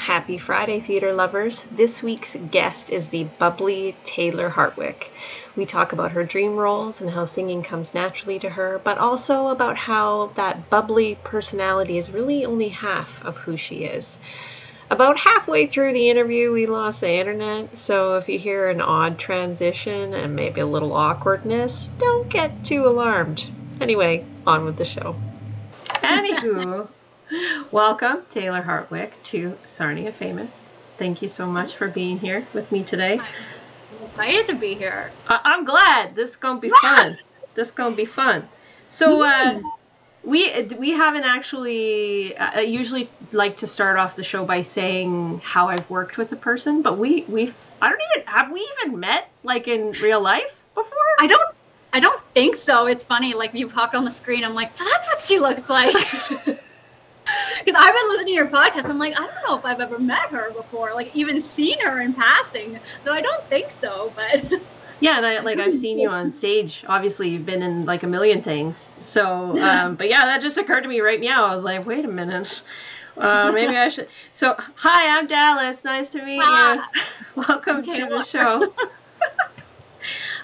Happy 0.00 0.38
Friday, 0.38 0.80
theater 0.80 1.12
lovers. 1.12 1.66
This 1.70 2.02
week's 2.02 2.34
guest 2.50 2.88
is 2.88 3.08
the 3.08 3.24
bubbly 3.24 3.94
Taylor 4.02 4.48
Hartwick. 4.48 5.10
We 5.56 5.66
talk 5.66 5.92
about 5.92 6.12
her 6.12 6.24
dream 6.24 6.56
roles 6.56 7.02
and 7.02 7.10
how 7.10 7.26
singing 7.26 7.62
comes 7.62 7.92
naturally 7.92 8.38
to 8.38 8.48
her, 8.48 8.80
but 8.82 8.96
also 8.96 9.48
about 9.48 9.76
how 9.76 10.32
that 10.36 10.70
bubbly 10.70 11.18
personality 11.22 11.98
is 11.98 12.10
really 12.10 12.46
only 12.46 12.70
half 12.70 13.22
of 13.26 13.36
who 13.36 13.58
she 13.58 13.84
is. 13.84 14.18
About 14.88 15.18
halfway 15.18 15.66
through 15.66 15.92
the 15.92 16.08
interview, 16.08 16.50
we 16.50 16.64
lost 16.64 17.02
the 17.02 17.12
internet, 17.12 17.76
so 17.76 18.16
if 18.16 18.26
you 18.30 18.38
hear 18.38 18.70
an 18.70 18.80
odd 18.80 19.18
transition 19.18 20.14
and 20.14 20.34
maybe 20.34 20.62
a 20.62 20.66
little 20.66 20.94
awkwardness, 20.94 21.88
don't 21.98 22.26
get 22.26 22.64
too 22.64 22.86
alarmed. 22.86 23.50
Anyway, 23.82 24.24
on 24.46 24.64
with 24.64 24.78
the 24.78 24.86
show. 24.86 25.14
Anywho, 25.88 26.88
welcome 27.70 28.18
Taylor 28.28 28.62
Hartwick 28.62 29.10
to 29.24 29.56
Sarnia 29.66 30.12
Famous. 30.12 30.68
Thank 30.98 31.22
you 31.22 31.28
so 31.28 31.46
much 31.46 31.76
for 31.76 31.88
being 31.88 32.18
here 32.18 32.46
with 32.52 32.70
me 32.72 32.82
today. 32.82 33.18
I'm 33.18 34.06
excited 34.08 34.46
to 34.46 34.54
be 34.54 34.74
here. 34.74 35.10
I- 35.28 35.40
I'm 35.44 35.64
glad. 35.64 36.14
This 36.14 36.30
is 36.30 36.36
gonna 36.36 36.60
be 36.60 36.68
Yes! 36.68 36.80
fun. 36.82 37.16
This 37.54 37.68
is 37.68 37.72
gonna 37.72 37.96
be 37.96 38.04
fun. 38.04 38.48
So 38.88 39.22
uh, 39.22 39.60
we 40.24 40.62
we 40.78 40.90
haven't 40.90 41.24
actually. 41.24 42.36
uh, 42.36 42.50
I 42.56 42.60
usually 42.60 43.08
like 43.32 43.56
to 43.58 43.66
start 43.66 43.96
off 43.98 44.16
the 44.16 44.22
show 44.22 44.44
by 44.44 44.62
saying 44.62 45.40
how 45.44 45.68
I've 45.68 45.88
worked 45.88 46.16
with 46.18 46.32
a 46.32 46.36
person, 46.36 46.82
but 46.82 46.98
we 46.98 47.22
we've 47.28 47.54
I 47.80 47.88
don't 47.88 48.00
even 48.16 48.26
have 48.26 48.52
we 48.52 48.68
even 48.80 49.00
met 49.00 49.30
like 49.44 49.68
in 49.68 49.92
real 50.02 50.20
life 50.20 50.54
before. 50.74 50.96
I 51.18 51.26
don't 51.26 51.54
I 51.92 52.00
don't 52.00 52.20
think 52.34 52.56
so. 52.56 52.86
It's 52.86 53.04
funny, 53.04 53.32
like 53.34 53.54
you 53.54 53.68
pop 53.68 53.94
on 53.94 54.04
the 54.04 54.10
screen, 54.10 54.44
I'm 54.44 54.54
like, 54.54 54.74
so 54.74 54.84
that's 54.84 55.08
what 55.08 55.20
she 55.20 55.38
looks 55.40 55.68
like. 55.68 55.94
Because 57.64 57.78
I've 57.78 57.94
been 57.94 58.08
listening 58.08 58.26
to 58.28 58.32
your 58.32 58.46
podcast. 58.46 58.88
I'm 58.88 58.98
like, 58.98 59.20
I 59.20 59.26
don't 59.26 59.46
know 59.46 59.58
if 59.58 59.66
I've 59.66 59.80
ever 59.80 59.98
met 59.98 60.30
her 60.30 60.50
before, 60.52 60.94
like 60.94 61.14
even 61.14 61.42
seen 61.42 61.78
her 61.80 62.00
in 62.00 62.14
passing. 62.14 62.80
So 63.04 63.12
I 63.12 63.20
don't 63.20 63.44
think 63.44 63.70
so, 63.70 64.12
but 64.16 64.50
Yeah, 65.00 65.16
and 65.16 65.26
I 65.26 65.40
like 65.40 65.58
I've 65.58 65.74
seen 65.74 65.98
you 65.98 66.08
on 66.20 66.30
stage. 66.30 66.84
Obviously, 66.86 67.30
you've 67.30 67.46
been 67.46 67.62
in 67.62 67.86
like 67.86 68.02
a 68.02 68.06
million 68.06 68.42
things. 68.42 68.90
So, 69.00 69.58
um, 69.58 69.96
but 69.96 70.08
yeah, 70.08 70.26
that 70.26 70.42
just 70.42 70.58
occurred 70.58 70.82
to 70.82 70.88
me 70.88 71.00
right 71.00 71.20
now. 71.20 71.46
I 71.46 71.54
was 71.54 71.64
like, 71.64 71.86
wait 71.86 72.04
a 72.04 72.08
minute. 72.08 72.62
Uh, 73.16 73.50
maybe 73.52 73.76
I 73.76 73.88
should. 73.88 74.08
So, 74.30 74.54
hi, 74.76 75.18
I'm 75.18 75.26
Dallas. 75.26 75.84
Nice 75.84 76.10
to 76.10 76.24
meet 76.24 76.36
you. 76.36 76.82
Welcome 77.34 77.82
to 77.82 78.06
the 78.06 78.22
show. 78.24 78.72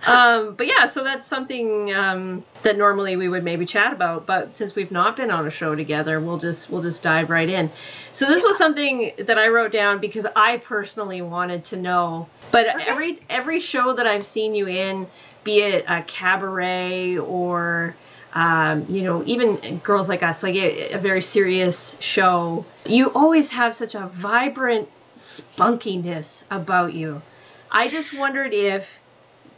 Um, 0.07 0.55
but 0.55 0.67
yeah, 0.67 0.87
so 0.87 1.03
that's 1.05 1.27
something 1.27 1.93
um, 1.93 2.45
that 2.63 2.79
normally 2.79 3.17
we 3.17 3.29
would 3.29 3.45
maybe 3.45 3.67
chat 3.67 3.93
about, 3.93 4.27
but 4.27 4.55
since 4.55 4.75
we've 4.75 4.91
not 4.91 5.17
been 5.17 5.31
on 5.31 5.47
a 5.47 5.51
show 5.51 5.75
together, 5.75 6.21
we'll 6.21 6.39
just 6.39 6.71
we'll 6.71 6.83
just 6.83 7.03
dive 7.03 7.29
right 7.31 7.49
in. 7.49 7.71
So 8.13 8.27
this 8.27 8.45
was 8.45 8.57
something 8.57 9.13
that 9.19 9.39
I 9.39 9.49
wrote 9.49 9.73
down 9.73 10.01
because 10.01 10.27
I 10.37 10.59
personally 10.59 11.23
wanted 11.23 11.65
to 11.67 11.77
know. 11.77 12.29
But 12.53 12.69
Okay. 12.69 12.85
every 12.87 13.21
every 13.29 13.61
show 13.61 13.95
that 13.95 14.07
I've 14.07 14.25
seen 14.27 14.55
you 14.55 14.69
in, 14.69 15.07
be 15.45 15.61
it 15.61 15.85
a 15.89 16.03
cabaret 16.03 17.19
or 17.19 17.95
um, 18.35 18.85
you 18.91 19.03
know, 19.03 19.23
even 19.25 19.81
girls 19.83 20.09
like 20.11 20.23
us, 20.23 20.43
like 20.43 20.57
a, 20.57 20.93
a 20.93 20.99
very 20.99 21.23
serious 21.23 21.97
show, 22.01 22.67
you 22.85 23.11
always 23.13 23.51
have 23.51 23.75
such 23.75 23.95
a 23.95 24.07
vibrant 24.09 24.91
spunkiness 25.17 26.43
about 26.51 26.93
you. 26.93 27.23
I 27.71 27.89
just 27.89 28.13
wondered 28.13 28.53
if 28.53 28.87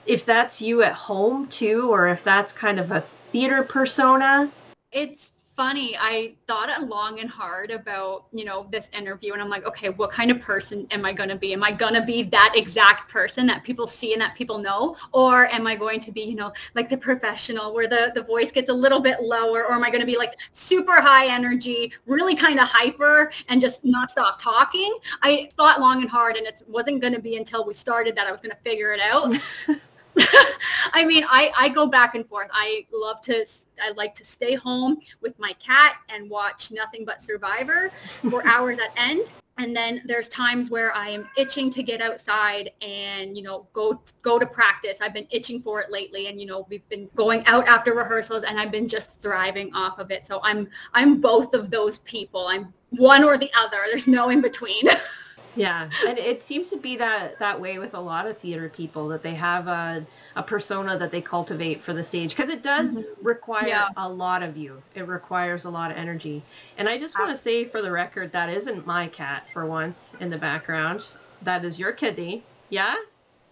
if 0.08 0.24
that's 0.24 0.60
you 0.62 0.82
at 0.82 0.94
home 0.94 1.46
too, 1.48 1.92
or 1.92 2.08
if 2.08 2.24
that's 2.24 2.50
kind 2.50 2.80
of 2.80 2.90
a 2.90 3.00
theater 3.00 3.62
persona. 3.62 4.50
it's 4.90 5.32
funny. 5.58 5.96
I 5.98 6.34
thought 6.46 6.70
long 6.88 7.18
and 7.18 7.28
hard 7.28 7.72
about, 7.72 8.26
you 8.32 8.44
know, 8.44 8.68
this 8.70 8.88
interview 8.96 9.32
and 9.32 9.42
I'm 9.42 9.50
like, 9.50 9.66
okay, 9.66 9.88
what 9.88 10.12
kind 10.12 10.30
of 10.30 10.40
person 10.40 10.86
am 10.92 11.04
I 11.04 11.12
going 11.12 11.30
to 11.30 11.34
be? 11.34 11.52
Am 11.52 11.64
I 11.64 11.72
going 11.72 11.94
to 11.94 12.00
be 12.00 12.22
that 12.22 12.52
exact 12.54 13.10
person 13.10 13.44
that 13.48 13.64
people 13.64 13.84
see 13.88 14.12
and 14.12 14.22
that 14.22 14.36
people 14.36 14.58
know? 14.58 14.96
Or 15.10 15.48
am 15.48 15.66
I 15.66 15.74
going 15.74 15.98
to 15.98 16.12
be, 16.12 16.20
you 16.20 16.36
know, 16.36 16.52
like 16.76 16.88
the 16.88 16.96
professional 16.96 17.74
where 17.74 17.88
the, 17.88 18.12
the 18.14 18.22
voice 18.22 18.52
gets 18.52 18.70
a 18.70 18.72
little 18.72 19.00
bit 19.00 19.20
lower? 19.20 19.64
Or 19.64 19.72
am 19.72 19.82
I 19.82 19.90
going 19.90 20.00
to 20.00 20.06
be 20.06 20.16
like 20.16 20.32
super 20.52 21.00
high 21.00 21.26
energy, 21.26 21.92
really 22.06 22.36
kind 22.36 22.60
of 22.60 22.68
hyper 22.68 23.32
and 23.48 23.60
just 23.60 23.84
not 23.84 24.12
stop 24.12 24.40
talking? 24.40 24.96
I 25.22 25.48
thought 25.54 25.80
long 25.80 26.02
and 26.02 26.08
hard 26.08 26.36
and 26.36 26.46
it 26.46 26.62
wasn't 26.68 27.00
going 27.00 27.14
to 27.14 27.20
be 27.20 27.36
until 27.36 27.66
we 27.66 27.74
started 27.74 28.14
that 28.14 28.28
I 28.28 28.30
was 28.30 28.40
going 28.40 28.52
to 28.52 28.62
figure 28.62 28.92
it 28.92 29.00
out. 29.00 29.36
I 30.92 31.04
mean, 31.04 31.24
I, 31.28 31.52
I 31.56 31.68
go 31.68 31.86
back 31.86 32.14
and 32.14 32.26
forth. 32.26 32.48
I 32.52 32.86
love 32.92 33.20
to, 33.22 33.44
I 33.80 33.92
like 33.92 34.14
to 34.16 34.24
stay 34.24 34.54
home 34.54 34.98
with 35.20 35.38
my 35.38 35.52
cat 35.54 35.98
and 36.08 36.28
watch 36.28 36.70
nothing 36.70 37.04
but 37.04 37.22
Survivor 37.22 37.90
for 38.28 38.46
hours 38.46 38.78
at 38.78 38.92
end. 38.96 39.30
And 39.58 39.74
then 39.74 40.02
there's 40.04 40.28
times 40.28 40.70
where 40.70 40.94
I 40.94 41.08
am 41.08 41.28
itching 41.36 41.68
to 41.70 41.82
get 41.82 42.00
outside 42.00 42.70
and, 42.80 43.36
you 43.36 43.42
know, 43.42 43.66
go, 43.72 44.00
go 44.22 44.38
to 44.38 44.46
practice. 44.46 45.00
I've 45.00 45.12
been 45.12 45.26
itching 45.30 45.60
for 45.60 45.80
it 45.80 45.90
lately. 45.90 46.28
And, 46.28 46.40
you 46.40 46.46
know, 46.46 46.64
we've 46.70 46.88
been 46.88 47.10
going 47.16 47.44
out 47.46 47.66
after 47.66 47.92
rehearsals 47.92 48.44
and 48.44 48.58
I've 48.58 48.70
been 48.70 48.86
just 48.86 49.20
thriving 49.20 49.74
off 49.74 49.98
of 49.98 50.12
it. 50.12 50.26
So 50.26 50.38
I'm, 50.44 50.68
I'm 50.94 51.20
both 51.20 51.54
of 51.54 51.72
those 51.72 51.98
people. 51.98 52.46
I'm 52.48 52.72
one 52.90 53.24
or 53.24 53.36
the 53.36 53.50
other. 53.58 53.78
There's 53.90 54.06
no 54.06 54.30
in 54.30 54.40
between. 54.40 54.84
Yeah, 55.58 55.90
and 56.06 56.18
it 56.18 56.42
seems 56.44 56.70
to 56.70 56.76
be 56.76 56.96
that 56.98 57.38
that 57.40 57.60
way 57.60 57.78
with 57.78 57.94
a 57.94 58.00
lot 58.00 58.26
of 58.28 58.38
theater 58.38 58.68
people 58.68 59.08
that 59.08 59.22
they 59.24 59.34
have 59.34 59.66
a 59.66 60.06
a 60.36 60.42
persona 60.42 60.96
that 60.98 61.10
they 61.10 61.20
cultivate 61.20 61.82
for 61.82 61.92
the 61.92 62.04
stage 62.04 62.30
because 62.30 62.48
it 62.48 62.62
does 62.62 62.94
Mhm. 62.94 63.04
require 63.22 63.66
Yeah. 63.66 63.88
a 63.96 64.08
lot 64.08 64.44
of 64.44 64.56
you. 64.56 64.80
It 64.94 65.08
requires 65.08 65.64
a 65.64 65.70
lot 65.70 65.90
of 65.90 65.96
energy. 65.96 66.42
And 66.76 66.88
I 66.88 66.96
just 66.96 67.18
want 67.18 67.30
to 67.30 67.36
say 67.36 67.64
for 67.64 67.82
the 67.82 67.90
record 67.90 68.30
that 68.32 68.48
isn't 68.48 68.86
my 68.86 69.08
cat 69.08 69.46
for 69.52 69.66
once 69.66 70.12
in 70.20 70.30
the 70.30 70.38
background. 70.38 71.04
That 71.42 71.64
is 71.64 71.76
your 71.78 71.90
kitty. 71.92 72.44
Yeah? 72.68 72.94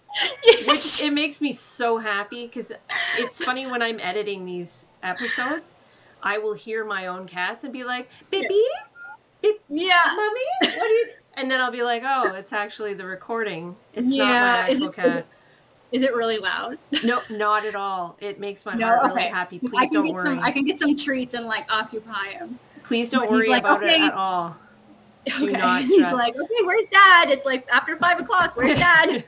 Which 0.67 1.03
it 1.03 1.13
makes 1.13 1.41
me 1.41 1.53
so 1.53 1.99
happy 1.99 2.47
because 2.47 2.73
it's 3.19 3.45
funny 3.45 3.67
when 3.67 3.83
I'm 3.83 3.99
editing 3.99 4.47
these 4.47 4.87
episodes, 5.03 5.75
I 6.23 6.39
will 6.39 6.55
hear 6.55 6.85
my 6.85 7.09
own 7.09 7.27
cats 7.27 7.65
and 7.65 7.73
be 7.73 7.83
like, 7.85 8.09
"Baby, 8.31 8.63
yeah. 9.69 10.03
mommy, 10.15 10.41
what 10.63 10.79
are 10.79 10.89
you?" 10.89 11.09
And 11.37 11.51
then 11.51 11.61
I'll 11.61 11.71
be 11.71 11.83
like, 11.83 12.03
"Oh, 12.05 12.33
it's 12.35 12.53
actually 12.53 12.95
the 12.95 13.05
recording. 13.05 13.77
It's 13.95 14.13
Yeah, 14.13 14.25
not 14.25 14.33
my 14.33 14.69
is 14.69 14.75
actual 14.75 14.89
it- 14.89 14.95
cat." 14.95 15.27
Is 15.93 16.03
it 16.03 16.15
really 16.15 16.39
loud? 16.39 16.79
No, 17.05 17.21
not 17.31 17.65
at 17.65 17.77
all. 17.77 18.17
It 18.21 18.41
makes 18.41 18.67
my 18.67 18.75
No, 18.75 18.87
heart 18.87 19.03
really 19.11 19.23
okay. 19.23 19.29
happy. 19.31 19.57
I 19.57 19.61
Please 19.61 19.71
can 19.83 19.91
don't 19.93 20.05
get 20.07 20.15
worry. 20.15 20.27
some. 20.27 20.39
I 20.41 20.51
can 20.51 20.65
get 20.65 20.79
some 20.81 20.97
treats 20.97 21.35
and 21.35 21.47
like 21.47 21.73
occupy 21.73 22.31
him. 22.31 22.59
Please 22.83 23.09
don't 23.09 23.23
but 23.23 23.31
worry 23.31 23.49
like, 23.49 23.63
about 23.63 23.83
"Okay." 23.85 23.95
it 23.95 24.01
at 24.09 24.13
all. 24.15 24.57
Do 25.39 25.49
okay. 25.49 25.83
He's 25.87 26.01
like, 26.13 26.37
okay, 26.37 26.55
where's 26.65 26.87
dad? 26.93 27.31
It's 27.31 27.45
like 27.47 27.69
after 27.71 27.97
five 27.97 28.19
o'clock. 28.21 28.57
Where's 28.57 28.77
dad? 28.77 29.25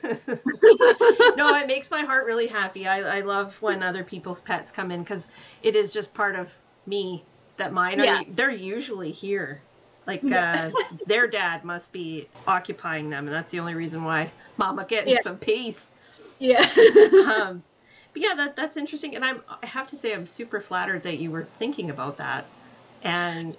no, 1.37 1.55
it 1.55 1.67
makes 1.67 1.89
my 1.91 2.01
heart 2.01 2.25
really 2.25 2.47
happy. 2.47 2.87
I, 2.87 3.17
I 3.17 3.21
love 3.21 3.61
when 3.61 3.81
other 3.83 4.03
people's 4.03 4.41
pets 4.41 4.71
come 4.71 4.91
in 4.91 5.01
because 5.03 5.29
it 5.63 5.75
is 5.75 5.91
just 5.91 6.13
part 6.13 6.35
of 6.35 6.53
me 6.85 7.23
that 7.57 7.73
mine 7.73 7.99
are. 8.01 8.05
Yeah. 8.05 8.21
They're 8.29 8.51
usually 8.51 9.11
here. 9.11 9.61
Like 10.09 10.23
uh, 10.31 10.71
their 11.05 11.27
dad 11.27 11.63
must 11.63 11.91
be 11.91 12.27
occupying 12.47 13.09
them, 13.09 13.27
and 13.27 13.35
that's 13.35 13.51
the 13.51 13.59
only 13.59 13.75
reason 13.75 14.03
why 14.03 14.31
Mama 14.57 14.85
getting 14.85 15.13
Yeah. 15.13 15.21
some 15.21 15.37
peace. 15.37 15.85
yeah. 16.39 16.65
Um, 17.27 17.63
but 18.13 18.21
yeah, 18.23 18.33
that 18.33 18.55
that's 18.55 18.75
interesting, 18.75 19.15
and 19.15 19.23
I'm 19.23 19.41
I 19.61 19.65
have 19.67 19.85
to 19.87 19.95
say 19.95 20.13
I'm 20.15 20.25
super 20.25 20.59
flattered 20.59 21.03
that 21.03 21.19
you 21.19 21.29
were 21.29 21.43
thinking 21.59 21.91
about 21.91 22.17
that, 22.17 22.45
and 23.03 23.55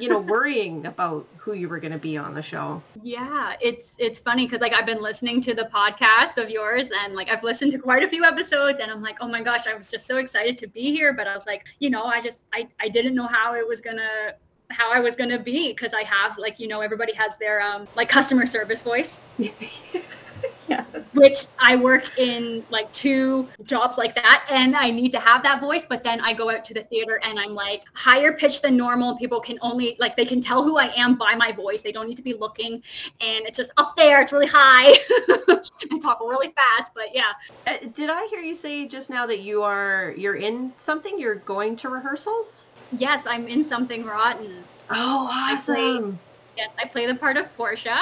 you 0.00 0.08
know 0.08 0.18
worrying 0.18 0.84
about 0.84 1.26
who 1.38 1.52
you 1.54 1.68
were 1.68 1.78
going 1.78 1.92
to 1.92 1.98
be 1.98 2.16
on 2.18 2.34
the 2.34 2.42
show. 2.42 2.82
yeah. 3.02 3.54
It's 3.60 3.94
it's 3.98 4.18
funny 4.20 4.44
because 4.46 4.60
like 4.60 4.74
I've 4.74 4.84
been 4.84 5.00
listening 5.00 5.40
to 5.42 5.54
the 5.54 5.68
podcast 5.72 6.42
of 6.42 6.50
yours 6.50 6.88
and 7.02 7.14
like 7.14 7.30
I've 7.30 7.42
listened 7.44 7.72
to 7.72 7.78
quite 7.78 8.02
a 8.02 8.08
few 8.08 8.22
episodes 8.24 8.80
and 8.82 8.90
I'm 8.90 9.00
like, 9.00 9.16
oh 9.22 9.28
my 9.28 9.40
gosh, 9.40 9.66
I 9.66 9.74
was 9.74 9.90
just 9.90 10.06
so 10.06 10.18
excited 10.18 10.58
to 10.58 10.66
be 10.66 10.92
here, 10.94 11.12
but 11.14 11.26
I 11.26 11.34
was 11.34 11.46
like, 11.46 11.64
you 11.78 11.88
know, 11.88 12.02
I 12.04 12.20
just 12.20 12.38
I 12.52 12.68
I 12.80 12.88
didn't 12.88 13.14
know 13.14 13.28
how 13.28 13.54
it 13.54 13.66
was 13.66 13.80
gonna 13.80 14.34
how 14.70 14.92
I 14.92 15.00
was 15.00 15.16
gonna 15.16 15.38
be 15.38 15.72
because 15.72 15.92
I 15.94 16.02
have 16.02 16.38
like 16.38 16.58
you 16.58 16.68
know 16.68 16.80
everybody 16.80 17.14
has 17.14 17.36
their 17.36 17.60
um 17.60 17.86
like 17.96 18.08
customer 18.08 18.46
service 18.46 18.82
voice 18.82 19.22
yes. 20.68 20.84
which 21.14 21.46
I 21.58 21.76
work 21.76 22.18
in 22.18 22.64
like 22.70 22.90
two 22.92 23.48
jobs 23.64 23.98
like 23.98 24.14
that 24.14 24.46
and 24.50 24.76
I 24.76 24.90
need 24.90 25.12
to 25.12 25.20
have 25.20 25.42
that 25.42 25.60
voice 25.60 25.84
but 25.84 26.04
then 26.04 26.20
I 26.20 26.32
go 26.32 26.50
out 26.50 26.64
to 26.66 26.74
the 26.74 26.82
theater 26.82 27.20
and 27.24 27.38
I'm 27.38 27.54
like 27.54 27.84
higher 27.94 28.32
pitched 28.32 28.62
than 28.62 28.76
normal 28.76 29.16
people 29.16 29.40
can 29.40 29.58
only 29.62 29.96
like 29.98 30.16
they 30.16 30.24
can 30.24 30.40
tell 30.40 30.62
who 30.62 30.78
I 30.78 30.92
am 30.96 31.16
by 31.16 31.34
my 31.34 31.52
voice 31.52 31.80
they 31.80 31.92
don't 31.92 32.08
need 32.08 32.16
to 32.16 32.22
be 32.22 32.34
looking 32.34 32.74
and 33.20 33.46
it's 33.46 33.56
just 33.56 33.72
up 33.76 33.96
there 33.96 34.20
it's 34.22 34.32
really 34.32 34.48
high 34.50 34.92
I 35.92 35.98
talk 36.00 36.20
really 36.20 36.52
fast 36.56 36.92
but 36.94 37.08
yeah 37.14 37.32
Uh, 37.66 37.76
did 37.94 38.10
I 38.10 38.26
hear 38.28 38.40
you 38.40 38.54
say 38.54 38.86
just 38.86 39.10
now 39.10 39.26
that 39.26 39.40
you 39.40 39.62
are 39.62 40.14
you're 40.16 40.36
in 40.36 40.72
something? 40.76 41.18
You're 41.18 41.36
going 41.36 41.76
to 41.76 41.88
rehearsals? 41.88 42.64
Yes 42.98 43.24
I'm 43.26 43.46
in 43.48 43.64
something 43.64 44.04
rotten 44.04 44.64
Oh, 44.90 45.28
I 45.30 45.60
play- 45.64 45.92
awesome! 45.92 46.18
yes 46.56 46.70
I 46.78 46.86
play 46.86 47.06
the 47.06 47.14
part 47.14 47.36
of 47.36 47.54
Portia 47.56 47.98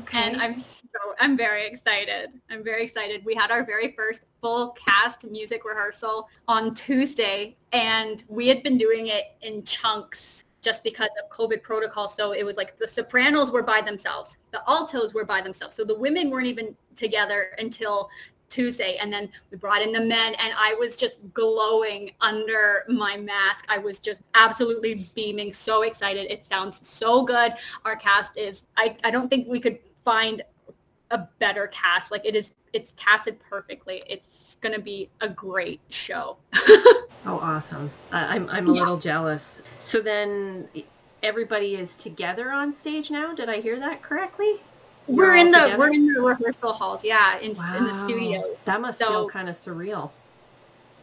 Okay. 0.00 0.18
and 0.20 0.42
I'm 0.42 0.56
so 0.58 0.82
I'm 1.20 1.36
very 1.36 1.64
excited. 1.64 2.30
I'm 2.50 2.64
very 2.64 2.82
excited. 2.82 3.24
We 3.24 3.36
had 3.36 3.52
our 3.52 3.64
very 3.64 3.92
first 3.92 4.22
full 4.40 4.70
cast 4.72 5.24
music 5.30 5.64
rehearsal 5.64 6.28
on 6.48 6.74
Tuesday, 6.74 7.54
and 7.72 8.24
we 8.26 8.48
had 8.48 8.64
been 8.64 8.78
doing 8.78 9.06
it 9.06 9.36
in 9.42 9.62
chunks 9.62 10.44
just 10.60 10.82
because 10.82 11.10
of 11.22 11.30
COVID 11.30 11.62
protocol. 11.62 12.08
So 12.08 12.32
it 12.32 12.44
was 12.44 12.56
like 12.56 12.76
the 12.78 12.88
sopranos 12.88 13.52
were 13.52 13.62
by 13.62 13.80
themselves, 13.80 14.38
the 14.50 14.60
altos 14.66 15.14
were 15.14 15.24
by 15.24 15.40
themselves. 15.40 15.76
So 15.76 15.84
the 15.84 15.94
women 15.94 16.30
weren't 16.30 16.48
even 16.48 16.74
together 16.96 17.54
until 17.60 18.10
Tuesday. 18.48 18.96
And 19.00 19.12
then 19.12 19.28
we 19.50 19.56
brought 19.56 19.82
in 19.82 19.92
the 19.92 20.00
men 20.00 20.34
and 20.34 20.52
I 20.56 20.74
was 20.78 20.96
just 20.96 21.18
glowing 21.32 22.12
under 22.20 22.84
my 22.88 23.16
mask. 23.16 23.64
I 23.68 23.78
was 23.78 23.98
just 23.98 24.22
absolutely 24.34 25.06
beaming, 25.14 25.52
so 25.52 25.82
excited. 25.82 26.30
It 26.30 26.44
sounds 26.44 26.86
so 26.86 27.24
good. 27.24 27.52
Our 27.84 27.96
cast 27.96 28.36
is, 28.36 28.64
I, 28.76 28.96
I 29.04 29.10
don't 29.10 29.28
think 29.28 29.48
we 29.48 29.60
could 29.60 29.78
find 30.04 30.42
a 31.10 31.18
better 31.38 31.68
cast. 31.68 32.10
Like 32.10 32.24
it 32.24 32.34
is, 32.34 32.54
it's 32.72 32.92
casted 32.96 33.38
perfectly. 33.40 34.02
It's 34.08 34.56
going 34.60 34.74
to 34.74 34.80
be 34.80 35.08
a 35.20 35.28
great 35.28 35.80
show. 35.88 36.36
oh, 36.54 37.06
awesome. 37.26 37.90
I'm, 38.12 38.48
I'm 38.48 38.68
a 38.68 38.74
yeah. 38.74 38.80
little 38.80 38.98
jealous. 38.98 39.60
So 39.80 40.00
then 40.00 40.68
everybody 41.22 41.74
is 41.74 41.96
together 41.96 42.50
on 42.50 42.72
stage 42.72 43.10
now. 43.10 43.34
Did 43.34 43.48
I 43.48 43.60
hear 43.60 43.78
that 43.80 44.02
correctly? 44.02 44.60
We're 45.08 45.36
in 45.36 45.50
the 45.50 45.58
together? 45.58 45.78
we're 45.78 45.90
in 45.90 46.06
the 46.06 46.20
rehearsal 46.20 46.72
halls 46.72 47.04
yeah 47.04 47.38
in, 47.38 47.54
wow. 47.54 47.76
in 47.76 47.84
the 47.84 47.94
studios 47.94 48.56
that 48.64 48.80
must 48.80 48.98
so, 48.98 49.06
feel 49.06 49.28
kind 49.28 49.48
of 49.48 49.54
surreal. 49.54 50.10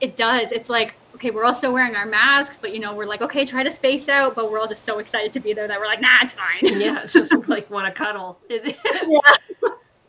It 0.02 0.18
does. 0.18 0.52
It's 0.52 0.70
like 0.70 0.96
okay 1.16 1.32
we're 1.32 1.46
all 1.46 1.54
still 1.54 1.72
wearing 1.72 1.96
our 1.96 2.06
masks 2.06 2.58
but 2.58 2.74
you 2.74 2.80
know 2.80 2.94
we're 2.94 3.06
like 3.06 3.22
okay 3.22 3.46
try 3.46 3.64
to 3.64 3.72
space 3.72 4.10
out 4.10 4.36
but 4.36 4.52
we're 4.52 4.60
all 4.60 4.68
just 4.68 4.84
so 4.84 5.00
excited 5.00 5.32
to 5.32 5.40
be 5.40 5.54
there 5.54 5.68
that 5.68 5.80
we're 5.80 5.86
like 5.86 6.02
nah 6.02 6.10
it's 6.22 6.34
fine. 6.34 6.82
Yeah 6.82 7.06
just 7.08 7.32
like 7.48 7.70
want 7.70 7.88
to 7.88 7.92
cuddle. 7.92 8.40
Yeah. 8.50 9.20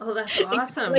oh 0.01 0.15
that's 0.15 0.41
awesome. 0.41 0.95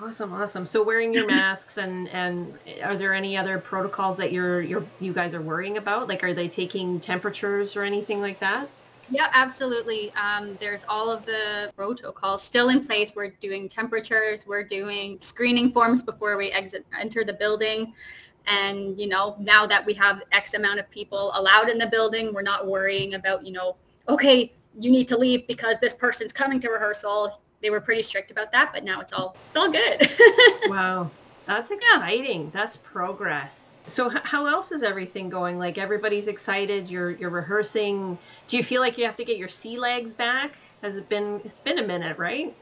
Awesome 0.00 0.32
awesome. 0.32 0.66
So 0.66 0.82
wearing 0.82 1.14
your 1.14 1.26
masks 1.26 1.78
and 1.78 2.08
and 2.08 2.58
are 2.82 2.96
there 2.96 3.14
any 3.14 3.36
other 3.36 3.58
protocols 3.58 4.16
that 4.16 4.32
you're 4.32 4.60
you're 4.60 4.84
you 4.98 5.12
guys 5.12 5.34
are 5.34 5.42
worrying 5.42 5.76
about? 5.76 6.08
Like 6.08 6.24
are 6.24 6.34
they 6.34 6.48
taking 6.48 6.98
temperatures 6.98 7.76
or 7.76 7.84
anything 7.84 8.20
like 8.20 8.40
that 8.40 8.68
yeah, 9.12 9.28
absolutely. 9.32 10.12
Um, 10.14 10.56
there's 10.60 10.84
all 10.88 11.10
of 11.10 11.24
the 11.26 11.70
protocols 11.76 12.42
still 12.42 12.70
in 12.70 12.84
place. 12.84 13.12
We're 13.14 13.30
doing 13.40 13.68
temperatures. 13.68 14.46
We're 14.46 14.64
doing 14.64 15.18
screening 15.20 15.70
forms 15.70 16.02
before 16.02 16.36
we 16.36 16.50
exit 16.50 16.86
enter 16.98 17.22
the 17.24 17.34
building. 17.34 17.94
And 18.46 18.98
you 19.00 19.08
know, 19.08 19.36
now 19.38 19.66
that 19.66 19.84
we 19.86 19.94
have 19.94 20.22
X 20.32 20.54
amount 20.54 20.80
of 20.80 20.90
people 20.90 21.30
allowed 21.34 21.68
in 21.68 21.78
the 21.78 21.86
building, 21.86 22.32
we're 22.32 22.42
not 22.42 22.66
worrying 22.66 23.14
about 23.14 23.46
you 23.46 23.52
know, 23.52 23.76
okay, 24.08 24.52
you 24.78 24.90
need 24.90 25.08
to 25.08 25.16
leave 25.16 25.46
because 25.46 25.78
this 25.78 25.94
person's 25.94 26.32
coming 26.32 26.58
to 26.60 26.70
rehearsal. 26.70 27.40
They 27.60 27.70
were 27.70 27.80
pretty 27.80 28.02
strict 28.02 28.30
about 28.30 28.50
that, 28.52 28.72
but 28.72 28.82
now 28.82 29.00
it's 29.00 29.12
all 29.12 29.36
it's 29.50 29.56
all 29.56 29.70
good. 29.70 30.10
wow. 30.70 31.10
That's 31.44 31.70
exciting. 31.70 32.44
Yeah. 32.44 32.50
That's 32.52 32.76
progress. 32.78 33.71
So 33.86 34.08
how 34.08 34.46
else 34.46 34.70
is 34.72 34.82
everything 34.82 35.28
going? 35.28 35.58
Like 35.58 35.76
everybody's 35.76 36.28
excited. 36.28 36.88
You're 36.88 37.10
you're 37.10 37.30
rehearsing. 37.30 38.16
Do 38.48 38.56
you 38.56 38.62
feel 38.62 38.80
like 38.80 38.96
you 38.96 39.04
have 39.04 39.16
to 39.16 39.24
get 39.24 39.38
your 39.38 39.48
sea 39.48 39.78
legs 39.78 40.12
back? 40.12 40.56
Has 40.82 40.96
it 40.96 41.08
been? 41.08 41.40
It's 41.44 41.58
been 41.58 41.78
a 41.78 41.86
minute, 41.86 42.16
right? 42.18 42.54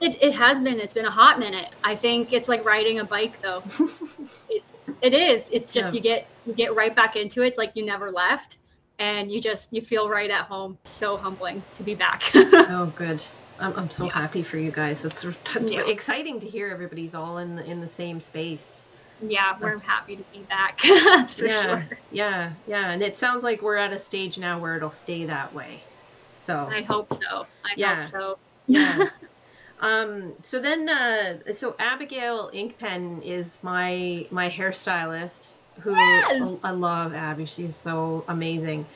It, 0.00 0.22
it 0.22 0.34
has 0.34 0.60
been. 0.60 0.78
It's 0.80 0.94
been 0.94 1.06
a 1.06 1.10
hot 1.10 1.38
minute. 1.38 1.74
I 1.84 1.94
think 1.94 2.32
it's 2.32 2.48
like 2.48 2.64
riding 2.64 2.98
a 2.98 3.04
bike, 3.04 3.40
though. 3.40 3.62
it's 4.48 4.72
it 5.02 5.14
is. 5.14 5.44
It's 5.50 5.72
just 5.72 5.88
yeah. 5.88 5.92
you 5.92 6.00
get 6.00 6.26
you 6.46 6.52
get 6.52 6.74
right 6.74 6.94
back 6.94 7.16
into 7.16 7.42
it. 7.42 7.48
It's 7.48 7.58
like 7.58 7.72
you 7.74 7.84
never 7.84 8.10
left, 8.10 8.56
and 8.98 9.30
you 9.30 9.40
just 9.40 9.72
you 9.72 9.80
feel 9.80 10.08
right 10.08 10.30
at 10.30 10.44
home. 10.46 10.78
So 10.84 11.16
humbling 11.16 11.62
to 11.76 11.82
be 11.82 11.94
back. 11.94 12.22
oh, 12.34 12.92
good. 12.94 13.22
I'm, 13.58 13.74
I'm 13.74 13.90
so 13.90 14.04
yeah. 14.04 14.12
happy 14.12 14.42
for 14.42 14.58
you 14.58 14.70
guys. 14.70 15.04
It's 15.04 15.24
yeah. 15.62 15.86
exciting 15.86 16.40
to 16.40 16.46
hear 16.46 16.68
everybody's 16.68 17.14
all 17.14 17.38
in 17.38 17.56
the, 17.56 17.64
in 17.64 17.80
the 17.80 17.88
same 17.88 18.20
space. 18.20 18.82
Yeah, 19.22 19.56
we're 19.60 19.70
That's, 19.70 19.86
happy 19.86 20.16
to 20.16 20.24
be 20.32 20.40
back. 20.40 20.80
That's 20.84 21.34
for 21.34 21.46
yeah, 21.46 21.62
sure. 21.62 21.88
Yeah, 22.10 22.52
yeah, 22.66 22.90
and 22.90 23.02
it 23.02 23.16
sounds 23.16 23.42
like 23.42 23.62
we're 23.62 23.76
at 23.76 23.92
a 23.92 23.98
stage 23.98 24.38
now 24.38 24.58
where 24.58 24.76
it'll 24.76 24.90
stay 24.90 25.24
that 25.26 25.54
way. 25.54 25.80
So 26.34 26.68
I 26.70 26.82
hope 26.82 27.12
so. 27.12 27.46
I 27.64 27.72
yeah. 27.76 28.02
hope 28.02 28.04
so. 28.04 28.38
yeah. 28.66 29.06
Um, 29.78 30.32
so 30.40 30.58
then, 30.58 30.88
uh, 30.88 31.52
so 31.52 31.76
Abigail 31.78 32.50
Inkpen 32.54 33.22
is 33.22 33.58
my 33.62 34.26
my 34.30 34.48
hairstylist 34.48 35.48
who 35.80 35.94
yes! 35.94 36.54
I 36.64 36.70
love 36.70 37.14
Abby. 37.14 37.44
She's 37.44 37.76
so 37.76 38.24
amazing. 38.28 38.86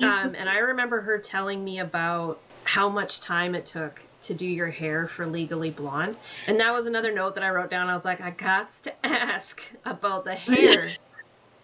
Um, 0.00 0.34
and 0.34 0.48
I 0.48 0.58
remember 0.58 1.00
her 1.00 1.18
telling 1.18 1.62
me 1.62 1.78
about 1.78 2.40
how 2.64 2.88
much 2.88 3.20
time 3.20 3.54
it 3.54 3.64
took 3.64 4.00
to 4.24 4.34
do 4.34 4.46
your 4.46 4.70
hair 4.70 5.06
for 5.06 5.26
Legally 5.26 5.70
Blonde. 5.70 6.16
And 6.46 6.58
that 6.60 6.72
was 6.72 6.86
another 6.86 7.12
note 7.12 7.34
that 7.34 7.44
I 7.44 7.50
wrote 7.50 7.70
down. 7.70 7.88
I 7.88 7.94
was 7.94 8.04
like, 8.04 8.20
I 8.20 8.30
got 8.30 8.70
to 8.82 9.06
ask 9.06 9.62
about 9.84 10.24
the 10.24 10.34
hair. 10.34 10.90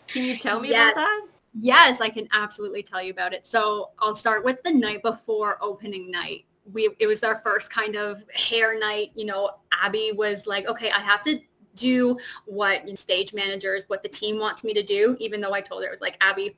Can 0.07 0.25
you 0.25 0.37
tell 0.37 0.61
me 0.61 0.71
yes. 0.71 0.93
about 0.93 1.01
that? 1.01 1.27
Yes, 1.61 2.01
I 2.01 2.09
can 2.09 2.29
absolutely 2.33 2.83
tell 2.83 3.03
you 3.03 3.11
about 3.11 3.33
it. 3.33 3.47
So 3.47 3.91
I'll 3.99 4.15
start 4.15 4.45
with 4.45 4.63
the 4.63 4.73
night 4.73 5.03
before 5.03 5.59
opening 5.61 6.11
night. 6.11 6.45
We 6.73 6.91
it 7.01 7.07
was 7.07 7.25
our 7.25 7.41
first 7.41 7.73
kind 7.73 7.97
of 7.97 8.23
hair 8.35 8.79
night. 8.79 9.11
You 9.15 9.25
know, 9.25 9.51
Abby 9.73 10.13
was 10.15 10.47
like, 10.47 10.69
okay, 10.69 10.91
I 10.91 11.01
have 11.01 11.23
to 11.23 11.41
do 11.75 12.19
what 12.47 12.87
stage 12.97 13.33
managers, 13.33 13.85
what 13.89 14.03
the 14.03 14.09
team 14.09 14.39
wants 14.39 14.63
me 14.63 14.75
to 14.75 14.83
do, 14.83 15.17
even 15.19 15.41
though 15.41 15.55
I 15.55 15.61
told 15.61 15.83
her 15.83 15.89
it 15.89 15.93
was 15.93 16.01
like, 16.01 16.17
Abby, 16.21 16.55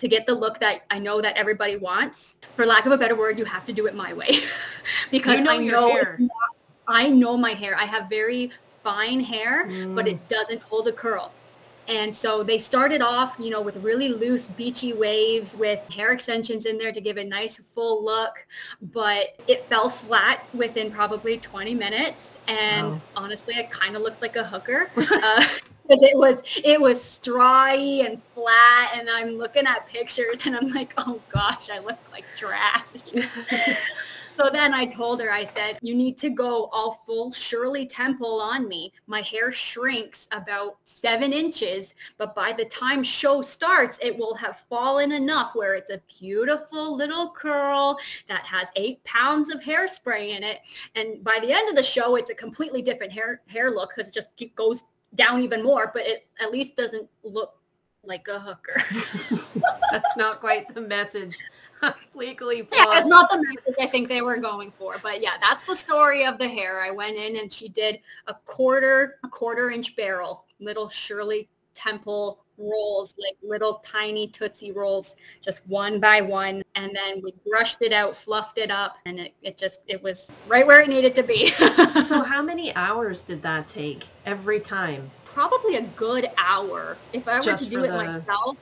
to 0.00 0.08
get 0.08 0.26
the 0.26 0.34
look 0.34 0.58
that 0.60 0.82
I 0.90 0.98
know 0.98 1.20
that 1.20 1.36
everybody 1.36 1.76
wants. 1.76 2.36
For 2.56 2.66
lack 2.66 2.86
of 2.86 2.92
a 2.92 2.98
better 2.98 3.14
word, 3.14 3.38
you 3.38 3.44
have 3.44 3.64
to 3.66 3.72
do 3.72 3.86
it 3.86 3.94
my 3.94 4.12
way 4.12 4.40
because 5.10 5.38
you 5.38 5.44
know 5.44 5.52
I 5.52 5.58
know 5.58 6.28
I 6.88 7.08
know 7.08 7.36
my 7.36 7.50
hair. 7.50 7.76
I 7.76 7.84
have 7.84 8.08
very 8.08 8.50
fine 8.82 9.20
hair, 9.20 9.68
mm. 9.68 9.94
but 9.94 10.08
it 10.08 10.26
doesn't 10.28 10.62
hold 10.62 10.88
a 10.88 10.92
curl. 10.92 11.32
And 11.86 12.14
so 12.14 12.42
they 12.42 12.58
started 12.58 13.02
off, 13.02 13.36
you 13.38 13.50
know, 13.50 13.60
with 13.60 13.76
really 13.78 14.08
loose 14.08 14.46
beachy 14.48 14.92
waves 14.92 15.56
with 15.56 15.80
hair 15.92 16.12
extensions 16.12 16.64
in 16.64 16.78
there 16.78 16.92
to 16.92 17.00
give 17.00 17.16
a 17.16 17.24
nice 17.24 17.60
full 17.60 18.04
look, 18.04 18.46
but 18.92 19.36
it 19.48 19.64
fell 19.64 19.90
flat 19.90 20.46
within 20.54 20.90
probably 20.92 21.38
20 21.38 21.74
minutes. 21.74 22.38
And 22.46 22.92
wow. 22.92 23.00
honestly, 23.16 23.54
it 23.54 23.70
kind 23.70 23.96
of 23.96 24.02
looked 24.02 24.22
like 24.22 24.36
a 24.36 24.44
hooker. 24.44 24.90
uh, 24.96 25.44
because 25.90 26.04
it 26.04 26.16
was 26.16 26.42
it 26.64 26.80
was 26.80 26.98
strawy 26.98 28.06
and 28.06 28.20
flat 28.34 28.92
and 28.94 29.10
i'm 29.10 29.36
looking 29.36 29.66
at 29.66 29.86
pictures 29.88 30.38
and 30.46 30.56
i'm 30.56 30.68
like 30.72 30.92
oh 30.98 31.20
gosh 31.32 31.70
i 31.70 31.78
look 31.78 31.98
like 32.12 32.24
trash. 32.36 32.84
So 34.36 34.48
then 34.48 34.72
i 34.72 34.86
told 34.86 35.20
her 35.20 35.30
i 35.30 35.44
said 35.44 35.78
you 35.82 35.94
need 35.94 36.16
to 36.18 36.30
go 36.30 36.70
all 36.72 37.02
full 37.04 37.30
shirley 37.30 37.84
temple 37.84 38.40
on 38.40 38.66
me. 38.68 38.90
My 39.06 39.20
hair 39.20 39.52
shrinks 39.52 40.28
about 40.32 40.78
seven 40.84 41.34
inches 41.34 41.94
but 42.16 42.34
by 42.34 42.52
the 42.52 42.64
time 42.64 43.02
show 43.02 43.42
starts 43.42 43.98
it 44.00 44.16
will 44.16 44.34
have 44.36 44.64
fallen 44.70 45.12
enough 45.12 45.50
where 45.54 45.74
it's 45.74 45.90
a 45.90 46.00
beautiful 46.18 46.96
little 46.96 47.32
curl 47.32 47.98
that 48.28 48.46
has 48.46 48.68
eight 48.76 49.04
pounds 49.04 49.50
of 49.50 49.60
hairspray 49.60 50.30
in 50.30 50.42
it. 50.42 50.60
And 50.94 51.22
by 51.22 51.38
the 51.42 51.52
end 51.52 51.68
of 51.68 51.76
the 51.76 51.82
show 51.82 52.16
it's 52.16 52.30
a 52.30 52.34
completely 52.34 52.80
different 52.80 53.12
hair 53.12 53.42
hair 53.46 53.70
look 53.70 53.90
because 53.94 54.08
it 54.08 54.14
just 54.14 54.30
goes 54.54 54.84
down 55.14 55.42
even 55.42 55.62
more, 55.62 55.90
but 55.92 56.06
it 56.06 56.26
at 56.40 56.50
least 56.50 56.76
doesn't 56.76 57.08
look 57.22 57.54
like 58.04 58.28
a 58.28 58.38
hooker. 58.38 58.82
That's 59.90 60.16
not 60.16 60.40
quite 60.40 60.72
the 60.74 60.80
message. 60.80 61.36
Legally 62.14 62.58
Yeah, 62.74 62.84
that's 62.90 63.06
not 63.06 63.30
the 63.30 63.38
message 63.38 63.74
I 63.80 63.86
think 63.86 64.10
they 64.10 64.20
were 64.20 64.36
going 64.36 64.70
for. 64.70 64.96
But 65.02 65.22
yeah, 65.22 65.32
that's 65.40 65.64
the 65.64 65.74
story 65.74 66.26
of 66.26 66.36
the 66.36 66.46
hair. 66.46 66.82
I 66.82 66.90
went 66.90 67.16
in 67.16 67.36
and 67.36 67.50
she 67.50 67.70
did 67.70 68.00
a 68.26 68.34
quarter, 68.44 69.16
a 69.24 69.28
quarter 69.28 69.70
inch 69.70 69.96
barrel, 69.96 70.44
little 70.58 70.90
Shirley 70.90 71.48
Temple 71.72 72.44
rolls, 72.60 73.14
like 73.18 73.36
little 73.42 73.82
tiny 73.84 74.26
Tootsie 74.26 74.72
rolls, 74.72 75.16
just 75.40 75.66
one 75.66 76.00
by 76.00 76.20
one. 76.20 76.62
And 76.74 76.94
then 76.94 77.20
we 77.22 77.34
brushed 77.48 77.82
it 77.82 77.92
out, 77.92 78.16
fluffed 78.16 78.58
it 78.58 78.70
up, 78.70 78.96
and 79.06 79.18
it, 79.18 79.34
it 79.42 79.58
just, 79.58 79.80
it 79.86 80.02
was 80.02 80.30
right 80.46 80.66
where 80.66 80.80
it 80.80 80.88
needed 80.88 81.14
to 81.16 81.22
be. 81.22 81.50
so 81.88 82.22
how 82.22 82.42
many 82.42 82.74
hours 82.74 83.22
did 83.22 83.42
that 83.42 83.68
take 83.68 84.06
every 84.26 84.60
time? 84.60 85.10
Probably 85.24 85.76
a 85.76 85.82
good 85.82 86.30
hour. 86.36 86.96
If 87.12 87.28
I 87.28 87.36
were 87.36 87.42
just 87.42 87.64
to 87.64 87.70
do 87.70 87.84
it 87.84 87.88
the... 87.88 87.94
myself, 87.94 88.56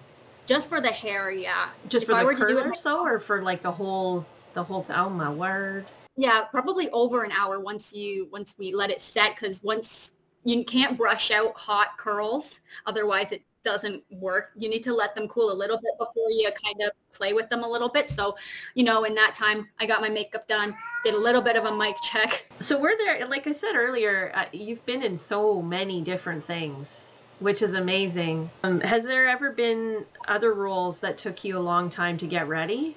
just 0.46 0.68
for 0.68 0.80
the 0.80 0.90
hair, 0.90 1.30
yeah. 1.30 1.68
Just 1.88 2.04
if 2.04 2.10
for 2.10 2.14
I 2.14 2.24
the 2.24 2.34
curl 2.34 2.60
or 2.60 2.74
so, 2.74 3.04
or 3.04 3.20
for 3.20 3.42
like 3.42 3.62
the 3.62 3.72
whole, 3.72 4.24
the 4.54 4.62
whole, 4.62 4.84
oh 4.90 5.10
my 5.10 5.30
word. 5.30 5.86
Yeah, 6.16 6.42
probably 6.50 6.90
over 6.90 7.22
an 7.22 7.32
hour 7.32 7.60
once 7.60 7.92
you, 7.92 8.28
once 8.32 8.54
we 8.58 8.74
let 8.74 8.90
it 8.90 9.00
set, 9.00 9.36
because 9.36 9.62
once 9.62 10.14
you 10.44 10.64
can't 10.64 10.96
brush 10.96 11.30
out 11.30 11.54
hot 11.56 11.96
curls 11.98 12.60
otherwise 12.86 13.32
it 13.32 13.42
doesn't 13.68 14.02
work. 14.10 14.52
You 14.56 14.70
need 14.70 14.82
to 14.84 14.94
let 14.94 15.14
them 15.14 15.28
cool 15.28 15.52
a 15.52 15.58
little 15.62 15.76
bit 15.76 15.92
before 15.98 16.30
you 16.30 16.50
kind 16.64 16.80
of 16.82 16.90
play 17.12 17.34
with 17.34 17.50
them 17.50 17.64
a 17.64 17.68
little 17.68 17.90
bit. 17.90 18.08
So, 18.08 18.34
you 18.74 18.82
know, 18.82 19.04
in 19.04 19.14
that 19.16 19.34
time, 19.34 19.68
I 19.78 19.84
got 19.84 20.00
my 20.00 20.08
makeup 20.08 20.48
done, 20.48 20.74
did 21.04 21.12
a 21.12 21.18
little 21.18 21.42
bit 21.42 21.56
of 21.56 21.66
a 21.66 21.76
mic 21.76 21.96
check. 22.10 22.50
So, 22.60 22.80
we're 22.80 22.96
there, 22.96 23.26
like 23.26 23.46
I 23.46 23.52
said 23.52 23.74
earlier, 23.74 24.32
uh, 24.34 24.46
you've 24.52 24.84
been 24.86 25.02
in 25.02 25.18
so 25.18 25.60
many 25.60 26.00
different 26.00 26.42
things, 26.42 27.14
which 27.40 27.60
is 27.60 27.74
amazing. 27.74 28.48
Um, 28.64 28.80
has 28.80 29.04
there 29.04 29.28
ever 29.28 29.50
been 29.50 30.06
other 30.26 30.54
roles 30.54 31.00
that 31.00 31.18
took 31.18 31.44
you 31.44 31.58
a 31.58 31.60
long 31.60 31.90
time 31.90 32.16
to 32.18 32.26
get 32.26 32.48
ready 32.48 32.96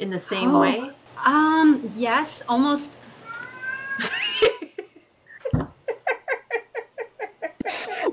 in 0.00 0.10
the 0.10 0.18
same 0.18 0.54
oh, 0.54 0.60
way? 0.60 0.90
Um, 1.24 1.90
yes, 1.96 2.42
almost. 2.46 2.98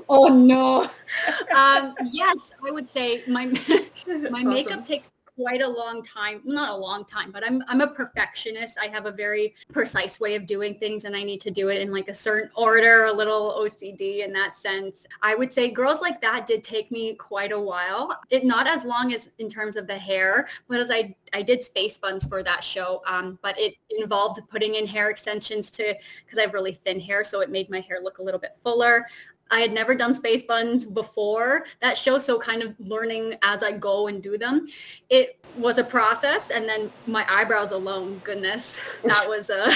Oh 0.08 0.28
no 0.28 0.90
um, 1.56 1.94
yes, 2.12 2.52
I 2.66 2.70
would 2.70 2.88
say 2.88 3.24
my 3.26 3.46
my 3.46 3.54
awesome. 3.54 4.48
makeup 4.48 4.84
takes 4.84 5.08
quite 5.36 5.62
a 5.62 5.68
long 5.68 6.02
time, 6.02 6.40
not 6.44 6.70
a 6.70 6.74
long 6.74 7.04
time, 7.04 7.30
but 7.30 7.46
I'm 7.46 7.62
I'm 7.68 7.80
a 7.80 7.86
perfectionist. 7.86 8.76
I 8.80 8.88
have 8.88 9.06
a 9.06 9.12
very 9.12 9.54
precise 9.72 10.18
way 10.18 10.34
of 10.34 10.46
doing 10.46 10.74
things 10.74 11.04
and 11.04 11.14
I 11.14 11.22
need 11.22 11.40
to 11.42 11.50
do 11.50 11.68
it 11.68 11.80
in 11.80 11.92
like 11.92 12.08
a 12.08 12.14
certain 12.14 12.50
order, 12.56 13.04
a 13.04 13.12
little 13.12 13.54
OCD 13.60 14.24
in 14.24 14.32
that 14.32 14.56
sense. 14.56 15.06
I 15.22 15.36
would 15.36 15.52
say 15.52 15.70
girls 15.70 16.00
like 16.00 16.20
that 16.22 16.46
did 16.46 16.64
take 16.64 16.90
me 16.90 17.14
quite 17.14 17.52
a 17.52 17.60
while. 17.60 18.18
It 18.30 18.44
not 18.44 18.66
as 18.66 18.84
long 18.84 19.12
as 19.14 19.30
in 19.38 19.48
terms 19.48 19.76
of 19.76 19.86
the 19.86 19.96
hair, 19.96 20.48
but 20.68 20.80
as 20.80 20.90
I 20.90 21.14
I 21.32 21.42
did 21.42 21.62
space 21.62 21.98
buns 21.98 22.26
for 22.26 22.42
that 22.42 22.64
show, 22.64 23.02
um, 23.06 23.38
but 23.42 23.58
it 23.58 23.74
involved 23.90 24.40
putting 24.50 24.74
in 24.74 24.86
hair 24.86 25.08
extensions 25.08 25.70
to 25.72 25.94
because 26.24 26.38
I 26.38 26.42
have 26.42 26.54
really 26.54 26.80
thin 26.84 26.98
hair, 26.98 27.22
so 27.22 27.40
it 27.40 27.50
made 27.50 27.70
my 27.70 27.80
hair 27.80 28.00
look 28.02 28.18
a 28.18 28.22
little 28.22 28.40
bit 28.40 28.56
fuller. 28.64 29.06
I 29.50 29.60
had 29.60 29.72
never 29.72 29.94
done 29.94 30.14
space 30.14 30.42
buns 30.42 30.84
before 30.84 31.66
that 31.80 31.96
show, 31.96 32.18
so 32.18 32.38
kind 32.38 32.62
of 32.62 32.74
learning 32.78 33.36
as 33.42 33.62
I 33.62 33.72
go 33.72 34.08
and 34.08 34.22
do 34.22 34.36
them. 34.36 34.68
It 35.08 35.38
was 35.56 35.78
a 35.78 35.84
process, 35.84 36.50
and 36.50 36.68
then 36.68 36.90
my 37.06 37.24
eyebrows 37.28 37.72
alone, 37.72 38.20
goodness, 38.24 38.80
that 39.04 39.28
was 39.28 39.50
a 39.50 39.72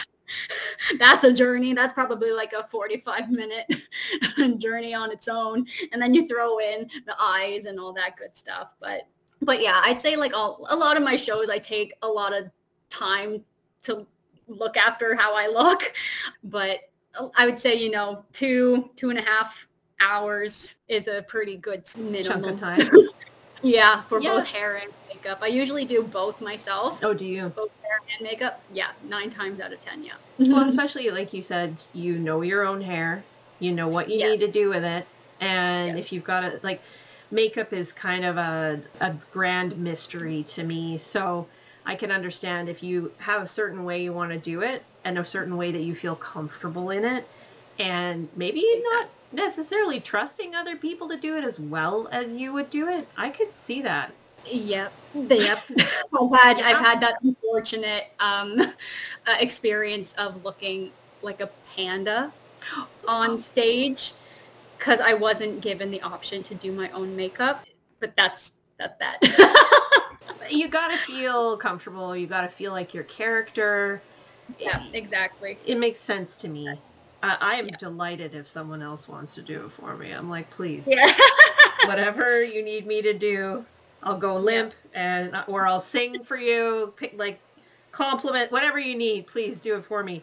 that's 0.99 1.25
a 1.25 1.33
journey. 1.33 1.73
That's 1.73 1.93
probably 1.93 2.33
like 2.33 2.53
a 2.53 2.65
45 2.65 3.31
minute 3.31 3.67
journey 4.59 4.95
on 4.95 5.11
its 5.11 5.29
own, 5.29 5.67
and 5.93 6.01
then 6.01 6.15
you 6.15 6.27
throw 6.27 6.59
in 6.59 6.89
the 7.07 7.15
eyes 7.21 7.65
and 7.65 7.79
all 7.79 7.93
that 7.95 8.17
good 8.17 8.37
stuff. 8.37 8.75
But 8.81 9.09
but 9.41 9.61
yeah, 9.61 9.81
I'd 9.85 10.01
say 10.01 10.17
like 10.17 10.37
all, 10.37 10.67
a 10.71 10.77
lot 10.77 10.97
of 10.97 11.03
my 11.03 11.17
shows, 11.17 11.51
I 11.51 11.59
take 11.59 11.95
a 12.03 12.09
lot 12.09 12.33
of 12.33 12.51
time 12.91 13.43
to 13.83 14.07
look 14.47 14.77
after 14.77 15.15
how 15.15 15.35
I 15.35 15.49
look, 15.49 15.93
but 16.45 16.81
Oh, 17.19 17.31
I 17.37 17.47
would 17.47 17.59
say, 17.59 17.75
you 17.75 17.91
know, 17.91 18.25
two, 18.33 18.91
two 18.97 19.11
and 19.11 19.19
a 19.19 19.23
half 19.23 19.67
hours 20.01 20.75
is 20.89 21.09
a 21.09 21.23
pretty 21.23 21.57
good 21.57 21.85
minimum. 21.97 22.25
Chunk 22.25 22.47
of 22.47 22.59
time. 22.59 22.81
yeah, 23.63 24.03
for 24.03 24.21
yeah. 24.21 24.31
both 24.31 24.49
hair 24.49 24.77
and 24.77 24.91
makeup. 25.09 25.39
I 25.43 25.49
usually 25.49 25.85
do 25.85 26.03
both 26.03 26.41
myself. 26.41 26.99
Oh, 27.03 27.15
do 27.15 27.27
you? 27.27 27.49
Both 27.51 27.71
hair 27.83 28.01
and 28.19 28.25
makeup. 28.27 28.61
Yeah, 28.73 28.89
nine 29.09 29.31
times 29.31 29.61
out 29.61 29.73
of 29.73 29.85
ten, 29.85 30.03
yeah. 30.03 30.13
well, 30.39 30.61
especially 30.65 31.11
like 31.11 31.33
you 31.33 31.43
said, 31.43 31.83
you 31.93 32.19
know 32.19 32.43
your 32.43 32.67
own 32.67 32.81
hair. 32.81 33.23
You 33.59 33.73
know 33.73 33.89
what 33.89 34.09
you 34.09 34.19
yeah. 34.19 34.29
need 34.29 34.41
to 34.41 34.51
do 34.51 34.71
with 34.71 34.83
it. 34.83 35.07
And 35.41 35.97
yeah. 35.97 36.01
if 36.01 36.13
you've 36.13 36.25
got 36.25 36.45
it, 36.45 36.65
like, 36.65 36.81
makeup 37.31 37.73
is 37.73 37.93
kind 37.93 38.25
of 38.25 38.37
a, 38.37 38.81
a 39.01 39.15
grand 39.31 39.77
mystery 39.79 40.45
to 40.45 40.63
me. 40.63 40.99
So 40.99 41.47
I 41.85 41.95
can 41.95 42.11
understand 42.11 42.69
if 42.69 42.83
you 42.83 43.13
have 43.19 43.43
a 43.43 43.47
certain 43.47 43.85
way 43.85 44.03
you 44.03 44.13
want 44.13 44.31
to 44.31 44.39
do 44.39 44.63
it 44.63 44.83
and 45.05 45.19
a 45.19 45.25
certain 45.25 45.57
way 45.57 45.73
that 45.73 45.83
you 45.83 45.95
feel 45.95 46.15
comfortable 46.15 46.91
in 46.91 47.05
it. 47.05 47.29
And 47.79 48.29
maybe 48.37 48.65
not 48.93 49.09
necessarily 49.33 49.99
trusting 49.99 50.55
other 50.55 50.77
people 50.77 51.09
to 51.09 51.17
do 51.17 51.37
it 51.37 51.45
as 51.45 51.59
well 51.59 52.09
as 52.13 52.35
you 52.35 52.53
would 52.53 52.71
do 52.71 52.89
it. 52.89 53.09
I 53.17 53.31
could 53.31 53.57
see 53.59 53.83
that. 53.83 54.13
Yep. 54.45 54.93
Yep. 55.15 55.59
I've 56.21 56.41
had 56.41 56.59
yeah. 56.59 56.67
I've 56.67 56.85
had 56.85 57.01
that 57.01 57.15
unfortunate 57.23 58.13
um, 58.21 58.61
uh, 59.27 59.37
experience 59.41 60.13
of 60.15 60.45
looking 60.45 60.91
like 61.23 61.41
a 61.41 61.51
panda 61.75 62.33
on 63.09 63.39
stage 63.39 64.13
because 64.79 65.01
I 65.01 65.15
wasn't 65.15 65.61
given 65.61 65.91
the 65.91 66.03
option 66.03 66.43
to 66.45 66.55
do 66.55 66.73
my 66.73 66.91
own 66.91 67.17
makeup. 67.17 67.65
But 68.01 68.17
that's 68.17 68.53
that's 68.79 68.99
that. 68.99 69.19
you 70.51 70.69
gotta 70.69 70.97
feel 70.97 71.57
comfortable. 71.57 72.17
You 72.17 72.27
gotta 72.27 72.49
feel 72.49 72.73
like 72.73 72.95
your 72.95 73.05
character. 73.05 74.03
Yeah, 74.59 74.85
exactly. 74.93 75.59
It 75.65 75.79
makes 75.79 76.01
sense 76.01 76.37
to 76.37 76.49
me. 76.49 76.69
I, 77.23 77.37
I 77.41 77.55
am 77.55 77.69
yeah. 77.69 77.77
delighted 77.77 78.35
if 78.35 78.49
someone 78.49 78.83
else 78.83 79.09
wants 79.09 79.35
to 79.37 79.43
do 79.43 79.65
it 79.67 79.73
for 79.73 79.97
me. 79.97 80.11
I'm 80.11 80.29
like, 80.29 80.51
please, 80.51 80.89
yeah. 80.89 81.13
whatever 81.87 82.43
you 82.43 82.63
need 82.63 82.87
me 82.87 83.03
to 83.03 83.13
do, 83.13 83.65
I'll 84.03 84.19
go 84.19 84.37
limp 84.37 84.75
and 84.95 85.37
or 85.47 85.67
I'll 85.67 85.81
sing 85.81 86.23
for 86.25 86.37
you, 86.37 86.93
pick 86.97 87.15
like 87.17 87.41
compliment, 87.93 88.51
whatever 88.51 88.79
you 88.79 88.97
need. 88.97 89.27
Please 89.27 89.61
do 89.61 89.77
it 89.77 89.85
for 89.85 90.03
me. 90.03 90.23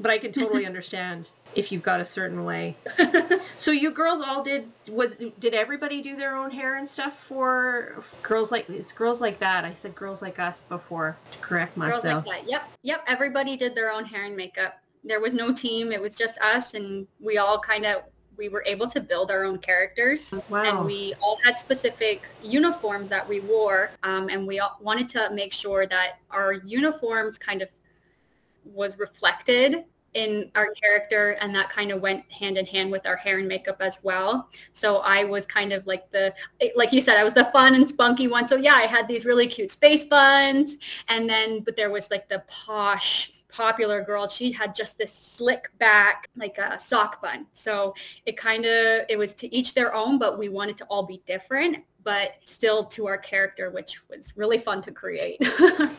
But 0.00 0.10
I 0.10 0.18
can 0.18 0.32
totally 0.32 0.66
understand 0.70 1.28
if 1.54 1.72
you've 1.72 1.82
got 1.82 2.00
a 2.00 2.04
certain 2.04 2.44
way. 2.44 2.76
so 3.56 3.70
you 3.70 3.90
girls 3.90 4.20
all 4.20 4.42
did 4.42 4.68
was 4.88 5.16
did 5.38 5.54
everybody 5.54 6.00
do 6.00 6.16
their 6.16 6.36
own 6.36 6.50
hair 6.50 6.76
and 6.76 6.88
stuff 6.88 7.18
for 7.18 8.02
girls 8.22 8.50
like 8.50 8.68
it's 8.68 8.92
girls 8.92 9.20
like 9.20 9.38
that. 9.40 9.64
I 9.64 9.72
said 9.72 9.94
girls 9.94 10.22
like 10.22 10.38
us 10.38 10.62
before 10.62 11.16
to 11.32 11.38
correct 11.38 11.76
myself. 11.76 12.02
Girls 12.02 12.26
like 12.26 12.42
that. 12.42 12.50
Yep. 12.50 12.62
Yep. 12.82 13.04
Everybody 13.08 13.56
did 13.56 13.74
their 13.74 13.92
own 13.92 14.04
hair 14.04 14.24
and 14.24 14.36
makeup 14.36 14.80
there 15.04 15.20
was 15.20 15.34
no 15.34 15.52
team. 15.52 15.92
It 15.92 16.00
was 16.00 16.16
just 16.16 16.38
us, 16.40 16.74
and 16.74 17.06
we 17.20 17.38
all 17.38 17.58
kind 17.58 17.86
of 17.86 18.02
we 18.36 18.48
were 18.48 18.64
able 18.66 18.86
to 18.86 19.00
build 19.00 19.30
our 19.30 19.44
own 19.44 19.58
characters 19.58 20.32
wow. 20.48 20.62
and 20.62 20.86
we 20.86 21.12
all 21.20 21.38
had 21.44 21.60
specific 21.60 22.22
uniforms 22.42 23.10
that 23.10 23.28
we 23.28 23.40
wore 23.40 23.90
um, 24.02 24.30
and 24.30 24.46
we 24.46 24.58
all 24.60 24.78
wanted 24.80 25.10
to 25.10 25.28
make 25.34 25.52
sure 25.52 25.84
that 25.84 26.20
our 26.30 26.54
uniforms 26.54 27.36
kind 27.36 27.60
of 27.60 27.68
was 28.64 28.98
reflected 28.98 29.84
in 30.14 30.50
our 30.56 30.68
character 30.82 31.36
and 31.40 31.54
that 31.54 31.70
kind 31.70 31.92
of 31.92 32.00
went 32.00 32.30
hand 32.30 32.58
in 32.58 32.66
hand 32.66 32.90
with 32.90 33.06
our 33.06 33.16
hair 33.16 33.38
and 33.38 33.48
makeup 33.48 33.76
as 33.80 34.00
well. 34.02 34.48
So 34.72 34.98
i 34.98 35.24
was 35.24 35.46
kind 35.46 35.72
of 35.72 35.86
like 35.86 36.10
the 36.10 36.34
like 36.74 36.92
you 36.92 37.00
said 37.00 37.16
i 37.16 37.24
was 37.24 37.34
the 37.34 37.44
fun 37.46 37.74
and 37.74 37.88
spunky 37.88 38.26
one. 38.26 38.48
So 38.48 38.56
yeah 38.56 38.74
i 38.74 38.82
had 38.82 39.06
these 39.06 39.24
really 39.24 39.46
cute 39.46 39.70
space 39.70 40.04
buns. 40.04 40.76
And 41.08 41.28
then 41.28 41.60
but 41.60 41.76
there 41.76 41.90
was 41.90 42.10
like 42.10 42.28
the 42.28 42.42
posh 42.48 43.32
popular 43.48 44.02
girl. 44.02 44.28
She 44.28 44.52
had 44.52 44.74
just 44.74 44.96
this 44.98 45.12
slick 45.12 45.70
back 45.78 46.28
like 46.36 46.58
a 46.58 46.78
sock 46.78 47.20
bun. 47.20 47.46
So 47.52 47.94
it 48.26 48.36
kind 48.36 48.64
of 48.64 49.04
it 49.08 49.18
was 49.18 49.34
to 49.34 49.54
each 49.54 49.74
their 49.74 49.94
own 49.94 50.18
but 50.18 50.38
we 50.38 50.48
wanted 50.48 50.76
to 50.78 50.84
all 50.86 51.04
be 51.04 51.22
different 51.26 51.78
but 52.02 52.36
still 52.46 52.84
to 52.86 53.06
our 53.06 53.18
character 53.18 53.70
which 53.70 54.00
was 54.08 54.36
really 54.36 54.58
fun 54.58 54.82
to 54.82 54.90
create. 54.90 55.40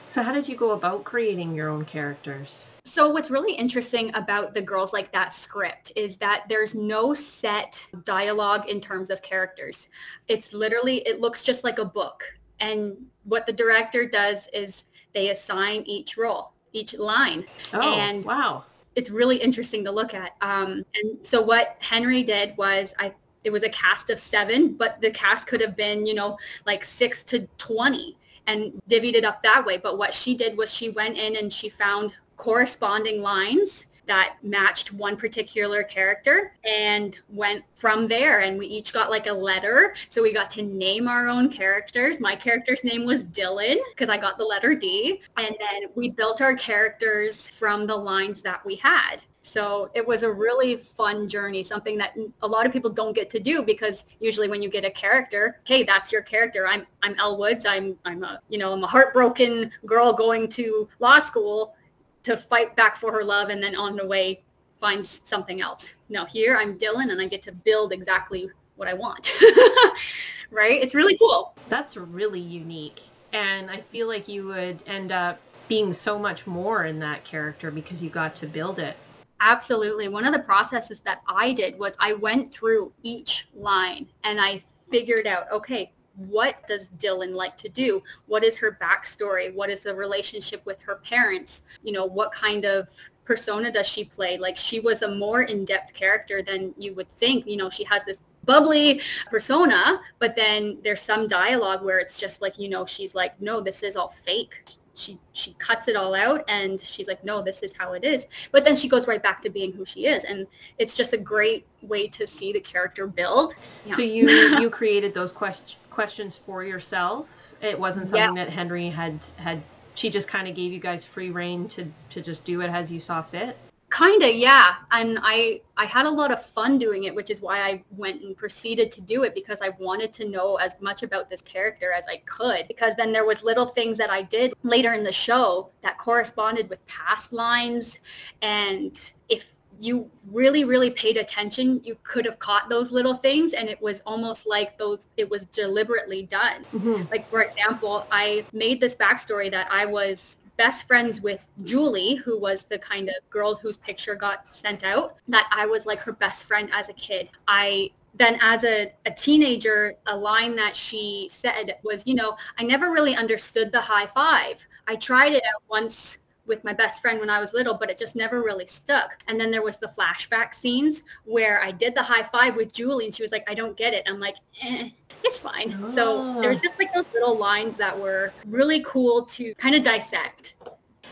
So 0.07 0.21
how 0.21 0.33
did 0.33 0.45
you 0.45 0.57
go 0.57 0.71
about 0.71 1.05
creating 1.05 1.55
your 1.55 1.69
own 1.69 1.85
characters 1.85 2.65
so 2.83 3.09
what's 3.09 3.29
really 3.29 3.53
interesting 3.53 4.13
about 4.15 4.53
the 4.53 4.61
Girls 4.61 4.91
Like 4.91 5.11
That 5.11 5.33
script 5.33 5.91
is 5.95 6.17
that 6.17 6.45
there's 6.49 6.73
no 6.73 7.13
set 7.13 7.85
dialogue 8.05 8.67
in 8.69 8.81
terms 8.81 9.09
of 9.09 9.21
characters. 9.21 9.89
It's 10.27 10.51
literally, 10.51 10.97
it 11.07 11.21
looks 11.21 11.43
just 11.43 11.63
like 11.63 11.77
a 11.77 11.85
book. 11.85 12.23
And 12.59 12.97
what 13.23 13.45
the 13.45 13.53
director 13.53 14.05
does 14.05 14.47
is 14.53 14.85
they 15.13 15.29
assign 15.29 15.83
each 15.85 16.17
role, 16.17 16.53
each 16.73 16.95
line. 16.97 17.45
Oh, 17.73 17.81
and 17.81 18.25
wow. 18.25 18.65
It's 18.95 19.09
really 19.09 19.37
interesting 19.37 19.85
to 19.85 19.91
look 19.91 20.13
at. 20.13 20.35
Um, 20.41 20.83
and 20.95 21.25
so 21.25 21.41
what 21.41 21.77
Henry 21.79 22.23
did 22.23 22.57
was 22.57 22.93
I 22.99 23.13
it 23.43 23.51
was 23.51 23.63
a 23.63 23.69
cast 23.69 24.09
of 24.09 24.19
seven, 24.19 24.73
but 24.73 25.01
the 25.01 25.09
cast 25.09 25.47
could 25.47 25.61
have 25.61 25.75
been, 25.75 26.05
you 26.05 26.13
know, 26.13 26.37
like 26.67 26.85
six 26.85 27.23
to 27.23 27.47
20 27.57 28.15
and 28.47 28.71
divvied 28.89 29.15
it 29.15 29.25
up 29.25 29.41
that 29.43 29.65
way. 29.65 29.77
But 29.77 29.97
what 29.97 30.13
she 30.13 30.35
did 30.35 30.57
was 30.57 30.71
she 30.71 30.89
went 30.89 31.17
in 31.17 31.35
and 31.35 31.51
she 31.51 31.69
found 31.69 32.13
corresponding 32.41 33.21
lines 33.21 33.85
that 34.07 34.37
matched 34.41 34.91
one 34.91 35.15
particular 35.15 35.83
character 35.83 36.55
and 36.65 37.19
went 37.29 37.63
from 37.75 38.07
there. 38.07 38.39
And 38.39 38.57
we 38.57 38.65
each 38.65 38.93
got 38.93 39.11
like 39.11 39.27
a 39.27 39.31
letter. 39.31 39.93
So 40.09 40.23
we 40.23 40.33
got 40.33 40.49
to 40.51 40.63
name 40.63 41.07
our 41.07 41.27
own 41.27 41.51
characters. 41.51 42.19
My 42.19 42.35
character's 42.35 42.83
name 42.83 43.05
was 43.05 43.25
dylan 43.25 43.77
because 43.91 44.09
i 44.09 44.17
got 44.17 44.39
the 44.39 44.43
letter 44.43 44.73
d. 44.73 45.21
And 45.37 45.55
then 45.59 45.83
we 45.93 46.09
built 46.09 46.41
our 46.41 46.55
characters 46.55 47.47
from 47.47 47.85
the 47.85 47.95
lines 47.95 48.41
that 48.41 48.65
we 48.65 48.75
had. 48.75 49.17
So 49.43 49.91
it 49.93 50.05
was 50.05 50.23
a 50.23 50.31
really 50.31 50.77
fun 50.77 51.29
journey, 51.29 51.63
something 51.63 51.97
that 51.99 52.15
a 52.41 52.47
lot 52.47 52.65
of 52.65 52.73
people 52.73 52.89
don't 52.89 53.15
get 53.15 53.29
to 53.31 53.39
do 53.39 53.61
because 53.63 54.05
usually 54.19 54.47
when 54.47 54.61
you 54.61 54.69
get 54.69 54.85
a 54.85 54.91
character, 54.91 55.59
hey, 55.63 55.83
that's 55.83 56.11
your 56.11 56.21
character. 56.21 56.67
I'm 56.67 56.85
I'm 57.03 57.15
Elle 57.19 57.37
Woods. 57.37 57.65
I'm 57.65 57.97
I'm 58.05 58.23
a 58.23 58.39
you 58.49 58.57
know 58.57 58.73
I'm 58.73 58.83
a 58.83 58.87
heartbroken 58.87 59.71
girl 59.85 60.13
going 60.13 60.47
to 60.49 60.87
law 60.99 61.19
school 61.19 61.75
to 62.23 62.37
fight 62.37 62.75
back 62.75 62.97
for 62.97 63.11
her 63.11 63.23
love 63.23 63.49
and 63.49 63.61
then 63.61 63.75
on 63.75 63.95
the 63.95 64.05
way 64.05 64.43
finds 64.79 65.21
something 65.23 65.61
else. 65.61 65.95
No, 66.09 66.25
here 66.25 66.57
I'm 66.57 66.77
Dylan 66.77 67.11
and 67.11 67.21
I 67.21 67.25
get 67.25 67.41
to 67.43 67.51
build 67.51 67.93
exactly 67.93 68.49
what 68.75 68.87
I 68.87 68.93
want. 68.93 69.31
right? 70.51 70.81
It's 70.81 70.95
really 70.95 71.17
cool. 71.17 71.55
That's 71.69 71.95
really 71.95 72.39
unique. 72.39 73.01
And 73.33 73.69
I 73.69 73.81
feel 73.81 74.07
like 74.07 74.27
you 74.27 74.47
would 74.47 74.83
end 74.87 75.11
up 75.11 75.39
being 75.67 75.93
so 75.93 76.19
much 76.19 76.45
more 76.47 76.85
in 76.85 76.99
that 76.99 77.23
character 77.23 77.71
because 77.71 78.03
you 78.03 78.09
got 78.09 78.35
to 78.35 78.47
build 78.47 78.79
it. 78.79 78.97
Absolutely. 79.39 80.07
One 80.07 80.25
of 80.25 80.33
the 80.33 80.39
processes 80.39 80.99
that 81.01 81.21
I 81.27 81.53
did 81.53 81.79
was 81.79 81.95
I 81.99 82.13
went 82.13 82.51
through 82.51 82.91
each 83.03 83.47
line 83.55 84.07
and 84.23 84.39
I 84.41 84.63
figured 84.91 85.25
out, 85.25 85.49
okay, 85.51 85.91
what 86.15 86.67
does 86.67 86.89
Dylan 86.97 87.33
like 87.33 87.57
to 87.57 87.69
do? 87.69 88.01
What 88.27 88.43
is 88.43 88.57
her 88.57 88.77
backstory? 88.81 89.53
What 89.53 89.69
is 89.69 89.81
the 89.81 89.95
relationship 89.95 90.65
with 90.65 90.81
her 90.81 90.97
parents? 90.97 91.63
You 91.83 91.93
know, 91.93 92.05
what 92.05 92.31
kind 92.31 92.65
of 92.65 92.89
persona 93.25 93.71
does 93.71 93.87
she 93.87 94.05
play? 94.05 94.37
Like 94.37 94.57
she 94.57 94.79
was 94.79 95.01
a 95.01 95.15
more 95.15 95.43
in-depth 95.43 95.93
character 95.93 96.41
than 96.41 96.73
you 96.77 96.93
would 96.95 97.11
think. 97.11 97.47
You 97.47 97.57
know, 97.57 97.69
she 97.69 97.83
has 97.85 98.03
this 98.05 98.21
bubbly 98.45 99.01
persona, 99.29 100.01
but 100.19 100.35
then 100.35 100.77
there's 100.83 101.01
some 101.01 101.27
dialogue 101.27 101.83
where 101.83 101.99
it's 101.99 102.19
just 102.19 102.41
like, 102.41 102.57
you 102.57 102.69
know, 102.69 102.85
she's 102.85 103.15
like, 103.15 103.39
no, 103.41 103.61
this 103.61 103.83
is 103.83 103.95
all 103.95 104.09
fake 104.09 104.63
she 104.93 105.17
she 105.33 105.53
cuts 105.53 105.87
it 105.87 105.95
all 105.95 106.13
out 106.13 106.43
and 106.47 106.79
she's 106.79 107.07
like 107.07 107.23
no 107.23 107.41
this 107.41 107.63
is 107.63 107.73
how 107.73 107.93
it 107.93 108.03
is 108.03 108.27
but 108.51 108.65
then 108.65 108.75
she 108.75 108.87
goes 108.87 109.07
right 109.07 109.23
back 109.23 109.41
to 109.41 109.49
being 109.49 109.71
who 109.71 109.85
she 109.85 110.05
is 110.05 110.23
and 110.25 110.45
it's 110.77 110.95
just 110.95 111.13
a 111.13 111.17
great 111.17 111.65
way 111.81 112.07
to 112.07 112.27
see 112.27 112.51
the 112.51 112.59
character 112.59 113.07
build 113.07 113.55
yeah. 113.85 113.95
so 113.95 114.01
you 114.01 114.29
you 114.59 114.69
created 114.69 115.13
those 115.13 115.31
quest- 115.31 115.77
questions 115.91 116.37
for 116.37 116.63
yourself. 116.63 117.53
It 117.61 117.79
wasn't 117.79 118.07
something 118.07 118.37
yeah. 118.37 118.45
that 118.45 118.51
Henry 118.51 118.89
had 118.89 119.19
had 119.37 119.61
she 119.93 120.09
just 120.09 120.27
kind 120.27 120.47
of 120.47 120.55
gave 120.55 120.71
you 120.71 120.79
guys 120.79 121.05
free 121.05 121.29
reign 121.29 121.67
to 121.69 121.85
to 122.09 122.21
just 122.21 122.43
do 122.43 122.61
it 122.61 122.69
as 122.69 122.91
you 122.91 122.99
saw 122.99 123.21
fit? 123.21 123.57
Kind 123.89 124.23
of 124.23 124.33
yeah. 124.33 124.75
And 124.91 125.19
i 125.21 125.61
i 125.77 125.85
had 125.85 126.05
a 126.05 126.09
lot 126.09 126.31
of 126.31 126.43
fun 126.43 126.77
doing 126.77 127.03
it 127.03 127.13
which 127.13 127.29
is 127.29 127.41
why 127.41 127.59
i 127.59 127.83
went 127.97 128.23
and 128.23 128.35
proceeded 128.35 128.89
to 128.91 129.01
do 129.01 129.23
it 129.23 129.35
because 129.35 129.59
i 129.61 129.69
wanted 129.79 130.13
to 130.13 130.29
know 130.29 130.55
as 130.55 130.75
much 130.79 131.03
about 131.03 131.29
this 131.29 131.41
character 131.41 131.91
as 131.91 132.05
i 132.07 132.17
could. 132.25 132.67
Because 132.67 132.95
then 132.95 133.11
there 133.11 133.25
was 133.25 133.43
little 133.43 133.65
things 133.65 133.97
that 133.97 134.09
i 134.09 134.21
did 134.21 134.53
later 134.63 134.93
in 134.93 135.03
the 135.03 135.11
show 135.11 135.69
that 135.81 135.97
corresponded 135.97 136.69
with 136.69 136.85
past 136.87 137.33
lines. 137.33 137.99
And 138.41 139.11
if 139.27 139.53
you 139.81 140.09
really 140.31 140.63
really 140.63 140.91
paid 140.91 141.17
attention 141.17 141.81
you 141.83 141.97
could 142.03 142.23
have 142.25 142.37
caught 142.39 142.69
those 142.69 142.91
little 142.91 143.15
things 143.15 143.53
and 143.53 143.67
it 143.67 143.81
was 143.81 144.01
almost 144.05 144.47
like 144.47 144.77
those 144.77 145.07
it 145.17 145.29
was 145.29 145.45
deliberately 145.47 146.23
done 146.23 146.63
mm-hmm. 146.73 147.03
like 147.11 147.27
for 147.29 147.41
example 147.41 148.05
i 148.11 148.45
made 148.53 148.79
this 148.79 148.95
backstory 148.95 149.49
that 149.49 149.67
i 149.71 149.85
was 149.85 150.37
best 150.57 150.85
friends 150.85 151.21
with 151.21 151.49
Julie, 151.63 152.15
who 152.15 152.39
was 152.39 152.65
the 152.65 152.77
kind 152.77 153.09
of 153.09 153.15
girl 153.31 153.55
whose 153.55 153.77
picture 153.77 154.13
got 154.13 154.55
sent 154.55 154.83
out, 154.83 155.15
that 155.27 155.49
I 155.51 155.65
was 155.65 155.87
like 155.87 155.99
her 156.01 156.11
best 156.11 156.45
friend 156.45 156.69
as 156.71 156.87
a 156.87 156.93
kid. 156.93 157.29
I 157.47 157.89
then 158.13 158.37
as 158.41 158.63
a, 158.63 158.93
a 159.05 159.11
teenager, 159.11 159.93
a 160.05 160.15
line 160.15 160.55
that 160.57 160.75
she 160.75 161.27
said 161.31 161.77
was, 161.83 162.05
you 162.05 162.13
know, 162.13 162.37
I 162.59 162.63
never 162.63 162.91
really 162.91 163.15
understood 163.15 163.71
the 163.71 163.81
high 163.81 164.05
five. 164.05 164.63
I 164.87 164.97
tried 164.97 165.31
it 165.31 165.43
out 165.47 165.63
once 165.67 166.19
with 166.51 166.65
my 166.65 166.73
best 166.73 167.01
friend 167.01 167.17
when 167.17 167.29
I 167.29 167.39
was 167.39 167.53
little, 167.53 167.73
but 167.73 167.89
it 167.89 167.97
just 167.97 168.13
never 168.13 168.43
really 168.43 168.67
stuck. 168.67 169.17
And 169.29 169.39
then 169.39 169.51
there 169.51 169.63
was 169.63 169.77
the 169.77 169.87
flashback 169.87 170.53
scenes 170.53 171.03
where 171.23 171.61
I 171.63 171.71
did 171.71 171.95
the 171.95 172.03
high 172.03 172.23
five 172.23 172.57
with 172.57 172.73
Julie 172.73 173.05
and 173.05 173.15
she 173.15 173.23
was 173.23 173.31
like, 173.31 173.49
I 173.49 173.53
don't 173.53 173.77
get 173.77 173.93
it. 173.93 174.03
I'm 174.05 174.19
like, 174.19 174.35
eh, 174.61 174.89
it's 175.23 175.37
fine. 175.37 175.79
Oh. 175.81 175.89
So 175.89 176.41
there's 176.41 176.59
just 176.61 176.77
like 176.77 176.93
those 176.93 177.05
little 177.13 177.37
lines 177.37 177.77
that 177.77 177.97
were 177.97 178.33
really 178.45 178.83
cool 178.85 179.23
to 179.27 179.55
kind 179.55 179.75
of 179.75 179.81
dissect. 179.81 180.55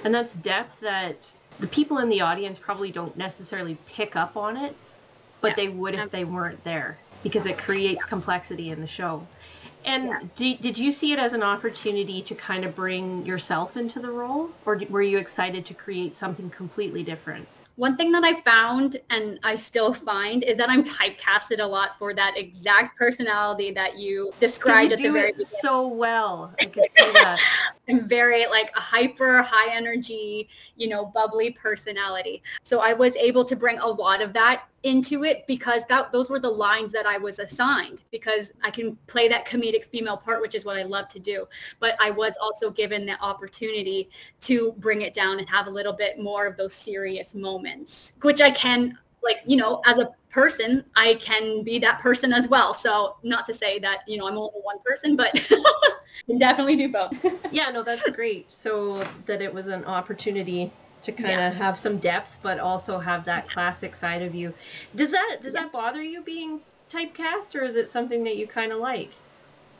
And 0.03 0.13
that's 0.13 0.35
depth 0.35 0.81
that 0.81 1.31
the 1.61 1.67
people 1.67 1.99
in 1.99 2.09
the 2.09 2.19
audience 2.19 2.59
probably 2.59 2.91
don't 2.91 3.15
necessarily 3.15 3.77
pick 3.85 4.17
up 4.17 4.35
on 4.35 4.57
it, 4.57 4.75
but 5.39 5.51
yeah. 5.51 5.55
they 5.55 5.69
would 5.69 5.95
if 5.95 6.09
they 6.09 6.25
weren't 6.25 6.61
there 6.65 6.99
because 7.23 7.45
it 7.45 7.57
creates 7.57 8.03
complexity 8.03 8.71
in 8.71 8.81
the 8.81 8.87
show. 8.87 9.25
And 9.85 10.07
yeah. 10.07 10.19
did, 10.35 10.61
did 10.61 10.77
you 10.77 10.91
see 10.91 11.13
it 11.13 11.19
as 11.19 11.33
an 11.33 11.43
opportunity 11.43 12.21
to 12.21 12.35
kind 12.35 12.65
of 12.65 12.75
bring 12.75 13.25
yourself 13.25 13.77
into 13.77 13.99
the 13.99 14.09
role, 14.09 14.49
or 14.65 14.81
were 14.89 15.01
you 15.01 15.17
excited 15.17 15.65
to 15.65 15.73
create 15.73 16.15
something 16.15 16.49
completely 16.49 17.03
different? 17.03 17.47
One 17.79 17.95
thing 17.95 18.11
that 18.11 18.25
I 18.25 18.41
found 18.41 18.97
and 19.09 19.39
I 19.41 19.55
still 19.55 19.93
find 19.93 20.43
is 20.43 20.57
that 20.57 20.69
I'm 20.69 20.83
typecasted 20.83 21.61
a 21.61 21.65
lot 21.65 21.97
for 21.97 22.13
that 22.13 22.37
exact 22.37 22.99
personality 22.99 23.71
that 23.71 23.97
you 23.97 24.33
described 24.41 24.89
you 24.89 24.93
at 24.95 24.97
the 24.97 25.09
very 25.11 25.31
beginning. 25.31 25.45
so 25.45 25.87
well. 25.87 26.53
I 26.59 26.65
can 26.65 26.83
see 26.89 27.11
that. 27.13 27.39
I'm 27.87 28.05
very 28.05 28.45
like 28.47 28.69
a 28.75 28.81
hyper, 28.81 29.41
high 29.43 29.73
energy, 29.73 30.49
you 30.75 30.89
know, 30.89 31.05
bubbly 31.05 31.51
personality. 31.51 32.43
So 32.63 32.81
I 32.81 32.91
was 32.91 33.15
able 33.15 33.45
to 33.45 33.55
bring 33.55 33.79
a 33.79 33.87
lot 33.87 34.21
of 34.21 34.33
that 34.33 34.65
into 34.83 35.23
it 35.23 35.45
because 35.47 35.83
that 35.85 36.11
those 36.11 36.29
were 36.29 36.39
the 36.39 36.49
lines 36.49 36.91
that 36.91 37.05
I 37.05 37.17
was 37.17 37.39
assigned 37.39 38.03
because 38.11 38.51
I 38.63 38.71
can 38.71 38.95
play 39.07 39.27
that 39.27 39.45
comedic 39.45 39.85
female 39.85 40.17
part 40.17 40.41
which 40.41 40.55
is 40.55 40.65
what 40.65 40.77
I 40.77 40.83
love 40.83 41.07
to 41.09 41.19
do. 41.19 41.47
But 41.79 41.95
I 42.01 42.11
was 42.11 42.33
also 42.41 42.71
given 42.71 43.05
the 43.05 43.21
opportunity 43.21 44.09
to 44.41 44.73
bring 44.73 45.01
it 45.01 45.13
down 45.13 45.39
and 45.39 45.49
have 45.49 45.67
a 45.67 45.69
little 45.69 45.93
bit 45.93 46.19
more 46.19 46.45
of 46.45 46.57
those 46.57 46.73
serious 46.73 47.35
moments 47.35 48.13
which 48.21 48.41
I 48.41 48.51
can 48.51 48.97
like 49.21 49.41
you 49.45 49.57
know 49.57 49.81
as 49.85 49.99
a 49.99 50.09
person 50.31 50.85
I 50.95 51.15
can 51.15 51.63
be 51.63 51.79
that 51.79 51.99
person 51.99 52.31
as 52.31 52.47
well. 52.47 52.73
So 52.73 53.17
not 53.23 53.45
to 53.47 53.53
say 53.53 53.79
that 53.79 53.99
you 54.07 54.17
know 54.17 54.27
I'm 54.27 54.37
only 54.37 54.61
one 54.61 54.77
person 54.85 55.15
but 55.15 55.33
definitely 56.39 56.75
do 56.75 56.89
both. 56.89 57.13
Yeah 57.51 57.69
no 57.71 57.83
that's 57.83 58.09
great. 58.11 58.49
So 58.51 59.05
that 59.25 59.41
it 59.41 59.53
was 59.53 59.67
an 59.67 59.83
opportunity 59.85 60.71
to 61.01 61.11
kind 61.11 61.33
of 61.33 61.39
yeah. 61.39 61.51
have 61.51 61.77
some 61.77 61.97
depth 61.97 62.37
but 62.41 62.59
also 62.59 62.99
have 62.99 63.25
that 63.25 63.49
classic 63.49 63.95
side 63.95 64.21
of 64.21 64.35
you 64.35 64.53
does 64.95 65.11
that 65.11 65.37
does 65.41 65.53
yeah. 65.53 65.63
that 65.63 65.71
bother 65.71 66.01
you 66.01 66.21
being 66.21 66.59
typecast 66.89 67.55
or 67.55 67.63
is 67.63 67.75
it 67.75 67.89
something 67.89 68.23
that 68.23 68.37
you 68.37 68.47
kind 68.47 68.71
of 68.71 68.79
like 68.79 69.11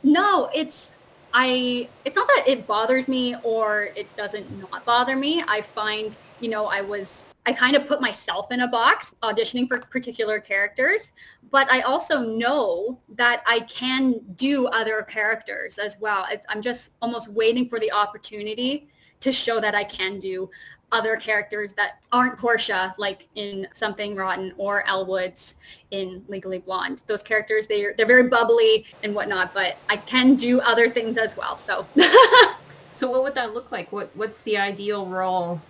no 0.02 0.48
it's 0.54 0.92
i 1.34 1.88
it's 2.04 2.16
not 2.16 2.26
that 2.28 2.44
it 2.46 2.66
bothers 2.66 3.08
me 3.08 3.34
or 3.42 3.90
it 3.96 4.14
doesn't 4.16 4.70
not 4.70 4.84
bother 4.84 5.16
me 5.16 5.42
i 5.48 5.60
find 5.60 6.16
you 6.40 6.48
know 6.48 6.66
i 6.66 6.80
was 6.80 7.26
i 7.46 7.52
kind 7.52 7.76
of 7.76 7.86
put 7.86 8.00
myself 8.00 8.50
in 8.52 8.60
a 8.60 8.68
box 8.68 9.14
auditioning 9.22 9.68
for 9.68 9.78
particular 9.78 10.38
characters 10.38 11.12
but 11.50 11.70
i 11.70 11.80
also 11.82 12.20
know 12.24 12.98
that 13.16 13.42
i 13.46 13.60
can 13.60 14.14
do 14.36 14.66
other 14.68 15.02
characters 15.02 15.78
as 15.78 15.98
well 16.00 16.26
it's, 16.30 16.46
i'm 16.48 16.62
just 16.62 16.92
almost 17.02 17.28
waiting 17.28 17.68
for 17.68 17.78
the 17.78 17.92
opportunity 17.92 18.88
to 19.20 19.30
show 19.30 19.60
that 19.60 19.74
I 19.74 19.84
can 19.84 20.18
do 20.18 20.50
other 20.92 21.16
characters 21.16 21.72
that 21.74 22.00
aren't 22.12 22.38
Portia, 22.38 22.94
like 22.98 23.28
in 23.34 23.66
Something 23.72 24.14
Rotten 24.14 24.52
or 24.56 24.86
Elle 24.88 25.06
Woods 25.06 25.56
in 25.90 26.24
Legally 26.28 26.58
Blonde. 26.58 27.02
Those 27.06 27.22
characters, 27.22 27.66
they're 27.66 27.94
they're 27.96 28.06
very 28.06 28.28
bubbly 28.28 28.86
and 29.02 29.14
whatnot, 29.14 29.54
but 29.54 29.76
I 29.88 29.96
can 29.96 30.34
do 30.34 30.60
other 30.60 30.88
things 30.90 31.16
as 31.16 31.36
well. 31.36 31.56
So. 31.56 31.86
so 32.90 33.10
what 33.10 33.22
would 33.22 33.34
that 33.34 33.54
look 33.54 33.70
like? 33.70 33.92
What 33.92 34.10
what's 34.14 34.42
the 34.42 34.56
ideal 34.56 35.06
role 35.06 35.60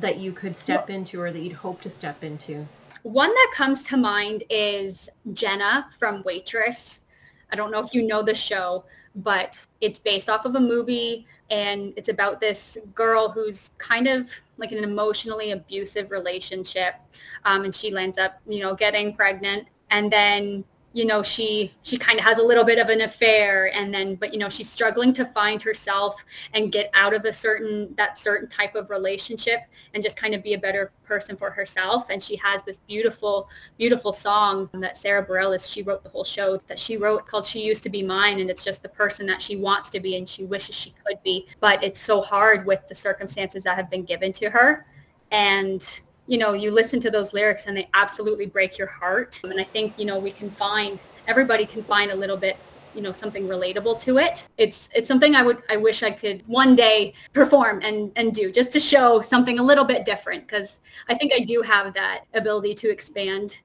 that 0.00 0.18
you 0.18 0.32
could 0.32 0.56
step 0.56 0.90
into 0.90 1.20
or 1.20 1.32
that 1.32 1.40
you'd 1.40 1.52
hope 1.52 1.80
to 1.82 1.90
step 1.90 2.22
into? 2.22 2.66
One 3.02 3.30
that 3.30 3.52
comes 3.54 3.82
to 3.84 3.96
mind 3.96 4.44
is 4.50 5.08
Jenna 5.32 5.88
from 5.98 6.22
Waitress. 6.24 7.00
I 7.50 7.56
don't 7.56 7.70
know 7.70 7.80
if 7.80 7.94
you 7.94 8.06
know 8.06 8.22
the 8.22 8.34
show, 8.34 8.84
but 9.14 9.64
it's 9.80 9.98
based 9.98 10.28
off 10.28 10.44
of 10.44 10.54
a 10.54 10.60
movie 10.60 11.26
and 11.50 11.94
it's 11.96 12.08
about 12.08 12.40
this 12.40 12.76
girl 12.94 13.30
who's 13.30 13.70
kind 13.78 14.06
of 14.06 14.30
like 14.58 14.72
an 14.72 14.82
emotionally 14.84 15.52
abusive 15.52 16.10
relationship 16.10 16.94
um, 17.44 17.64
and 17.64 17.74
she 17.74 17.94
ends 17.96 18.18
up 18.18 18.40
you 18.46 18.60
know 18.60 18.74
getting 18.74 19.14
pregnant. 19.14 19.68
And 19.90 20.10
then 20.10 20.64
you 20.92 21.04
know 21.04 21.22
she 21.22 21.72
she 21.82 21.96
kind 21.96 22.18
of 22.18 22.24
has 22.24 22.38
a 22.38 22.42
little 22.42 22.64
bit 22.64 22.78
of 22.78 22.88
an 22.88 23.02
affair 23.02 23.70
and 23.74 23.92
then 23.92 24.14
but 24.14 24.32
you 24.32 24.38
know 24.38 24.48
she's 24.48 24.70
struggling 24.70 25.12
to 25.12 25.24
find 25.24 25.62
herself 25.62 26.24
and 26.54 26.72
get 26.72 26.90
out 26.94 27.14
of 27.14 27.24
a 27.24 27.32
certain 27.32 27.94
that 27.96 28.18
certain 28.18 28.48
type 28.48 28.74
of 28.74 28.88
relationship 28.90 29.60
and 29.94 30.02
just 30.02 30.16
kind 30.16 30.34
of 30.34 30.42
be 30.42 30.54
a 30.54 30.58
better 30.58 30.92
person 31.08 31.36
for 31.36 31.50
herself. 31.50 32.10
And 32.10 32.22
she 32.22 32.36
has 32.36 32.62
this 32.62 32.78
beautiful 32.86 33.48
beautiful 33.76 34.12
song 34.12 34.68
that 34.74 34.96
Sara 34.96 35.26
Bareilles 35.26 35.70
she 35.70 35.82
wrote 35.82 36.04
the 36.04 36.10
whole 36.10 36.24
show 36.24 36.60
that 36.68 36.78
she 36.78 36.96
wrote 36.96 37.26
called 37.26 37.44
She 37.44 37.64
Used 37.64 37.82
to 37.84 37.90
Be 37.90 38.02
Mine. 38.02 38.38
And 38.40 38.50
it's 38.50 38.64
just 38.64 38.82
the 38.82 38.88
person 38.88 39.26
that 39.26 39.42
she 39.42 39.56
wants 39.56 39.90
to 39.90 40.00
be 40.00 40.16
and 40.16 40.28
she 40.28 40.44
wishes 40.44 40.74
she 40.74 40.94
could 41.04 41.20
be. 41.24 41.46
But 41.60 41.82
it's 41.82 42.00
so 42.00 42.20
hard 42.20 42.66
with 42.66 42.86
the 42.86 42.94
circumstances 42.94 43.64
that 43.64 43.76
have 43.76 43.90
been 43.90 44.04
given 44.04 44.32
to 44.34 44.50
her. 44.50 44.86
And 45.30 45.82
you 46.28 46.38
know, 46.38 46.52
you 46.52 46.70
listen 46.70 47.00
to 47.00 47.10
those 47.10 47.32
lyrics 47.32 47.66
and 47.66 47.76
they 47.76 47.88
absolutely 47.94 48.46
break 48.46 48.78
your 48.78 48.86
heart. 48.86 49.40
And 49.42 49.58
I 49.58 49.64
think, 49.64 49.94
you 49.98 50.04
know, 50.04 50.18
we 50.18 50.30
can 50.30 50.50
find, 50.50 51.00
everybody 51.26 51.64
can 51.66 51.82
find 51.82 52.10
a 52.10 52.14
little 52.14 52.36
bit 52.36 52.56
you 52.94 53.02
know 53.02 53.12
something 53.12 53.46
relatable 53.46 54.00
to 54.00 54.18
it. 54.18 54.48
It's 54.56 54.90
it's 54.94 55.06
something 55.06 55.36
i 55.36 55.42
would 55.42 55.62
i 55.70 55.76
wish 55.76 56.02
i 56.02 56.10
could 56.10 56.42
one 56.48 56.74
day 56.74 57.14
perform 57.32 57.80
and 57.84 58.10
and 58.16 58.34
do 58.34 58.50
just 58.50 58.72
to 58.72 58.80
show 58.80 59.20
something 59.20 59.58
a 59.58 59.62
little 59.62 59.84
bit 59.84 60.04
different. 60.04 60.48
Because 60.48 60.80
i 61.08 61.14
think 61.14 61.32
i 61.32 61.38
do 61.38 61.62
have 61.62 61.94
that 61.94 62.24
ability 62.34 62.74
to 62.74 62.90
expand. 62.90 63.60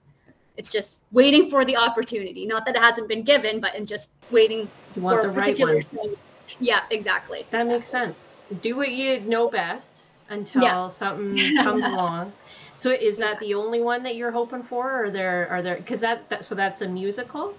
It's 0.56 0.71
just 0.71 0.99
waiting 1.12 1.49
for 1.49 1.65
the 1.65 1.76
opportunity. 1.76 2.45
Not 2.45 2.65
that 2.65 2.76
it 2.76 2.82
hasn't 2.82 3.08
been 3.08 3.23
given 3.23 3.60
but 3.60 3.73
in 3.73 3.88
just 3.88 4.10
waiting 4.30 4.69
for 4.93 5.21
a 5.21 5.34
particular 5.34 5.76
right 5.93 6.17
yeah 6.60 6.82
exactly. 6.91 7.47
That 7.49 7.65
makes 7.65 7.88
sense. 7.88 8.30
Do 8.62 8.76
what 8.76 8.91
you 8.91 9.21
know 9.21 9.49
best 9.49 10.02
until 10.30 10.62
yeah. 10.62 10.88
something 10.88 11.58
comes 11.58 11.86
along 11.93 12.34
so 12.76 12.92
is 12.92 13.18
that 13.18 13.40
the 13.40 13.54
only 13.54 13.82
one 13.82 14.04
that 14.04 14.16
you're 14.16 14.32
hoping 14.32 14.64
for, 14.64 15.06
or 15.06 15.12
there 15.12 15.48
are 15.50 15.62
there? 15.62 15.76
Because 15.78 16.02
that, 16.02 16.30
that 16.30 16.46
so 16.46 16.56
that's 16.56 16.82
a 16.82 16.88
musical. 16.88 17.56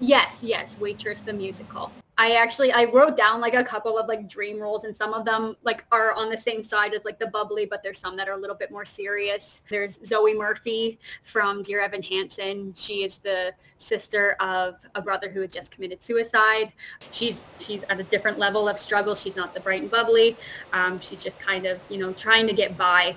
Yes, 0.00 0.42
yes, 0.42 0.76
Waitress 0.78 1.20
the 1.20 1.32
musical. 1.32 1.92
I 2.18 2.32
actually 2.32 2.70
I 2.72 2.84
wrote 2.84 3.16
down 3.16 3.40
like 3.40 3.54
a 3.54 3.64
couple 3.64 3.98
of 3.98 4.06
like 4.06 4.28
dream 4.28 4.60
roles 4.60 4.84
and 4.84 4.94
some 4.94 5.14
of 5.14 5.24
them 5.24 5.56
like 5.62 5.84
are 5.90 6.14
on 6.14 6.28
the 6.28 6.36
same 6.36 6.62
side 6.62 6.92
as 6.92 7.04
like 7.04 7.18
the 7.18 7.28
bubbly, 7.28 7.64
but 7.64 7.82
there's 7.82 7.98
some 7.98 8.16
that 8.16 8.28
are 8.28 8.34
a 8.34 8.36
little 8.36 8.54
bit 8.54 8.70
more 8.70 8.84
serious. 8.84 9.62
There's 9.70 9.98
Zoe 10.06 10.34
Murphy 10.34 10.98
from 11.22 11.62
Dear 11.62 11.80
Evan 11.80 12.02
Hansen. 12.02 12.74
She 12.74 13.02
is 13.02 13.18
the 13.18 13.54
sister 13.78 14.36
of 14.40 14.76
a 14.94 15.00
brother 15.00 15.30
who 15.30 15.40
had 15.40 15.50
just 15.50 15.70
committed 15.70 16.02
suicide. 16.02 16.72
She's 17.10 17.44
she's 17.58 17.82
at 17.84 17.98
a 17.98 18.04
different 18.04 18.38
level 18.38 18.68
of 18.68 18.78
struggle. 18.78 19.14
She's 19.14 19.36
not 19.36 19.54
the 19.54 19.60
bright 19.60 19.82
and 19.82 19.90
bubbly. 19.90 20.36
Um, 20.72 21.00
she's 21.00 21.22
just 21.22 21.40
kind 21.40 21.64
of 21.66 21.80
you 21.88 21.98
know 21.98 22.12
trying 22.12 22.46
to 22.46 22.52
get 22.52 22.76
by 22.76 23.16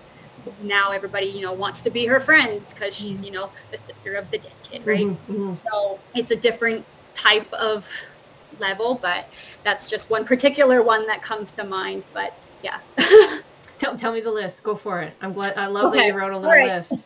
now 0.61 0.91
everybody 0.91 1.25
you 1.25 1.41
know 1.41 1.53
wants 1.53 1.81
to 1.81 1.89
be 1.89 2.05
her 2.05 2.19
friend 2.19 2.61
because 2.69 2.95
she's 2.95 3.23
you 3.23 3.31
know 3.31 3.49
the 3.71 3.77
sister 3.77 4.13
of 4.13 4.29
the 4.31 4.37
dead 4.37 4.51
kid 4.63 4.85
right 4.85 5.05
mm-hmm, 5.05 5.33
mm-hmm. 5.33 5.53
so 5.53 5.99
it's 6.13 6.31
a 6.31 6.35
different 6.35 6.85
type 7.13 7.51
of 7.53 7.87
level 8.59 8.95
but 8.95 9.27
that's 9.63 9.89
just 9.89 10.09
one 10.09 10.25
particular 10.25 10.81
one 10.81 11.05
that 11.07 11.21
comes 11.21 11.51
to 11.51 11.63
mind 11.63 12.03
but 12.13 12.33
yeah 12.63 12.79
Tell, 13.77 13.95
tell 13.95 14.13
me 14.13 14.21
the 14.21 14.31
list. 14.31 14.63
Go 14.63 14.75
for 14.75 15.01
it. 15.01 15.13
I'm 15.21 15.33
glad. 15.33 15.57
I 15.57 15.67
love 15.67 15.85
okay. 15.85 15.99
that 15.99 16.07
you 16.07 16.13
wrote 16.17 16.31
a 16.31 16.37
little 16.37 16.49
right. 16.49 16.75
list. 16.75 16.93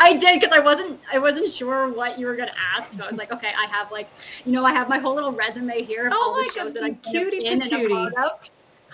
I 0.00 0.16
did 0.16 0.40
because 0.40 0.56
I 0.56 0.60
wasn't 0.60 0.98
I 1.12 1.18
wasn't 1.18 1.52
sure 1.52 1.92
what 1.92 2.18
you 2.18 2.26
were 2.26 2.34
gonna 2.34 2.54
ask, 2.76 2.92
so 2.92 3.04
I 3.04 3.08
was 3.08 3.18
like, 3.18 3.32
okay, 3.32 3.52
I 3.56 3.66
have 3.66 3.92
like, 3.92 4.08
you 4.44 4.52
know, 4.52 4.64
I 4.64 4.72
have 4.72 4.88
my 4.88 4.98
whole 4.98 5.14
little 5.14 5.32
resume 5.32 5.82
here 5.82 6.06
of 6.06 6.14
oh 6.16 6.34
all 6.34 6.42
the 6.42 6.50
shows 6.50 6.74
God, 6.74 6.82
that 6.82 6.84
I'm 6.84 7.32
in 7.32 7.62
and 7.62 7.72
a 7.72 7.88
part 7.88 8.14
of. 8.14 8.50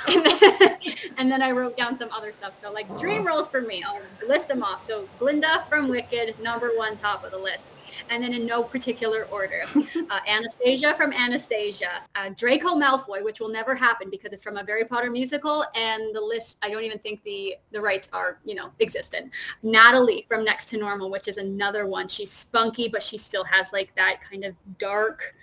And 0.09 0.27
then, 0.41 0.79
and 1.19 1.31
then 1.31 1.43
I 1.43 1.51
wrote 1.51 1.77
down 1.77 1.97
some 1.97 2.11
other 2.11 2.33
stuff. 2.33 2.61
So 2.61 2.71
like 2.71 2.99
dream 2.99 3.27
roles 3.27 3.49
for 3.49 3.61
me, 3.61 3.83
I'll 3.87 4.01
list 4.27 4.49
them 4.49 4.63
off. 4.63 4.87
So 4.87 5.09
Glinda 5.19 5.65
from 5.69 5.89
Wicked, 5.89 6.39
number 6.41 6.71
one, 6.77 6.97
top 6.97 7.25
of 7.25 7.31
the 7.31 7.39
list. 7.39 7.69
And 8.11 8.23
then 8.23 8.33
in 8.33 8.45
no 8.45 8.63
particular 8.63 9.27
order, 9.31 9.63
uh, 9.77 10.21
Anastasia 10.29 10.95
from 10.95 11.13
Anastasia, 11.13 12.03
uh, 12.17 12.31
Draco 12.37 12.71
Malfoy, 12.71 13.25
which 13.25 13.41
will 13.41 13.49
never 13.49 13.75
happen 13.75 14.11
because 14.11 14.33
it's 14.33 14.43
from 14.43 14.57
a 14.57 14.65
Harry 14.67 14.85
Potter 14.85 15.11
musical, 15.11 15.65
and 15.75 16.15
the 16.15 16.21
list 16.21 16.59
I 16.63 16.71
don't 16.71 16.83
even 16.83 16.99
think 16.99 17.23
the 17.23 17.57
the 17.73 17.81
rights 17.81 18.09
are 18.13 18.39
you 18.45 18.55
know 18.55 18.71
existent. 18.81 19.31
Natalie 19.63 20.27
from 20.29 20.45
Next 20.45 20.67
to 20.71 20.79
Normal, 20.79 21.11
which 21.11 21.29
is 21.29 21.37
another 21.37 21.87
one. 21.87 22.09
She's 22.09 22.31
spunky, 22.31 22.89
but 22.89 23.03
she 23.03 23.17
still 23.17 23.45
has 23.45 23.73
like 23.73 23.95
that 23.97 24.21
kind 24.29 24.45
of 24.45 24.55
dark 24.79 25.35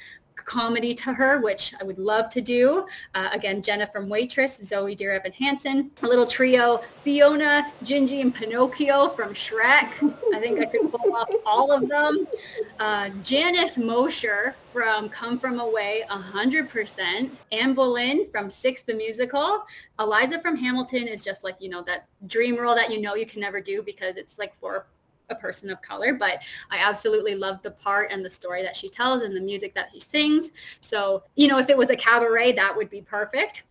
comedy 0.45 0.93
to 0.95 1.13
her, 1.13 1.39
which 1.41 1.73
I 1.79 1.83
would 1.83 1.99
love 1.99 2.29
to 2.29 2.41
do. 2.41 2.85
Uh, 3.15 3.29
again, 3.31 3.61
Jenna 3.61 3.87
from 3.87 4.09
Waitress, 4.09 4.61
Zoe 4.63 4.95
Dear 4.95 5.13
Evan 5.13 5.31
Hansen, 5.33 5.91
a 6.01 6.07
little 6.07 6.25
trio, 6.25 6.81
Fiona, 7.03 7.71
Gingy, 7.83 8.21
and 8.21 8.33
Pinocchio 8.33 9.09
from 9.09 9.33
Shrek. 9.33 10.15
I 10.33 10.39
think 10.39 10.59
I 10.59 10.65
could 10.65 10.91
pull 10.91 11.15
off 11.15 11.29
all 11.45 11.71
of 11.71 11.87
them. 11.87 12.27
Uh, 12.79 13.09
Janice 13.23 13.77
Mosher 13.77 14.55
from 14.73 15.09
Come 15.09 15.37
From 15.37 15.59
Away, 15.59 16.03
100%. 16.09 17.29
Anne 17.51 17.73
Boleyn 17.73 18.29
from 18.31 18.49
Six 18.49 18.83
the 18.83 18.93
Musical. 18.93 19.65
Eliza 19.99 20.39
from 20.41 20.55
Hamilton 20.55 21.07
is 21.07 21.23
just 21.23 21.43
like, 21.43 21.55
you 21.59 21.69
know, 21.69 21.81
that 21.83 22.07
dream 22.27 22.57
role 22.57 22.75
that 22.75 22.89
you 22.89 23.01
know 23.01 23.15
you 23.15 23.25
can 23.25 23.41
never 23.41 23.61
do 23.61 23.83
because 23.83 24.17
it's 24.17 24.39
like 24.39 24.57
for 24.59 24.85
a 25.31 25.35
person 25.35 25.69
of 25.69 25.81
color, 25.81 26.13
but 26.13 26.39
I 26.69 26.77
absolutely 26.77 27.35
love 27.35 27.61
the 27.63 27.71
part 27.71 28.11
and 28.11 28.23
the 28.23 28.29
story 28.29 28.61
that 28.63 28.75
she 28.75 28.89
tells 28.89 29.23
and 29.23 29.35
the 29.35 29.41
music 29.41 29.73
that 29.75 29.89
she 29.91 29.99
sings. 29.99 30.51
So, 30.79 31.23
you 31.35 31.47
know, 31.47 31.57
if 31.57 31.69
it 31.69 31.77
was 31.77 31.89
a 31.89 31.95
cabaret, 31.95 32.53
that 32.53 32.75
would 32.75 32.89
be 32.89 33.01
perfect. 33.01 33.63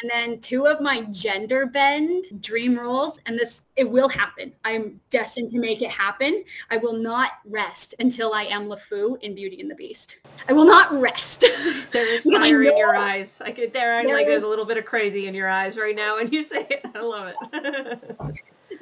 And 0.00 0.10
then 0.10 0.40
two 0.40 0.66
of 0.66 0.80
my 0.80 1.02
gender 1.10 1.66
bend 1.66 2.24
dream 2.40 2.78
roles, 2.78 3.20
and 3.26 3.38
this, 3.38 3.64
it 3.76 3.88
will 3.88 4.08
happen. 4.08 4.52
I'm 4.64 4.98
destined 5.10 5.50
to 5.50 5.58
make 5.58 5.82
it 5.82 5.90
happen. 5.90 6.44
I 6.70 6.78
will 6.78 6.94
not 6.94 7.32
rest 7.44 7.94
until 7.98 8.32
I 8.32 8.44
am 8.44 8.68
LeFou 8.68 9.22
in 9.22 9.34
Beauty 9.34 9.60
and 9.60 9.70
the 9.70 9.74
Beast. 9.74 10.16
I 10.48 10.54
will 10.54 10.64
not 10.64 10.92
rest. 10.92 11.44
There 11.92 12.10
is 12.10 12.22
fire 12.38 12.62
in 12.62 12.76
your 12.78 12.96
eyes. 12.96 13.42
I 13.44 13.52
could, 13.52 13.74
there, 13.74 14.02
there 14.02 14.14
like 14.14 14.24
is, 14.24 14.30
there's 14.30 14.44
a 14.44 14.48
little 14.48 14.64
bit 14.64 14.78
of 14.78 14.86
crazy 14.86 15.26
in 15.26 15.34
your 15.34 15.50
eyes 15.50 15.76
right 15.76 15.94
now 15.94 16.16
when 16.16 16.32
you 16.32 16.42
say 16.42 16.66
it. 16.70 16.80
I 16.94 17.00
love 17.00 17.34
it. 17.52 18.16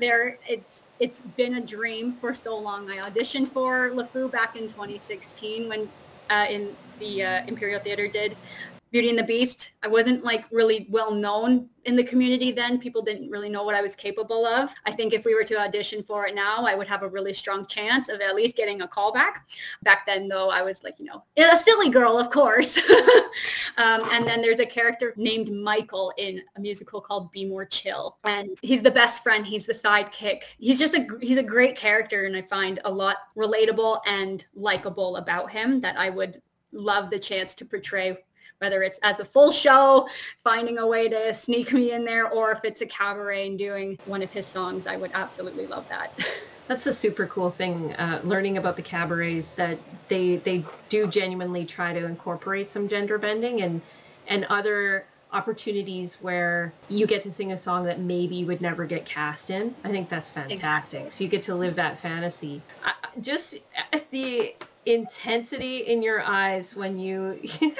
There, 0.00 0.38
it's, 0.48 0.82
it's 0.98 1.22
been 1.22 1.54
a 1.54 1.60
dream 1.60 2.14
for 2.20 2.34
so 2.34 2.56
long. 2.58 2.90
I 2.90 3.08
auditioned 3.08 3.48
for 3.48 3.90
LeFou 3.90 4.30
back 4.30 4.56
in 4.56 4.64
2016 4.64 5.68
when 5.68 5.88
uh, 6.30 6.46
in 6.48 6.76
the 6.98 7.22
uh, 7.22 7.46
Imperial 7.46 7.80
Theater 7.80 8.08
did 8.08 8.36
Beauty 8.90 9.08
and 9.08 9.18
the 9.18 9.24
Beast. 9.24 9.72
I 9.82 9.88
wasn't 9.88 10.24
like 10.24 10.44
really 10.50 10.88
well 10.90 11.14
known 11.14 11.68
in 11.84 11.94
the 11.94 12.02
community 12.02 12.50
then. 12.50 12.78
People 12.78 13.02
didn't 13.02 13.30
really 13.30 13.48
know 13.48 13.62
what 13.62 13.74
I 13.74 13.82
was 13.82 13.94
capable 13.94 14.44
of. 14.44 14.74
I 14.84 14.90
think 14.90 15.12
if 15.12 15.24
we 15.24 15.34
were 15.34 15.44
to 15.44 15.60
audition 15.60 16.02
for 16.02 16.26
it 16.26 16.34
now, 16.34 16.64
I 16.66 16.74
would 16.74 16.88
have 16.88 17.02
a 17.02 17.08
really 17.08 17.32
strong 17.32 17.66
chance 17.66 18.08
of 18.08 18.20
at 18.20 18.34
least 18.34 18.56
getting 18.56 18.82
a 18.82 18.88
call 18.88 19.12
back. 19.12 19.48
Back 19.82 20.06
then, 20.06 20.26
though, 20.26 20.50
I 20.50 20.62
was 20.62 20.82
like, 20.82 20.96
you 20.98 21.06
know, 21.06 21.22
a 21.38 21.56
silly 21.56 21.88
girl, 21.88 22.18
of 22.18 22.30
course. 22.30 22.78
um, 23.78 24.02
and 24.10 24.26
then 24.26 24.42
there's 24.42 24.58
a 24.58 24.66
character 24.66 25.14
named 25.16 25.52
Michael 25.52 26.12
in 26.18 26.42
a 26.56 26.60
musical 26.60 27.00
called 27.00 27.30
Be 27.30 27.44
More 27.44 27.64
Chill. 27.64 28.18
And 28.24 28.58
he's 28.60 28.82
the 28.82 28.90
best 28.90 29.22
friend. 29.22 29.46
He's 29.46 29.66
the 29.66 29.74
sidekick. 29.74 30.42
He's 30.58 30.78
just 30.78 30.94
a, 30.94 31.06
he's 31.20 31.38
a 31.38 31.42
great 31.42 31.76
character. 31.76 32.24
And 32.24 32.36
I 32.36 32.42
find 32.42 32.80
a 32.84 32.90
lot 32.90 33.18
relatable 33.36 34.00
and 34.06 34.44
likable 34.54 35.16
about 35.16 35.50
him 35.50 35.80
that 35.80 35.96
I 35.96 36.10
would 36.10 36.42
love 36.72 37.10
the 37.10 37.18
chance 37.18 37.54
to 37.54 37.64
portray 37.64 38.18
whether 38.60 38.82
it's 38.82 38.98
as 39.02 39.20
a 39.20 39.24
full 39.24 39.50
show, 39.50 40.06
finding 40.44 40.78
a 40.78 40.86
way 40.86 41.08
to 41.08 41.34
sneak 41.34 41.72
me 41.72 41.92
in 41.92 42.04
there, 42.04 42.28
or 42.28 42.52
if 42.52 42.64
it's 42.64 42.82
a 42.82 42.86
cabaret 42.86 43.46
and 43.46 43.58
doing 43.58 43.98
one 44.04 44.22
of 44.22 44.30
his 44.30 44.46
songs, 44.46 44.86
I 44.86 44.96
would 44.96 45.10
absolutely 45.14 45.66
love 45.66 45.88
that. 45.88 46.12
That's 46.68 46.86
a 46.86 46.92
super 46.92 47.26
cool 47.26 47.50
thing, 47.50 47.94
uh, 47.94 48.20
learning 48.22 48.58
about 48.58 48.76
the 48.76 48.82
cabarets 48.82 49.52
that 49.52 49.78
they 50.06 50.36
they 50.36 50.64
do 50.88 51.08
genuinely 51.08 51.64
try 51.64 51.92
to 51.92 52.04
incorporate 52.04 52.70
some 52.70 52.86
gender 52.86 53.18
bending 53.18 53.62
and 53.62 53.80
and 54.28 54.44
other 54.44 55.04
opportunities 55.32 56.14
where 56.20 56.72
you 56.88 57.06
get 57.06 57.22
to 57.22 57.30
sing 57.30 57.50
a 57.50 57.56
song 57.56 57.84
that 57.84 57.98
maybe 57.98 58.36
you 58.36 58.46
would 58.46 58.60
never 58.60 58.84
get 58.84 59.04
cast 59.04 59.50
in. 59.50 59.74
I 59.82 59.88
think 59.90 60.08
that's 60.08 60.30
fantastic. 60.30 61.00
Exactly. 61.00 61.10
So 61.10 61.24
you 61.24 61.30
get 61.30 61.42
to 61.42 61.54
live 61.54 61.76
that 61.76 61.98
fantasy. 61.98 62.62
Uh, 62.84 62.90
just 63.20 63.56
the 64.10 64.54
intensity 64.86 65.86
in 65.86 66.02
your 66.02 66.22
eyes 66.22 66.74
when 66.74 66.98
you, 66.98 67.38
you 67.60 67.72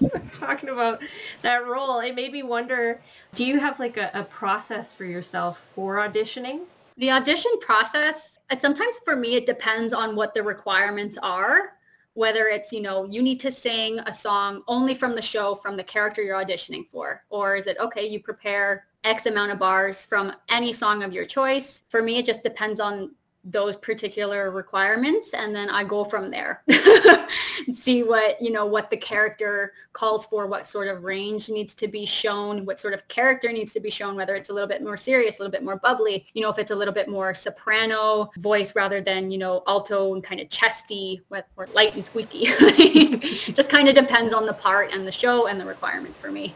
were 0.00 0.22
talking 0.32 0.68
about 0.68 1.00
that 1.42 1.66
role. 1.66 2.00
It 2.00 2.14
made 2.14 2.32
me 2.32 2.42
wonder 2.42 3.00
do 3.34 3.44
you 3.44 3.58
have 3.58 3.78
like 3.80 3.96
a, 3.96 4.10
a 4.14 4.24
process 4.24 4.92
for 4.92 5.04
yourself 5.04 5.66
for 5.74 5.96
auditioning? 5.96 6.60
The 6.96 7.10
audition 7.10 7.52
process 7.60 8.38
sometimes 8.60 8.96
for 9.04 9.16
me 9.16 9.34
it 9.34 9.46
depends 9.46 9.92
on 9.92 10.14
what 10.14 10.34
the 10.34 10.42
requirements 10.42 11.18
are. 11.22 11.72
Whether 12.12 12.46
it's 12.46 12.72
you 12.72 12.80
know 12.80 13.04
you 13.06 13.22
need 13.22 13.40
to 13.40 13.50
sing 13.50 13.98
a 14.00 14.14
song 14.14 14.62
only 14.68 14.94
from 14.94 15.16
the 15.16 15.22
show 15.22 15.56
from 15.56 15.76
the 15.76 15.82
character 15.82 16.22
you're 16.22 16.42
auditioning 16.42 16.86
for. 16.92 17.24
Or 17.30 17.56
is 17.56 17.66
it 17.66 17.76
okay 17.80 18.06
you 18.06 18.20
prepare 18.20 18.86
x 19.04 19.26
amount 19.26 19.52
of 19.52 19.58
bars 19.58 20.06
from 20.06 20.32
any 20.48 20.72
song 20.72 21.02
of 21.02 21.12
your 21.12 21.26
choice. 21.26 21.82
For 21.88 22.02
me 22.02 22.18
it 22.18 22.26
just 22.26 22.42
depends 22.42 22.80
on 22.80 23.10
those 23.44 23.76
particular 23.76 24.50
requirements 24.50 25.34
and 25.34 25.54
then 25.54 25.68
I 25.68 25.84
go 25.84 26.04
from 26.04 26.30
there. 26.30 26.62
See 27.74 28.02
what 28.02 28.40
you 28.40 28.50
know 28.50 28.64
what 28.64 28.90
the 28.90 28.96
character 28.96 29.72
calls 29.92 30.26
for 30.26 30.46
what 30.46 30.66
sort 30.66 30.88
of 30.88 31.04
range 31.04 31.48
needs 31.48 31.74
to 31.74 31.88
be 31.88 32.06
shown 32.06 32.64
what 32.64 32.80
sort 32.80 32.94
of 32.94 33.06
character 33.08 33.52
needs 33.52 33.72
to 33.72 33.80
be 33.80 33.90
shown 33.90 34.16
whether 34.16 34.34
it's 34.34 34.50
a 34.50 34.52
little 34.52 34.68
bit 34.68 34.82
more 34.82 34.96
serious 34.96 35.38
a 35.38 35.42
little 35.42 35.52
bit 35.52 35.62
more 35.62 35.76
bubbly 35.76 36.26
you 36.34 36.42
know 36.42 36.50
if 36.50 36.58
it's 36.58 36.70
a 36.70 36.74
little 36.74 36.92
bit 36.92 37.08
more 37.08 37.32
soprano 37.32 38.30
voice 38.38 38.74
rather 38.74 39.00
than 39.00 39.30
you 39.30 39.38
know 39.38 39.62
alto 39.66 40.14
and 40.14 40.24
kind 40.24 40.40
of 40.40 40.48
chesty 40.48 41.20
with, 41.28 41.44
or 41.56 41.68
light 41.74 41.94
and 41.94 42.06
squeaky. 42.06 42.44
Just 43.52 43.70
kind 43.70 43.88
of 43.88 43.94
depends 43.94 44.32
on 44.34 44.46
the 44.46 44.54
part 44.54 44.92
and 44.92 45.06
the 45.06 45.12
show 45.12 45.46
and 45.46 45.60
the 45.60 45.64
requirements 45.64 46.18
for 46.18 46.30
me 46.30 46.54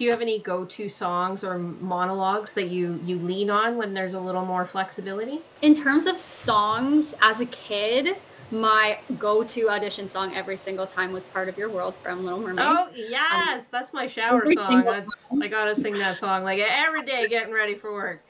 do 0.00 0.06
you 0.06 0.10
have 0.10 0.22
any 0.22 0.38
go-to 0.38 0.88
songs 0.88 1.44
or 1.44 1.58
monologues 1.58 2.54
that 2.54 2.70
you 2.70 2.98
you 3.04 3.18
lean 3.18 3.50
on 3.50 3.76
when 3.76 3.92
there's 3.92 4.14
a 4.14 4.18
little 4.18 4.46
more 4.46 4.64
flexibility? 4.64 5.42
In 5.60 5.74
terms 5.74 6.06
of 6.06 6.18
songs, 6.18 7.14
as 7.20 7.40
a 7.40 7.44
kid, 7.44 8.16
my 8.50 8.98
go-to 9.18 9.68
audition 9.68 10.08
song 10.08 10.34
every 10.34 10.56
single 10.56 10.86
time 10.86 11.12
was 11.12 11.22
"Part 11.24 11.50
of 11.50 11.58
Your 11.58 11.68
World" 11.68 11.94
from 12.02 12.24
Little 12.24 12.40
Mermaid. 12.40 12.64
Oh 12.66 12.88
yes, 12.94 13.58
um, 13.58 13.66
that's 13.70 13.92
my 13.92 14.06
shower 14.06 14.50
song. 14.54 14.84
That's 14.86 15.26
I 15.38 15.48
gotta 15.48 15.74
sing 15.74 15.92
that 15.98 16.16
song 16.16 16.44
like 16.44 16.60
every 16.60 17.04
day 17.04 17.28
getting 17.28 17.52
ready 17.52 17.74
for 17.74 17.92
work. 17.92 18.22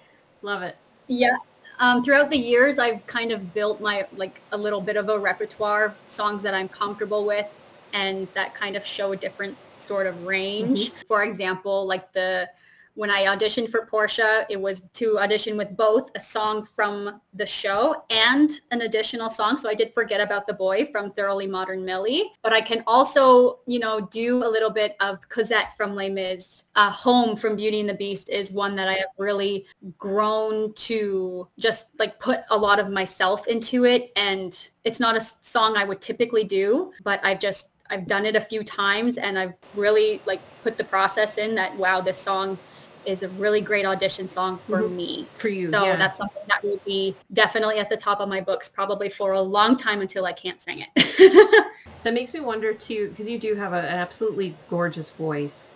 Love 0.42 0.62
it. 0.62 0.76
Yeah. 1.06 1.37
Um, 1.78 2.02
throughout 2.02 2.33
the 2.33 2.37
years, 2.37 2.80
I've 2.80 3.06
kind 3.06 3.30
of 3.30 3.54
built 3.54 3.80
my 3.80 4.09
like 4.16 4.40
a 4.50 4.59
little 4.59 4.80
bit 4.80 4.96
of 4.96 5.09
a 5.09 5.16
repertoire 5.16 5.94
songs 6.09 6.42
that 6.42 6.52
I'm 6.52 6.68
comfortable 6.68 7.24
with, 7.24 7.46
and 7.92 8.26
that 8.35 8.56
kind 8.56 8.74
of 8.74 8.85
show 8.85 9.12
a 9.12 9.16
different 9.16 9.56
sort 9.80 10.06
of 10.06 10.26
range. 10.26 10.90
Mm-hmm. 10.90 11.06
For 11.08 11.22
example, 11.24 11.86
like 11.86 12.12
the 12.12 12.48
when 12.94 13.10
I 13.10 13.24
auditioned 13.24 13.70
for 13.70 13.86
Portia, 13.86 14.44
it 14.50 14.60
was 14.60 14.82
to 14.94 15.18
audition 15.20 15.56
with 15.56 15.76
both 15.76 16.10
a 16.16 16.20
song 16.20 16.64
from 16.64 17.20
the 17.34 17.46
show 17.46 18.04
and 18.10 18.50
an 18.72 18.82
additional 18.82 19.30
song. 19.30 19.58
So 19.58 19.68
I 19.68 19.74
did 19.74 19.94
forget 19.94 20.20
about 20.20 20.46
the 20.46 20.54
boy 20.54 20.84
from 20.86 21.12
Thoroughly 21.12 21.46
Modern 21.46 21.84
Millie, 21.84 22.30
but 22.42 22.52
I 22.52 22.60
can 22.60 22.82
also, 22.86 23.60
you 23.66 23.78
know, 23.78 24.00
do 24.00 24.44
a 24.44 24.48
little 24.48 24.70
bit 24.70 24.96
of 25.00 25.26
Cosette 25.28 25.76
from 25.76 25.94
Les 25.94 26.10
Mis. 26.10 26.64
Uh, 26.76 26.90
Home 26.90 27.36
from 27.36 27.56
Beauty 27.56 27.80
and 27.80 27.88
the 27.88 27.94
Beast 27.94 28.28
is 28.28 28.50
one 28.50 28.74
that 28.76 28.88
I 28.88 28.94
have 28.94 29.08
really 29.18 29.66
grown 29.98 30.72
to 30.74 31.48
just 31.58 31.98
like 31.98 32.18
put 32.20 32.40
a 32.50 32.56
lot 32.56 32.78
of 32.78 32.90
myself 32.90 33.46
into 33.46 33.84
it. 33.84 34.12
And 34.16 34.56
it's 34.84 35.00
not 35.00 35.16
a 35.16 35.20
song 35.20 35.76
I 35.76 35.84
would 35.84 36.00
typically 36.00 36.44
do, 36.44 36.92
but 37.02 37.24
I've 37.24 37.40
just 37.40 37.68
I've 37.90 38.07
done 38.07 38.24
it 38.24 38.37
a 38.37 38.40
few 38.40 38.62
times 38.62 39.18
and 39.18 39.38
I've 39.38 39.55
really 39.74 40.20
like 40.26 40.40
put 40.62 40.79
the 40.79 40.85
process 40.85 41.38
in 41.38 41.55
that 41.57 41.76
wow 41.76 42.00
this 42.00 42.18
song 42.18 42.59
is 43.07 43.22
a 43.22 43.29
really 43.31 43.61
great 43.61 43.87
audition 43.87 44.29
song 44.29 44.59
for 44.66 44.83
mm-hmm. 44.83 44.96
me. 44.96 45.26
For 45.35 45.48
you. 45.48 45.70
So 45.70 45.85
yeah. 45.85 45.96
that's 45.96 46.18
something 46.18 46.42
that 46.48 46.62
will 46.62 46.81
be 46.85 47.16
definitely 47.33 47.79
at 47.79 47.88
the 47.88 47.96
top 47.96 48.20
of 48.20 48.29
my 48.29 48.40
books 48.40 48.68
probably 48.68 49.09
for 49.09 49.33
a 49.33 49.40
long 49.40 49.76
time 49.76 50.00
until 50.00 50.26
I 50.26 50.33
can't 50.33 50.61
sing 50.61 50.85
it. 50.94 51.72
that 52.03 52.14
makes 52.14 52.35
me 52.35 52.40
wonder 52.40 52.74
too 52.74 53.09
because 53.11 53.29
you 53.29 53.38
do 53.38 53.55
have 53.55 53.72
a, 53.72 53.79
an 53.79 53.98
absolutely 53.98 54.55
gorgeous 54.68 55.11
voice. 55.11 55.68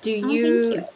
Do 0.00 0.10
you, 0.10 0.26
oh, 0.26 0.88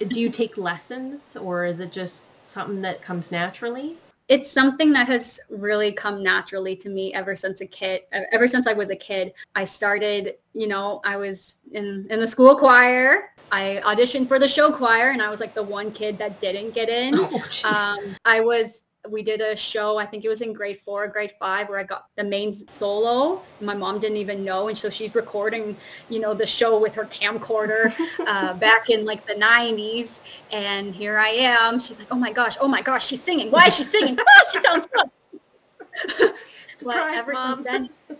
you 0.00 0.06
do 0.06 0.20
you 0.20 0.30
take 0.30 0.56
lessons 0.56 1.36
or 1.36 1.64
is 1.64 1.80
it 1.80 1.90
just 1.90 2.22
something 2.44 2.80
that 2.80 3.02
comes 3.02 3.32
naturally? 3.32 3.96
It's 4.28 4.50
something 4.50 4.92
that 4.92 5.08
has 5.08 5.40
really 5.50 5.92
come 5.92 6.22
naturally 6.22 6.76
to 6.76 6.88
me 6.88 7.12
ever 7.12 7.34
since 7.36 7.60
a 7.60 7.66
kid 7.66 8.02
ever 8.32 8.46
since 8.46 8.66
i 8.66 8.72
was 8.72 8.90
a 8.90 8.96
kid. 8.96 9.32
I 9.54 9.64
started 9.64 10.34
you 10.54 10.68
know 10.68 11.00
i 11.04 11.16
was 11.16 11.56
in 11.72 12.06
in 12.10 12.20
the 12.20 12.26
school 12.26 12.56
choir. 12.56 13.30
I 13.50 13.82
auditioned 13.84 14.28
for 14.28 14.38
the 14.38 14.48
show 14.48 14.72
choir 14.72 15.10
and 15.10 15.20
I 15.20 15.28
was 15.28 15.38
like 15.38 15.54
the 15.54 15.62
one 15.62 15.92
kid 15.92 16.16
that 16.16 16.40
didn't 16.40 16.70
get 16.70 16.88
in. 16.88 17.14
Oh, 17.18 17.40
um, 17.64 18.16
I 18.24 18.40
was 18.40 18.82
we 19.08 19.22
did 19.22 19.40
a 19.40 19.56
show 19.56 19.98
i 19.98 20.06
think 20.06 20.24
it 20.24 20.28
was 20.28 20.42
in 20.42 20.52
grade 20.52 20.78
four 20.78 21.08
grade 21.08 21.32
five 21.40 21.68
where 21.68 21.78
i 21.78 21.82
got 21.82 22.06
the 22.16 22.22
main 22.22 22.52
solo. 22.52 23.42
My 23.60 23.74
mom 23.74 23.98
didn't 23.98 24.18
even 24.18 24.44
know 24.44 24.68
and 24.68 24.78
so 24.78 24.90
she's 24.90 25.14
recording 25.14 25.76
you 26.08 26.20
know 26.20 26.34
the 26.34 26.46
show 26.46 26.78
with 26.78 26.94
her 26.94 27.04
camcorder 27.06 27.92
uh, 28.26 28.54
back 28.54 28.90
in 28.90 29.04
like 29.04 29.26
the 29.26 29.34
90s 29.34 30.20
and 30.52 30.94
here 30.94 31.18
i 31.18 31.28
am. 31.28 31.80
She's 31.80 31.98
like 31.98 32.08
oh 32.10 32.16
my 32.16 32.30
gosh 32.30 32.56
oh 32.60 32.68
my 32.68 32.80
gosh 32.80 33.06
she's 33.06 33.22
singing. 33.22 33.50
Why 33.50 33.66
is 33.66 33.76
she 33.76 33.82
singing? 33.82 34.18
Ah, 34.28 34.42
she 34.52 34.60
sounds 34.60 34.86
good. 34.86 36.32
Surprise, 36.74 37.16
ever 37.18 37.32
Mom. 37.32 37.64
since 37.64 37.66
then 38.08 38.18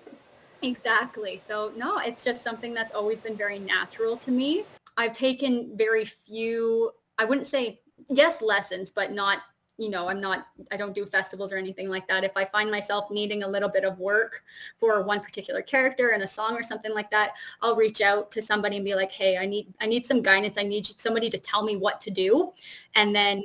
exactly. 0.62 1.38
So 1.38 1.72
no 1.76 1.98
it's 1.98 2.24
just 2.24 2.42
something 2.42 2.74
that's 2.74 2.92
always 2.92 3.20
been 3.20 3.36
very 3.36 3.58
natural 3.58 4.16
to 4.18 4.30
me. 4.32 4.64
I've 4.96 5.12
taken 5.12 5.76
very 5.76 6.04
few 6.04 6.90
i 7.18 7.24
wouldn't 7.24 7.46
say 7.46 7.78
yes 8.08 8.42
lessons 8.42 8.90
but 8.90 9.12
not 9.12 9.38
you 9.82 9.90
know 9.90 10.08
i'm 10.08 10.20
not 10.20 10.46
i 10.70 10.76
don't 10.76 10.94
do 10.94 11.04
festivals 11.06 11.52
or 11.52 11.56
anything 11.56 11.88
like 11.88 12.06
that. 12.08 12.24
If 12.24 12.36
i 12.36 12.44
find 12.44 12.70
myself 12.70 13.10
needing 13.10 13.42
a 13.42 13.48
little 13.48 13.68
bit 13.68 13.84
of 13.84 13.98
work 13.98 14.42
for 14.78 15.02
one 15.02 15.20
particular 15.20 15.62
character 15.62 16.10
and 16.10 16.22
a 16.22 16.28
song 16.28 16.54
or 16.54 16.62
something 16.62 16.94
like 16.94 17.10
that 17.10 17.32
i'll 17.60 17.76
reach 17.76 18.00
out 18.00 18.30
to 18.30 18.40
somebody 18.40 18.76
and 18.76 18.84
be 18.84 18.94
like 18.94 19.12
hey 19.12 19.36
i 19.36 19.46
need 19.46 19.72
i 19.80 19.86
need 19.86 20.06
some 20.06 20.22
guidance. 20.22 20.56
I 20.58 20.62
need 20.62 20.86
somebody 21.00 21.28
to 21.30 21.38
tell 21.38 21.62
me 21.62 21.76
what 21.76 22.00
to 22.02 22.10
do. 22.10 22.52
And 22.94 23.14
then 23.14 23.42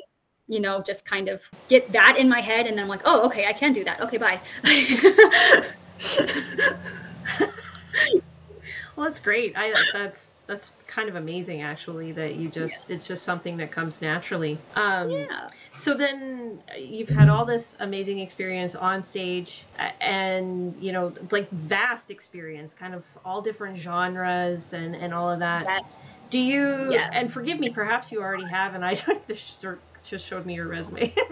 you 0.47 0.59
know 0.59 0.81
just 0.81 1.05
kind 1.05 1.27
of 1.27 1.41
get 1.67 1.91
that 1.91 2.17
in 2.17 2.29
my 2.29 2.39
head 2.39 2.67
and 2.67 2.77
then 2.77 2.83
i'm 2.83 2.89
like 2.89 3.01
oh 3.05 3.25
okay 3.25 3.47
i 3.47 3.53
can 3.53 3.73
do 3.73 3.83
that. 3.83 3.99
Okay 4.01 4.17
bye. 4.17 4.39
Well 8.97 9.05
that's 9.05 9.19
great. 9.19 9.53
I 9.55 9.73
that's 9.93 10.31
that's 10.47 10.71
kind 10.87 11.07
of 11.07 11.15
amazing 11.15 11.61
actually 11.61 12.11
that 12.13 12.35
you 12.35 12.49
just 12.49 12.81
yeah. 12.87 12.95
it's 12.95 13.07
just 13.07 13.23
something 13.23 13.55
that 13.57 13.71
comes 13.71 14.01
naturally. 14.01 14.57
Um 14.75 15.11
yeah 15.11 15.47
so 15.77 15.93
then 15.93 16.61
you've 16.77 17.09
had 17.09 17.29
all 17.29 17.45
this 17.45 17.77
amazing 17.79 18.19
experience 18.19 18.75
on 18.75 19.01
stage 19.01 19.65
and 20.01 20.75
you 20.81 20.91
know 20.91 21.13
like 21.31 21.49
vast 21.51 22.11
experience 22.11 22.73
kind 22.73 22.95
of 22.95 23.05
all 23.23 23.41
different 23.41 23.77
genres 23.77 24.73
and 24.73 24.95
and 24.95 25.13
all 25.13 25.29
of 25.29 25.39
that. 25.39 25.65
That's, 25.65 25.97
do 26.29 26.39
you 26.39 26.91
yeah. 26.91 27.09
and 27.13 27.31
forgive 27.31 27.59
me 27.59 27.69
perhaps 27.69 28.11
you 28.11 28.21
already 28.21 28.45
have 28.45 28.75
and 28.75 28.83
i 28.83 28.95
just 30.03 30.25
showed 30.25 30.45
me 30.45 30.55
your 30.55 30.67
resume. 30.67 31.13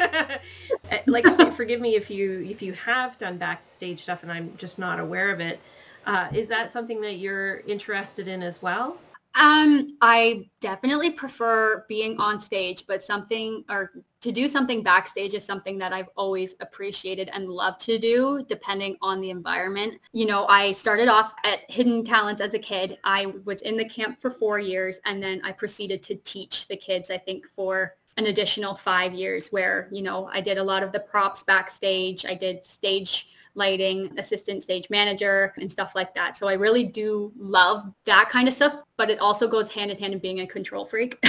Like 1.07 1.25
forgive 1.55 1.81
me 1.81 1.95
if 1.95 2.09
you 2.09 2.45
if 2.49 2.61
you 2.61 2.73
have 2.73 3.17
done 3.17 3.37
backstage 3.37 4.01
stuff 4.03 4.23
and 4.23 4.31
i'm 4.31 4.53
just 4.57 4.77
not 4.77 4.99
aware 4.99 5.31
of 5.31 5.39
it 5.39 5.59
uh, 6.05 6.27
is 6.31 6.47
that 6.49 6.69
something 6.69 7.01
that 7.01 7.17
you're 7.17 7.57
interested 7.61 8.27
in 8.27 8.43
as 8.43 8.61
well 8.61 8.97
um, 9.35 9.97
I 10.01 10.49
definitely 10.61 11.11
prefer 11.11 11.85
being 11.89 12.19
on 12.19 12.39
stage, 12.39 12.85
but 12.87 13.03
something 13.03 13.63
or 13.69 13.91
to 14.21 14.31
do 14.31 14.47
something 14.47 14.81
backstage 14.81 15.33
is 15.33 15.45
something 15.45 15.77
that 15.77 15.93
I've 15.93 16.09
always 16.17 16.55
appreciated 16.61 17.29
and 17.33 17.49
loved 17.49 17.81
to 17.81 17.99
do 17.99 18.43
depending 18.47 18.97
on 19.01 19.21
the 19.21 19.29
environment. 19.29 19.99
You 20.13 20.25
know, 20.25 20.47
I 20.47 20.71
started 20.71 21.09
off 21.09 21.33
at 21.43 21.69
Hidden 21.69 22.05
Talents 22.05 22.41
as 22.41 22.53
a 22.53 22.59
kid. 22.59 22.97
I 23.03 23.27
was 23.43 23.61
in 23.61 23.77
the 23.77 23.85
camp 23.85 24.19
for 24.19 24.31
four 24.31 24.57
years 24.57 24.99
and 25.05 25.21
then 25.21 25.41
I 25.43 25.51
proceeded 25.51 26.01
to 26.03 26.15
teach 26.15 26.67
the 26.67 26.77
kids, 26.77 27.11
I 27.11 27.17
think, 27.17 27.45
for 27.55 27.97
an 28.17 28.27
additional 28.27 28.73
five 28.73 29.13
years 29.13 29.49
where, 29.49 29.89
you 29.91 30.01
know, 30.01 30.29
I 30.31 30.39
did 30.39 30.57
a 30.57 30.63
lot 30.63 30.81
of 30.81 30.91
the 30.91 31.01
props 31.01 31.43
backstage. 31.43 32.25
I 32.25 32.33
did 32.33 32.65
stage 32.65 33.29
lighting, 33.55 34.11
assistant 34.17 34.61
stage 34.61 34.89
manager, 34.89 35.53
and 35.57 35.71
stuff 35.71 35.95
like 35.95 36.13
that. 36.13 36.37
So 36.37 36.47
I 36.47 36.53
really 36.53 36.83
do 36.83 37.31
love 37.37 37.83
that 38.05 38.29
kind 38.29 38.47
of 38.47 38.53
stuff, 38.53 38.75
but 38.97 39.09
it 39.09 39.19
also 39.19 39.47
goes 39.47 39.71
hand 39.71 39.91
in 39.91 39.97
hand 39.97 40.13
in 40.13 40.19
being 40.19 40.41
a 40.41 40.47
control 40.47 40.85
freak. 40.85 41.17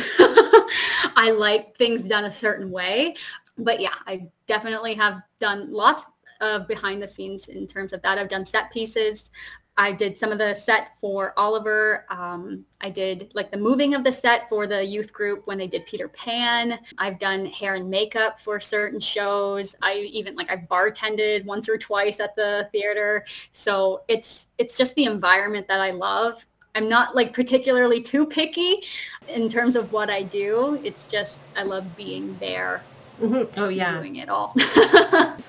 I 1.19 1.35
like 1.37 1.77
things 1.77 2.03
done 2.03 2.25
a 2.25 2.33
certain 2.33 2.71
way. 2.71 3.15
But 3.59 3.81
yeah, 3.81 3.95
I 4.07 4.29
definitely 4.47 4.95
have 4.95 5.23
done 5.39 5.73
lots 5.73 6.07
of 6.41 6.69
behind 6.69 7.03
the 7.03 7.09
scenes 7.09 7.49
in 7.49 7.67
terms 7.67 7.93
of 7.93 8.03
that. 8.03 8.19
I've 8.19 8.29
done 8.29 8.45
set 8.45 8.71
pieces. 8.71 9.31
I 9.79 9.93
did 9.93 10.17
some 10.17 10.33
of 10.33 10.39
the 10.39 10.55
set 10.55 10.93
for 11.01 11.35
Oliver. 11.37 12.07
Um, 12.09 12.65
I 12.81 12.89
did 12.89 13.31
like 13.35 13.51
the 13.51 13.59
moving 13.59 13.95
of 13.95 14.05
the 14.05 14.13
set 14.13 14.49
for 14.49 14.67
the 14.67 14.83
youth 14.83 15.13
group 15.13 15.47
when 15.47 15.59
they 15.59 15.67
did 15.67 15.85
Peter 15.87 16.09
Pan. 16.09 16.79
I've 16.99 17.19
done 17.19 17.47
hair 17.47 17.75
and 17.75 17.89
makeup 17.91 18.41
for 18.41 18.59
certain 18.59 19.01
shows. 19.01 19.77
I 19.83 19.99
even 20.13 20.35
like 20.35 20.51
I 20.51 20.57
bartended 20.57 21.45
once 21.45 21.69
or 21.69 21.77
twice 21.77 22.21
at 22.21 22.35
the 22.37 22.69
theater. 22.73 23.27
So 23.53 24.03
it's 24.09 24.49
it's 24.57 24.79
just 24.79 24.95
the 24.95 25.05
environment 25.05 25.69
that 25.69 25.81
I 25.81 25.91
love. 25.91 26.47
I'm 26.75 26.89
not 26.89 27.15
like 27.15 27.33
particularly 27.33 28.01
too 28.01 28.27
picky 28.27 28.83
in 29.29 29.49
terms 29.49 29.77
of 29.77 29.93
what 29.93 30.11
I 30.11 30.23
do. 30.23 30.81
It's 30.85 31.07
just 31.07 31.39
I 31.55 31.63
love 31.65 31.97
being 31.97 32.37
there. 32.41 32.83
Mm-hmm. 33.21 33.61
Oh 33.61 33.69
yeah, 33.69 33.97
doing 33.99 34.17
it 34.17 34.29
all. 34.29 34.55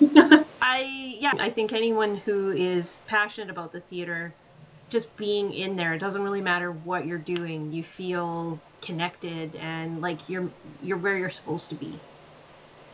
I 0.61 1.17
yeah, 1.19 1.33
I 1.39 1.49
think 1.49 1.73
anyone 1.73 2.15
who 2.15 2.51
is 2.51 2.97
passionate 3.07 3.49
about 3.49 3.71
the 3.71 3.79
theater, 3.79 4.33
just 4.89 5.15
being 5.17 5.53
in 5.53 5.75
there, 5.75 5.93
it 5.93 5.99
doesn't 5.99 6.21
really 6.21 6.41
matter 6.41 6.71
what 6.71 7.05
you're 7.05 7.17
doing. 7.17 7.71
You 7.71 7.83
feel 7.83 8.59
connected 8.81 9.55
and 9.55 10.01
like 10.01 10.29
you're 10.29 10.49
you're 10.81 10.97
where 10.97 11.17
you're 11.17 11.29
supposed 11.29 11.69
to 11.69 11.75
be. 11.75 11.99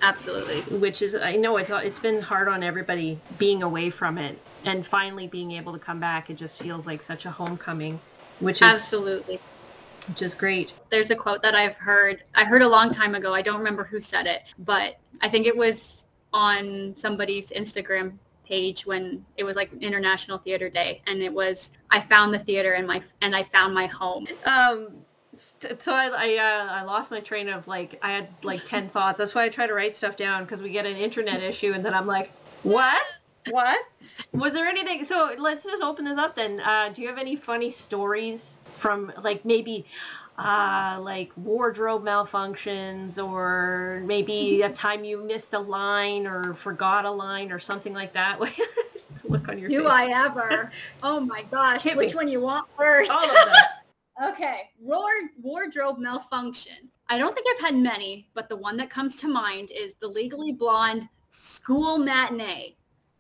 Absolutely. 0.02 0.62
Which 0.78 1.02
is 1.02 1.15
I 1.15 1.36
know 1.36 1.58
it's 1.58 1.71
it's 1.71 1.99
been 1.99 2.21
hard 2.21 2.47
on 2.47 2.63
everybody 2.63 3.19
being 3.38 3.63
away 3.63 3.89
from 3.89 4.17
it 4.17 4.38
and 4.65 4.86
finally 4.86 5.28
being 5.28 5.52
able 5.52 5.73
to 5.73 5.80
come 5.80 5.99
back. 5.99 6.30
It 6.30 6.36
just 6.36 6.62
feels 6.62 6.86
like 6.86 7.02
such 7.02 7.26
a 7.26 7.32
homecoming, 7.32 7.99
which 8.39 8.58
is 8.58 8.67
Absolutely 8.67 9.39
which 10.08 10.21
is 10.21 10.36
great. 10.36 10.73
There's 10.89 11.10
a 11.12 11.15
quote 11.15 11.41
that 11.43 11.56
I've 11.56 11.76
heard. 11.76 12.23
I 12.36 12.43
heard 12.43 12.62
a 12.62 12.67
long 12.67 12.91
time 12.91 13.15
ago. 13.15 13.34
I 13.34 13.41
don't 13.41 13.58
remember 13.58 13.86
who 13.86 14.02
said 14.02 14.28
it, 14.28 14.43
but 14.60 14.99
I 15.21 15.30
think 15.30 15.47
it 15.47 15.56
was 15.56 16.02
on 16.33 16.93
somebody's 16.95 17.51
Instagram 17.51 18.17
page 18.45 18.85
when 18.85 19.25
it 19.37 19.43
was 19.43 19.55
like 19.55 19.71
International 19.81 20.37
Theater 20.37 20.69
Day, 20.69 21.01
and 21.07 21.21
it 21.21 21.33
was 21.33 21.71
I 21.89 21.99
found 21.99 22.33
the 22.33 22.39
theater 22.39 22.73
and 22.73 22.87
my 22.87 23.01
and 23.21 23.35
I 23.35 23.43
found 23.43 23.73
my 23.73 23.85
home. 23.85 24.27
Um, 24.45 24.89
so 25.35 25.93
I 25.93 26.07
I, 26.07 26.37
uh, 26.37 26.73
I 26.73 26.83
lost 26.83 27.11
my 27.11 27.19
train 27.19 27.49
of 27.49 27.67
like 27.67 27.99
I 28.01 28.11
had 28.11 28.27
like 28.43 28.63
ten 28.73 28.89
thoughts. 28.89 29.17
That's 29.17 29.33
why 29.35 29.45
I 29.45 29.49
try 29.49 29.67
to 29.67 29.73
write 29.73 29.95
stuff 29.95 30.17
down 30.17 30.43
because 30.43 30.61
we 30.61 30.69
get 30.69 30.85
an 30.85 30.97
internet 30.97 31.41
issue, 31.41 31.73
and 31.73 31.85
then 31.85 31.93
I'm 31.93 32.07
like, 32.07 32.31
what? 32.63 33.01
What? 33.49 33.81
Was 34.31 34.53
there 34.53 34.67
anything? 34.67 35.03
So 35.03 35.35
let's 35.37 35.65
just 35.65 35.83
open 35.83 36.05
this 36.05 36.17
up 36.17 36.33
then. 36.33 36.61
Uh, 36.61 36.89
do 36.93 37.01
you 37.01 37.09
have 37.09 37.17
any 37.17 37.35
funny 37.35 37.71
stories 37.71 38.55
from 38.75 39.11
like 39.21 39.43
maybe 39.43 39.85
uh, 40.37 40.97
like 41.01 41.31
wardrobe 41.37 42.03
malfunctions 42.03 43.23
or 43.23 44.01
maybe 44.05 44.61
a 44.63 44.69
time 44.73 45.03
you 45.03 45.23
missed 45.23 45.53
a 45.53 45.59
line 45.59 46.25
or 46.25 46.53
forgot 46.53 47.05
a 47.05 47.11
line 47.11 47.51
or 47.51 47.59
something 47.59 47.93
like 47.93 48.13
that. 48.13 48.39
Look 49.25 49.47
on 49.47 49.57
your 49.57 49.69
Do 49.69 49.83
face. 49.83 49.89
I 49.91 50.25
ever? 50.25 50.71
Oh 51.03 51.19
my 51.19 51.43
gosh. 51.51 51.83
Hit 51.83 51.95
Which 51.95 52.11
me. 52.11 52.15
one 52.15 52.27
you 52.27 52.41
want 52.41 52.67
first? 52.75 53.09
All 53.11 53.23
of 53.23 53.33
them. 53.35 54.31
okay. 54.31 54.69
Ward- 54.79 55.31
wardrobe 55.41 55.97
malfunction. 55.99 56.89
I 57.09 57.17
don't 57.17 57.33
think 57.35 57.45
I've 57.51 57.65
had 57.65 57.75
many, 57.75 58.27
but 58.33 58.49
the 58.49 58.55
one 58.55 58.75
that 58.77 58.89
comes 58.89 59.17
to 59.17 59.27
mind 59.27 59.69
is 59.71 59.95
the 60.01 60.09
Legally 60.09 60.51
Blonde 60.51 61.07
school 61.29 61.97
matinee 61.97 62.75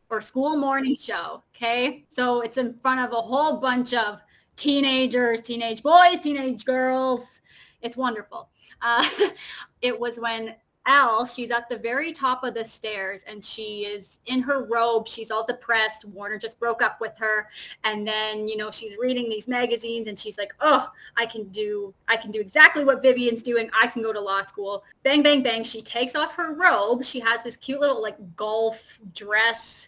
or 0.09 0.21
school 0.21 0.57
morning 0.57 0.95
show. 0.95 1.43
Okay. 1.55 2.05
So 2.09 2.41
it's 2.41 2.57
in 2.57 2.73
front 2.81 2.99
of 3.01 3.11
a 3.11 3.21
whole 3.21 3.57
bunch 3.57 3.93
of 3.93 4.19
teenagers, 4.55 5.41
teenage 5.41 5.83
boys, 5.83 6.19
teenage 6.21 6.65
girls. 6.65 7.41
It's 7.81 7.97
wonderful. 7.97 8.49
Uh, 8.81 9.07
it 9.81 9.99
was 9.99 10.19
when 10.19 10.55
Elle, 10.85 11.25
she's 11.25 11.49
at 11.49 11.69
the 11.69 11.77
very 11.77 12.11
top 12.11 12.43
of 12.43 12.53
the 12.53 12.65
stairs 12.65 13.23
and 13.25 13.43
she 13.43 13.85
is 13.85 14.19
in 14.25 14.41
her 14.41 14.65
robe. 14.65 15.07
She's 15.07 15.31
all 15.31 15.45
depressed. 15.45 16.03
Warner 16.05 16.37
just 16.37 16.59
broke 16.59 16.81
up 16.81 16.99
with 16.99 17.17
her. 17.19 17.47
And 17.85 18.05
then, 18.05 18.49
you 18.49 18.57
know, 18.57 18.69
she's 18.69 18.97
reading 18.97 19.29
these 19.29 19.47
magazines 19.47 20.07
and 20.07 20.19
she's 20.19 20.37
like, 20.37 20.53
oh, 20.59 20.91
I 21.15 21.25
can 21.25 21.45
do, 21.49 21.93
I 22.09 22.17
can 22.17 22.31
do 22.31 22.41
exactly 22.41 22.83
what 22.83 23.01
Vivian's 23.01 23.43
doing. 23.43 23.69
I 23.73 23.87
can 23.87 24.01
go 24.01 24.11
to 24.11 24.19
law 24.19 24.43
school. 24.43 24.83
Bang, 25.03 25.23
bang, 25.23 25.41
bang. 25.41 25.63
She 25.63 25.81
takes 25.81 26.15
off 26.15 26.35
her 26.35 26.53
robe. 26.53 27.05
She 27.05 27.21
has 27.21 27.41
this 27.43 27.55
cute 27.55 27.79
little 27.79 28.01
like 28.01 28.17
golf 28.35 28.99
dress 29.13 29.87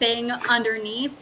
thing 0.00 0.32
underneath 0.50 1.12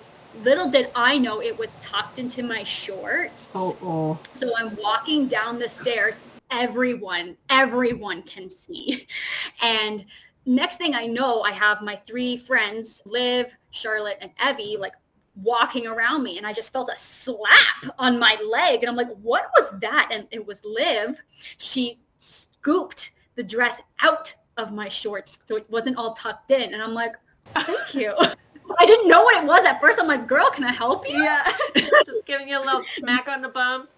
little 0.43 0.69
did 0.71 0.91
I 0.95 1.19
know 1.19 1.41
it 1.41 1.59
was 1.59 1.69
tucked 1.81 2.19
into 2.19 2.43
my 2.43 2.65
shorts. 2.65 3.49
Oh, 3.55 3.77
oh. 3.83 4.19
So 4.35 4.51
I'm 4.57 4.77
walking 4.77 5.29
down 5.29 5.59
the 5.59 5.69
stairs. 5.69 6.19
Everyone, 6.51 7.37
everyone 7.49 8.23
can 8.23 8.51
see. 8.51 9.07
And 9.63 10.05
next 10.47 10.77
thing 10.77 10.95
I 10.95 11.07
know, 11.07 11.43
I 11.43 11.51
have 11.51 11.83
my 11.83 11.97
three 12.07 12.37
friends, 12.37 13.03
Liv, 13.05 13.53
Charlotte, 13.71 14.19
and 14.21 14.31
Evie, 14.43 14.77
like 14.79 14.95
walking 15.37 15.87
around 15.87 16.23
me. 16.23 16.39
And 16.39 16.47
I 16.47 16.53
just 16.53 16.73
felt 16.73 16.91
a 16.91 16.97
slap 16.97 17.95
on 17.99 18.19
my 18.19 18.37
leg. 18.49 18.81
And 18.81 18.89
I'm 18.89 18.97
like, 18.97 19.15
what 19.23 19.51
was 19.57 19.75
that? 19.81 20.09
And 20.11 20.27
it 20.31 20.45
was 20.47 20.61
Liv. 20.65 21.21
She 21.59 22.01
scooped 22.19 23.13
the 23.37 23.43
dress 23.43 23.81
out 24.01 24.35
of 24.57 24.73
my 24.73 24.89
shorts 24.89 25.39
so 25.47 25.57
it 25.57 25.69
wasn't 25.71 25.97
all 25.97 26.15
tucked 26.15 26.51
in. 26.51 26.73
And 26.75 26.83
I'm 26.83 26.95
like, 26.95 27.15
thank 27.55 27.95
you. 27.95 28.15
I 28.79 28.87
didn't 28.87 29.09
know 29.09 29.23
what 29.23 29.43
it 29.43 29.47
was 29.47 29.65
at 29.65 29.81
first. 29.81 29.99
I'm 30.01 30.07
like, 30.07 30.27
girl, 30.27 30.51
can 30.51 30.65
I 30.65 30.73
help 30.73 31.09
you? 31.09 31.23
Yeah. 31.23 31.45
Just 32.07 32.25
giving 32.27 32.49
you 32.49 32.59
a 32.59 32.65
little 32.65 32.83
smack 32.97 33.29
on 33.29 33.43
the 33.43 33.49
bum. 33.49 33.89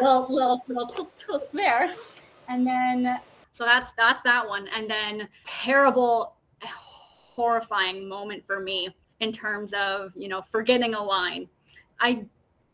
little, 0.00 0.26
little, 0.28 0.62
little 0.68 1.10
twist 1.18 1.52
there. 1.52 1.94
And 2.48 2.66
then, 2.66 3.20
so 3.52 3.64
that's, 3.64 3.92
that's 3.92 4.22
that 4.22 4.46
one. 4.46 4.68
And 4.76 4.90
then 4.90 5.28
terrible, 5.44 6.36
horrifying 6.62 8.08
moment 8.08 8.44
for 8.46 8.60
me 8.60 8.88
in 9.20 9.32
terms 9.32 9.72
of, 9.72 10.12
you 10.14 10.28
know, 10.28 10.42
forgetting 10.42 10.94
a 10.94 11.02
line. 11.02 11.48
I 12.00 12.24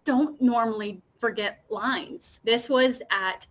don't 0.05 0.40
normally 0.40 1.03
forget 1.20 1.62
lines. 1.68 2.40
This 2.44 2.68
was 2.68 3.03
at 3.11 3.46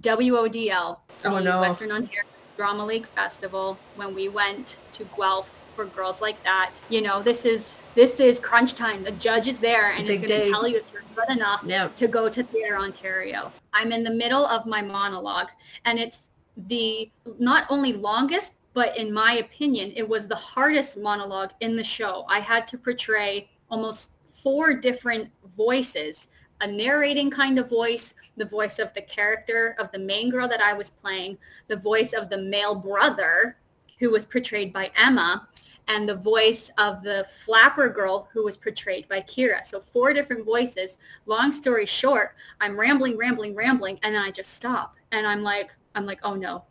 WODL, 0.00 0.98
oh, 1.24 1.34
the 1.34 1.40
no. 1.40 1.60
Western 1.60 1.92
Ontario 1.92 2.24
Drama 2.56 2.84
League 2.84 3.06
Festival, 3.06 3.78
when 3.96 4.14
we 4.14 4.28
went 4.28 4.76
to 4.92 5.04
Guelph 5.16 5.59
for 5.80 5.86
girls 5.96 6.20
like 6.20 6.42
that. 6.44 6.74
You 6.90 7.00
know, 7.00 7.22
this 7.22 7.46
is 7.46 7.82
this 7.94 8.20
is 8.20 8.38
crunch 8.38 8.74
time. 8.74 9.02
The 9.02 9.12
judge 9.12 9.48
is 9.48 9.58
there 9.58 9.92
and 9.92 10.06
Big 10.06 10.20
he's 10.20 10.28
going 10.28 10.42
to 10.42 10.50
tell 10.50 10.68
you 10.68 10.76
if 10.76 10.92
you're 10.92 11.04
good 11.16 11.34
enough 11.34 11.64
to 11.96 12.06
go 12.06 12.28
to 12.28 12.42
Theatre 12.42 12.76
Ontario. 12.76 13.50
I'm 13.72 13.90
in 13.90 14.04
the 14.04 14.10
middle 14.10 14.44
of 14.44 14.66
my 14.66 14.82
monologue 14.82 15.48
and 15.86 15.98
it's 15.98 16.28
the 16.68 17.10
not 17.38 17.64
only 17.70 17.94
longest 17.94 18.54
but 18.74 18.94
in 18.98 19.10
my 19.10 19.34
opinion 19.34 19.90
it 19.96 20.06
was 20.06 20.28
the 20.28 20.36
hardest 20.36 20.98
monologue 20.98 21.52
in 21.60 21.76
the 21.76 21.84
show. 21.84 22.26
I 22.28 22.40
had 22.40 22.66
to 22.68 22.78
portray 22.78 23.48
almost 23.70 24.10
four 24.42 24.74
different 24.74 25.30
voices 25.56 26.28
a 26.62 26.66
narrating 26.66 27.30
kind 27.30 27.58
of 27.58 27.70
voice, 27.70 28.14
the 28.36 28.44
voice 28.44 28.78
of 28.78 28.92
the 28.92 29.00
character 29.00 29.74
of 29.78 29.90
the 29.92 29.98
main 29.98 30.28
girl 30.28 30.46
that 30.46 30.60
I 30.60 30.74
was 30.74 30.90
playing, 30.90 31.38
the 31.68 31.76
voice 31.76 32.12
of 32.12 32.28
the 32.28 32.36
male 32.36 32.74
brother 32.74 33.56
who 34.00 34.10
was 34.10 34.26
portrayed 34.26 34.72
by 34.72 34.90
Emma, 34.96 35.46
and 35.90 36.08
the 36.08 36.14
voice 36.14 36.70
of 36.78 37.02
the 37.02 37.26
flapper 37.28 37.88
girl 37.88 38.28
who 38.32 38.44
was 38.44 38.56
portrayed 38.56 39.08
by 39.08 39.20
Kira. 39.22 39.66
So 39.66 39.80
four 39.80 40.12
different 40.12 40.44
voices. 40.44 40.98
Long 41.26 41.50
story 41.50 41.84
short, 41.84 42.36
I'm 42.60 42.78
rambling, 42.78 43.18
rambling, 43.18 43.56
rambling, 43.56 43.98
and 44.04 44.14
then 44.14 44.22
I 44.22 44.30
just 44.30 44.54
stop. 44.54 44.96
And 45.10 45.26
I'm 45.26 45.42
like, 45.42 45.74
I'm 45.96 46.06
like, 46.06 46.20
oh 46.22 46.34
no. 46.34 46.64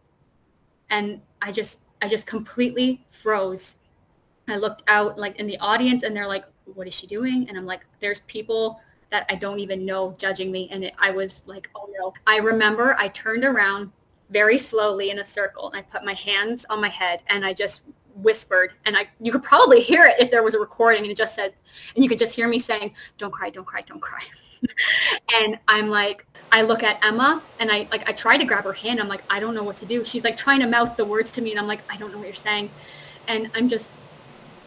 And 0.90 1.22
I 1.42 1.52
just 1.52 1.82
I 2.02 2.08
just 2.08 2.26
completely 2.26 3.06
froze. 3.12 3.76
I 4.48 4.56
looked 4.56 4.84
out 4.88 5.18
like 5.20 5.38
in 5.38 5.48
the 5.48 5.60
audience 5.60 6.04
and 6.04 6.16
they're 6.16 6.26
like, 6.26 6.46
what 6.74 6.88
is 6.88 6.94
she 6.94 7.06
doing? 7.06 7.46
And 7.50 7.58
I'm 7.58 7.66
like, 7.66 7.86
there's 8.00 8.22
people 8.22 8.80
that 9.12 9.26
I 9.30 9.36
don't 9.36 9.60
even 9.60 9.86
know 9.86 10.16
judging 10.18 10.50
me. 10.50 10.70
And 10.72 10.86
it, 10.86 10.94
I 10.98 11.12
was 11.12 11.44
like, 11.46 11.70
oh 11.76 11.90
no. 12.00 12.14
I 12.26 12.38
remember 12.38 12.96
I 12.98 13.10
turned 13.10 13.44
around 13.44 13.92
very 14.30 14.58
slowly 14.58 15.10
in 15.10 15.20
a 15.20 15.26
circle 15.26 15.70
and 15.70 15.78
I 15.78 15.82
put 15.82 16.06
my 16.06 16.14
hands 16.14 16.66
on 16.70 16.80
my 16.80 16.88
head 16.88 17.22
and 17.28 17.44
I 17.44 17.52
just 17.52 17.82
whispered 18.22 18.72
and 18.86 18.96
I 18.98 19.08
you 19.20 19.32
could 19.32 19.44
probably 19.44 19.82
hear 19.82 20.06
it 20.06 20.16
if 20.20 20.32
there 20.32 20.44
was 20.44 20.54
a 20.54 20.60
recording 20.60 21.04
and 21.04 21.12
it 21.12 21.18
just 21.18 21.36
says 21.36 21.54
and 21.96 22.04
you 22.04 22.10
could 22.10 22.20
just 22.20 22.36
hear 22.36 22.48
me 22.48 22.60
saying, 22.60 22.94
Don't 23.18 23.32
cry, 23.32 23.50
don't 23.50 23.66
cry, 23.66 23.82
don't 23.82 24.02
cry. 24.02 24.22
and 25.42 25.58
I'm 25.68 25.90
like, 25.90 26.26
I 26.52 26.64
look 26.64 26.84
at 26.84 27.04
Emma 27.06 27.42
and 27.60 27.72
I 27.72 27.88
like 27.92 28.08
I 28.10 28.14
try 28.14 28.38
to 28.38 28.46
grab 28.46 28.64
her 28.64 28.74
hand. 28.74 29.00
I'm 29.00 29.08
like, 29.08 29.24
I 29.30 29.40
don't 29.40 29.54
know 29.54 29.64
what 29.64 29.78
to 29.78 29.86
do. 29.86 30.04
She's 30.04 30.24
like 30.24 30.38
trying 30.38 30.60
to 30.62 30.68
mouth 30.68 30.98
the 30.98 31.06
words 31.06 31.32
to 31.34 31.42
me 31.42 31.52
and 31.52 31.60
I'm 31.60 31.68
like, 31.68 31.82
I 31.92 31.98
don't 31.98 32.12
know 32.12 32.18
what 32.18 32.28
you're 32.28 32.34
saying. 32.34 32.70
And 33.28 33.50
I'm 33.56 33.68
just 33.68 33.92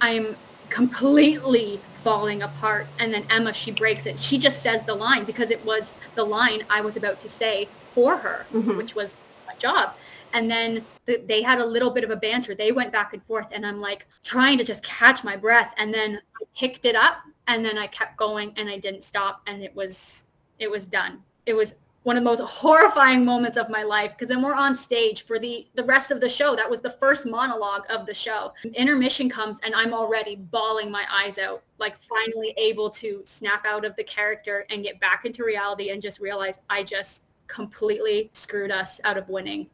I'm 0.01 0.37
completely 0.69 1.81
falling 1.95 2.43
apart. 2.43 2.87
And 2.99 3.13
then 3.15 3.25
Emma, 3.31 3.53
she 3.53 3.71
breaks 3.71 4.07
it. 4.07 4.19
She 4.19 4.39
just 4.39 4.63
says 4.63 4.85
the 4.85 4.95
line 4.95 5.25
because 5.25 5.51
it 5.51 5.65
was 5.65 5.95
the 6.15 6.25
line 6.25 6.65
I 6.69 6.81
was 6.81 6.97
about 6.97 7.21
to 7.21 7.29
say 7.29 7.69
for 7.95 8.17
her, 8.19 8.47
mm-hmm. 8.53 8.77
which 8.77 8.95
was 8.95 9.21
job. 9.63 9.95
And 10.35 10.51
then 10.51 10.85
the, 11.07 11.23
they 11.27 11.43
had 11.43 11.59
a 11.59 11.65
little 11.65 11.91
bit 11.91 12.05
of 12.05 12.11
a 12.11 12.17
banter. 12.17 12.55
They 12.55 12.73
went 12.73 12.93
back 12.93 13.15
and 13.15 13.23
forth, 13.25 13.47
and 13.53 13.65
I'm 13.65 13.81
like 13.81 14.07
trying 14.25 14.59
to 14.59 14.65
just 14.65 14.85
catch 14.85 15.25
my 15.25 15.37
breath. 15.37 15.73
And 15.79 15.95
then 15.95 16.21
I 16.41 16.45
picked 16.59 16.85
it 16.85 16.97
up, 16.97 17.23
and 17.47 17.65
then 17.65 17.79
I 17.79 17.87
kept 17.87 18.17
going, 18.17 18.53
and 18.57 18.69
I 18.69 18.79
didn't 18.79 19.05
stop, 19.05 19.43
and 19.47 19.63
it 19.63 19.75
was 19.75 20.27
it 20.59 20.71
was 20.71 20.87
done. 20.87 21.23
It 21.47 21.55
was 21.55 21.75
one 22.03 22.17
of 22.17 22.25
the 22.25 22.31
most 22.31 22.41
horrifying 22.41 23.25
moments 23.25 23.57
of 23.57 23.69
my 23.71 23.83
life 23.83 24.13
because 24.13 24.29
then 24.29 24.43
we're 24.43 24.55
on 24.55 24.75
stage 24.75 25.25
for 25.25 25.39
the 25.39 25.67
the 25.75 25.85
rest 25.85 26.11
of 26.11 26.21
the 26.21 26.29
show 26.29 26.57
that 26.57 26.69
was 26.69 26.81
the 26.81 26.91
first 26.91 27.27
monologue 27.27 27.85
of 27.91 28.07
the 28.07 28.15
show 28.15 28.53
intermission 28.75 29.29
comes 29.29 29.59
and 29.65 29.75
i'm 29.75 29.95
already 29.95 30.37
bawling 30.37 30.91
my 30.91 31.05
eyes 31.13 31.39
out 31.39 31.63
like 31.79 31.95
finally 32.09 32.53
able 32.57 32.91
to 32.91 33.23
snap 33.25 33.65
out 33.67 33.85
of 33.85 33.95
the 33.97 34.05
character 34.05 34.67
and 34.71 34.83
get 34.83 34.99
back 35.01 35.25
into 35.25 35.45
reality 35.45 35.91
and 35.91 36.03
just 36.03 36.19
realize 36.19 36.59
i 36.69 36.83
just 36.83 37.23
completely 37.53 38.31
screwed 38.33 38.71
us 38.71 39.01
out 39.05 39.19
of 39.19 39.29
winning 39.29 39.67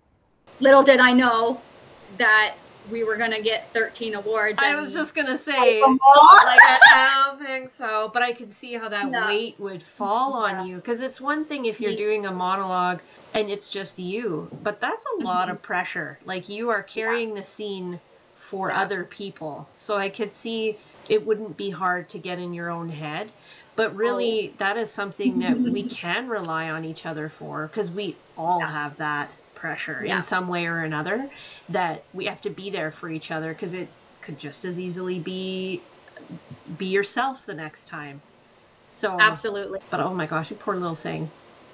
little 0.60 0.82
did 0.82 1.00
i 1.00 1.12
know 1.12 1.60
that 2.16 2.54
we 2.90 3.04
were 3.04 3.16
gonna 3.16 3.40
get 3.40 3.72
13 3.72 4.14
awards. 4.14 4.58
I 4.58 4.74
was 4.74 4.92
just 4.92 5.14
gonna 5.14 5.38
say, 5.38 5.80
like 5.82 5.98
I, 6.00 7.24
don't 7.26 7.44
think 7.44 7.70
so, 7.76 8.10
but 8.12 8.22
I 8.22 8.32
could 8.32 8.50
see 8.50 8.74
how 8.74 8.88
that 8.88 9.10
no. 9.10 9.26
weight 9.26 9.56
would 9.58 9.82
fall 9.82 10.34
on 10.34 10.66
you 10.66 10.76
because 10.76 11.00
it's 11.00 11.20
one 11.20 11.44
thing 11.44 11.66
if 11.66 11.80
you're 11.80 11.96
doing 11.96 12.26
a 12.26 12.32
monologue 12.32 13.00
and 13.34 13.50
it's 13.50 13.70
just 13.70 13.98
you, 13.98 14.48
but 14.62 14.80
that's 14.80 15.04
a 15.18 15.22
lot 15.22 15.48
mm-hmm. 15.48 15.52
of 15.52 15.62
pressure. 15.62 16.18
Like 16.24 16.48
you 16.48 16.70
are 16.70 16.82
carrying 16.82 17.30
yeah. 17.30 17.36
the 17.36 17.44
scene 17.44 18.00
for 18.36 18.70
yeah. 18.70 18.80
other 18.80 19.04
people, 19.04 19.68
so 19.78 19.96
I 19.96 20.08
could 20.08 20.34
see 20.34 20.78
it 21.08 21.24
wouldn't 21.24 21.56
be 21.56 21.70
hard 21.70 22.08
to 22.10 22.18
get 22.18 22.38
in 22.38 22.52
your 22.52 22.70
own 22.70 22.88
head. 22.88 23.32
But 23.78 23.94
really, 23.94 24.48
oh. 24.48 24.54
that 24.58 24.76
is 24.76 24.90
something 24.90 25.38
that 25.38 25.56
we 25.56 25.84
can 25.88 26.26
rely 26.26 26.68
on 26.68 26.84
each 26.84 27.06
other 27.06 27.28
for 27.28 27.68
because 27.68 27.92
we 27.92 28.16
all 28.36 28.58
yeah. 28.58 28.72
have 28.72 28.96
that 28.96 29.32
pressure 29.54 30.02
yeah. 30.04 30.16
in 30.16 30.22
some 30.22 30.48
way 30.48 30.66
or 30.66 30.78
another 30.78 31.30
that 31.68 32.02
we 32.12 32.24
have 32.24 32.40
to 32.40 32.50
be 32.50 32.70
there 32.70 32.90
for 32.90 33.08
each 33.08 33.30
other 33.30 33.52
because 33.52 33.74
it 33.74 33.88
could 34.20 34.36
just 34.36 34.64
as 34.64 34.80
easily 34.80 35.20
be 35.20 35.80
be 36.76 36.86
yourself 36.86 37.46
the 37.46 37.54
next 37.54 37.86
time 37.86 38.20
so 38.88 39.16
absolutely 39.20 39.80
but 39.90 40.00
oh 40.00 40.12
my 40.12 40.26
gosh 40.26 40.50
you 40.50 40.56
poor 40.56 40.76
little 40.76 40.94
thing 40.94 41.30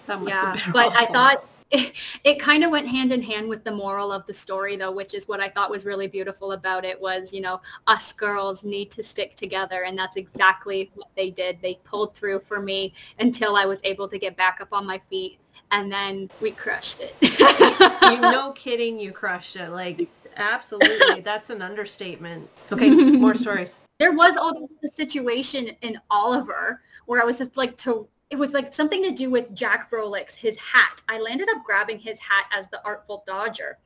that 0.07 0.21
must 0.21 0.35
yeah, 0.35 0.55
have 0.55 0.65
been 0.65 0.73
but 0.73 0.89
awful. 0.89 1.07
i 1.09 1.13
thought 1.13 1.45
it, 1.71 1.93
it 2.25 2.41
kind 2.41 2.63
of 2.63 2.71
went 2.71 2.89
hand 2.89 3.13
in 3.13 3.23
hand 3.23 3.49
with 3.49 3.65
the 3.65 3.73
moral 3.73 4.13
of 4.13 4.27
the 4.27 4.33
story 4.33 4.77
though 4.77 4.93
which 4.93 5.15
is 5.15 5.27
what 5.27 5.41
i 5.41 5.49
thought 5.49 5.71
was 5.71 5.85
really 5.85 6.07
beautiful 6.07 6.53
about 6.53 6.85
it 6.85 7.01
was 7.01 7.33
you 7.33 7.41
know 7.41 7.61
us 7.87 8.13
girls 8.13 8.65
need 8.65 8.91
to 8.91 9.03
stick 9.03 9.35
together 9.35 9.85
and 9.85 9.99
that's 9.99 10.17
exactly 10.17 10.91
what 10.95 11.09
they 11.17 11.31
did 11.31 11.59
they 11.63 11.79
pulled 11.85 12.15
through 12.15 12.41
for 12.41 12.61
me 12.61 12.93
until 13.19 13.57
i 13.57 13.65
was 13.65 13.81
able 13.85 14.09
to 14.09 14.19
get 14.19 14.37
back 14.37 14.61
up 14.61 14.69
on 14.73 14.87
my 14.87 15.01
feet 15.11 15.39
and 15.71 15.91
then 15.91 16.31
we 16.41 16.51
crushed 16.51 17.01
it. 17.01 17.15
you 17.21 18.21
no 18.21 18.53
kidding, 18.55 18.99
you 18.99 19.13
crushed 19.13 19.57
it. 19.57 19.71
Like 19.71 20.09
absolutely, 20.37 21.21
that's 21.25 21.51
an 21.51 21.63
understatement. 21.63 22.49
Okay, 22.73 22.91
more 22.91 23.35
stories. 23.35 23.79
There 23.99 24.13
was 24.13 24.37
all 24.37 24.53
the 24.83 24.89
situation 24.89 25.69
in 25.83 26.01
Oliver 26.11 26.83
where 27.07 27.23
I 27.23 27.25
was 27.25 27.39
just 27.39 27.57
like 27.57 27.77
to 27.79 28.09
it 28.35 28.39
was 28.39 28.53
like 28.53 28.73
something 28.73 29.01
to 29.05 29.13
do 29.13 29.31
with 29.31 29.55
Jack 29.55 29.89
Froelich, 29.89 30.35
his 30.35 30.59
hat. 30.59 31.01
I 31.09 31.21
landed 31.21 31.49
up 31.49 31.63
grabbing 31.63 32.01
his 32.01 32.19
hat 32.19 32.47
as 32.53 32.67
the 32.69 32.85
Artful 32.85 33.23
Dodger, 33.29 33.79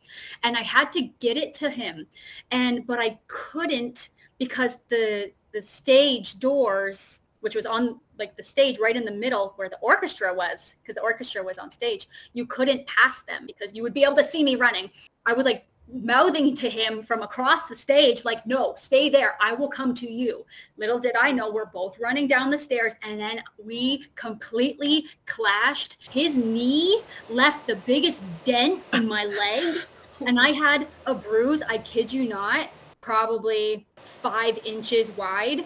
and 0.43 0.57
I 0.57 0.63
had 0.63 0.91
to 0.93 1.03
get 1.21 1.37
it 1.37 1.53
to 1.55 1.69
him, 1.69 2.07
and 2.51 2.87
but 2.87 2.99
I 2.99 3.19
couldn't 3.27 4.09
because 4.39 4.79
the 4.89 5.33
the 5.53 5.61
stage 5.61 6.39
doors 6.39 7.21
which 7.41 7.55
was 7.55 7.67
on 7.67 8.01
like 8.19 8.37
the 8.37 8.43
stage 8.43 8.79
right 8.79 8.97
in 8.97 9.05
the 9.05 9.13
middle 9.13 9.53
where 9.57 9.69
the 9.69 9.79
orchestra 9.79 10.33
was 10.35 10.77
because 10.83 10.95
the 10.95 11.03
orchestra 11.03 11.43
was 11.43 11.57
on 11.57 11.71
stage 11.71 12.09
you 12.33 12.45
couldn't 12.47 12.87
pass 12.87 13.23
them 13.23 13.47
because 13.47 13.75
you 13.75 13.83
would 13.83 13.95
be 13.95 14.03
able 14.03 14.17
to 14.17 14.25
see 14.25 14.43
me 14.43 14.57
running 14.57 14.91
i 15.25 15.33
was 15.33 15.47
like 15.47 15.65
mouthing 15.93 16.55
to 16.55 16.69
him 16.69 17.03
from 17.03 17.23
across 17.23 17.69
the 17.69 17.75
stage 17.75 18.25
like 18.25 18.45
no 18.47 18.75
stay 18.77 19.09
there 19.09 19.37
i 19.41 19.53
will 19.53 19.69
come 19.69 19.95
to 19.95 20.11
you 20.11 20.45
little 20.77 20.99
did 20.99 21.17
i 21.19 21.33
know 21.33 21.51
we're 21.51 21.67
both 21.67 21.99
running 21.99 22.27
down 22.27 22.51
the 22.51 22.59
stairs 22.59 22.93
and 23.03 23.19
then 23.19 23.43
we 23.65 24.05
completely 24.15 25.07
clashed 25.27 25.97
his 26.11 26.37
knee 26.37 27.03
left 27.31 27.67
the 27.67 27.77
biggest 27.77 28.23
dent 28.45 28.83
in 28.93 29.09
my 29.09 29.25
leg 29.25 29.79
and 30.27 30.39
i 30.39 30.51
had 30.51 30.87
a 31.07 31.15
bruise 31.15 31.63
i 31.69 31.79
kid 31.79 32.13
you 32.13 32.29
not 32.29 32.69
probably 33.01 33.87
five 33.97 34.59
inches 34.65 35.11
wide 35.13 35.65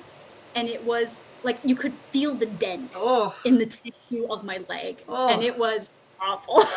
and 0.55 0.69
it 0.69 0.83
was 0.85 1.21
like 1.43 1.59
you 1.65 1.75
could 1.75 1.93
feel 2.11 2.35
the 2.35 2.47
dent 2.47 2.93
oh. 2.95 3.35
in 3.45 3.59
the 3.59 3.67
tissue 3.67 4.27
of 4.31 4.45
my 4.45 4.59
leg 4.69 5.03
oh. 5.09 5.29
and 5.29 5.43
it 5.43 5.59
was 5.59 5.91
awful 6.21 6.63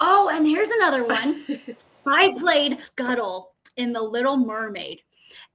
oh 0.00 0.30
and 0.32 0.46
here's 0.46 0.68
another 0.68 1.04
one 1.04 1.44
i 2.06 2.34
played 2.38 2.78
scuttle 2.84 3.52
in 3.76 3.92
the 3.92 4.02
little 4.02 4.36
mermaid 4.36 5.00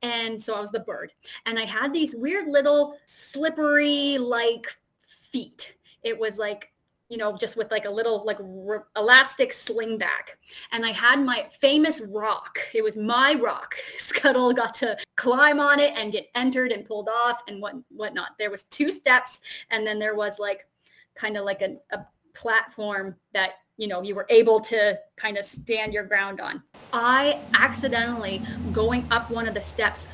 and 0.02 0.42
so 0.42 0.56
i 0.56 0.60
was 0.60 0.72
the 0.72 0.80
bird 0.80 1.12
and 1.46 1.60
i 1.60 1.64
had 1.64 1.94
these 1.94 2.16
weird 2.16 2.48
little 2.48 2.98
slippery 3.06 4.18
like 4.18 4.76
feet 5.02 5.76
it 6.04 6.18
was 6.18 6.38
like 6.38 6.72
you 7.10 7.18
know, 7.18 7.38
just 7.38 7.56
with 7.56 7.72
like 7.72 7.86
a 7.86 7.90
little 7.90 8.26
like 8.26 8.40
r- 8.40 8.88
elastic 8.98 9.54
sling 9.54 9.98
back. 9.98 10.38
And 10.72 10.86
I 10.86 10.90
had 10.90 11.24
my 11.24 11.48
famous 11.62 12.02
rock. 12.02 12.58
It 12.74 12.84
was 12.84 12.98
my 12.98 13.36
rock. 13.36 13.76
Scuttle 13.98 14.54
got 14.54 14.74
to 14.76 14.98
climb 15.16 15.60
on 15.60 15.80
it 15.80 15.94
and 15.98 16.12
get 16.12 16.28
entered 16.36 16.72
and 16.72 16.86
pulled 16.86 17.10
off 17.10 17.42
and 17.48 17.62
what 17.62 17.76
whatnot. 17.90 18.32
There 18.40 18.50
was 18.50 18.64
two 18.66 18.92
steps 18.92 19.42
and 19.70 19.86
then 19.86 20.00
there 20.00 20.16
was 20.16 20.40
like 20.40 20.68
kind 21.14 21.38
of 21.38 21.46
like 21.46 21.62
a, 21.62 21.78
a 21.92 22.06
platform 22.34 23.16
that 23.34 23.54
you 23.78 23.88
know 23.88 24.02
you 24.02 24.16
were 24.16 24.26
able 24.30 24.60
to 24.60 24.98
kind 25.16 25.38
of 25.38 25.46
stand 25.46 25.94
your 25.94 26.04
ground 26.04 26.40
on. 26.42 26.62
I 26.94 27.40
accidentally 27.60 28.42
going 28.72 29.06
up 29.12 29.30
one 29.30 29.48
of 29.48 29.54
the 29.54 29.62
steps 29.62 30.08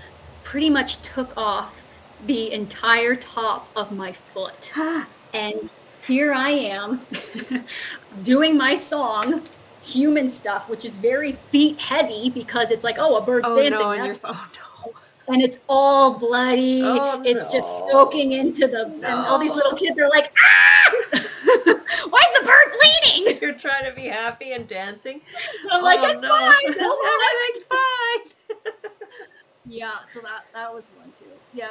pretty 0.44 0.70
much 0.70 1.02
took 1.02 1.36
off 1.38 1.82
the 2.26 2.52
entire 2.52 3.16
top 3.16 3.70
of 3.76 3.92
my 3.92 4.12
foot. 4.12 4.72
and 5.34 5.72
here 6.06 6.34
I 6.34 6.50
am 6.50 7.02
doing 8.24 8.58
my 8.58 8.76
song, 8.76 9.44
human 9.84 10.30
stuff, 10.30 10.68
which 10.70 10.84
is 10.86 10.98
very 10.98 11.34
feet 11.52 11.80
heavy 11.80 12.30
because 12.30 12.72
it's 12.72 12.84
like, 12.84 12.96
oh, 13.00 13.18
a 13.18 13.22
bird's 13.26 13.48
Oh 13.50 13.56
dancing. 13.56 13.80
no, 13.80 13.92
and 13.92 14.06
That's 14.06 14.20
oh 14.24 14.52
no. 14.88 14.94
and 15.34 15.42
it's 15.42 15.60
all 15.70 16.18
bloody. 16.18 16.82
Oh, 16.84 17.22
it's 17.24 17.52
just 17.52 17.80
soaking 17.92 18.32
into 18.32 18.68
the 18.68 18.86
and 18.86 19.06
all 19.06 19.38
these 19.38 19.54
little 19.54 19.78
kids 19.78 20.00
are 20.00 20.10
like, 20.10 20.34
ah! 20.44 20.92
Why 22.10 22.24
is 23.04 23.14
the 23.14 23.20
bird 23.20 23.24
bleeding? 23.26 23.42
You're 23.42 23.54
trying 23.58 23.86
to 23.86 23.92
be 23.96 24.08
happy 24.08 24.54
and 24.54 24.68
dancing. 24.68 25.22
I'm 25.72 25.84
like, 25.84 26.00
Oh, 26.00 26.06
it's 26.08 26.22
no. 26.22 26.30
fine. 26.30 26.52
Everything's 26.66 27.64
fine. 27.66 28.92
Yeah, 29.68 29.92
so 30.12 30.20
that 30.22 30.46
that 30.54 30.74
was 30.74 30.88
one 30.98 31.12
too. 31.20 31.26
Yeah. 31.54 31.70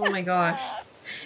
Oh 0.00 0.10
my 0.10 0.22
gosh. 0.22 0.60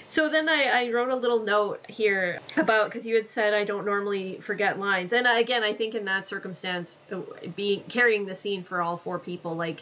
So 0.04 0.28
then 0.28 0.46
I, 0.48 0.84
I 0.86 0.90
wrote 0.92 1.08
a 1.08 1.16
little 1.16 1.40
note 1.42 1.84
here 1.88 2.38
about 2.58 2.84
because 2.88 3.06
you 3.06 3.16
had 3.16 3.28
said 3.28 3.54
I 3.54 3.64
don't 3.64 3.86
normally 3.86 4.36
forget 4.40 4.78
lines, 4.78 5.14
and 5.14 5.26
again 5.26 5.64
I 5.64 5.72
think 5.72 5.94
in 5.94 6.04
that 6.04 6.28
circumstance, 6.28 6.98
uh, 7.10 7.20
being 7.56 7.82
carrying 7.88 8.26
the 8.26 8.34
scene 8.34 8.62
for 8.62 8.82
all 8.82 8.98
four 8.98 9.18
people, 9.18 9.56
like 9.56 9.80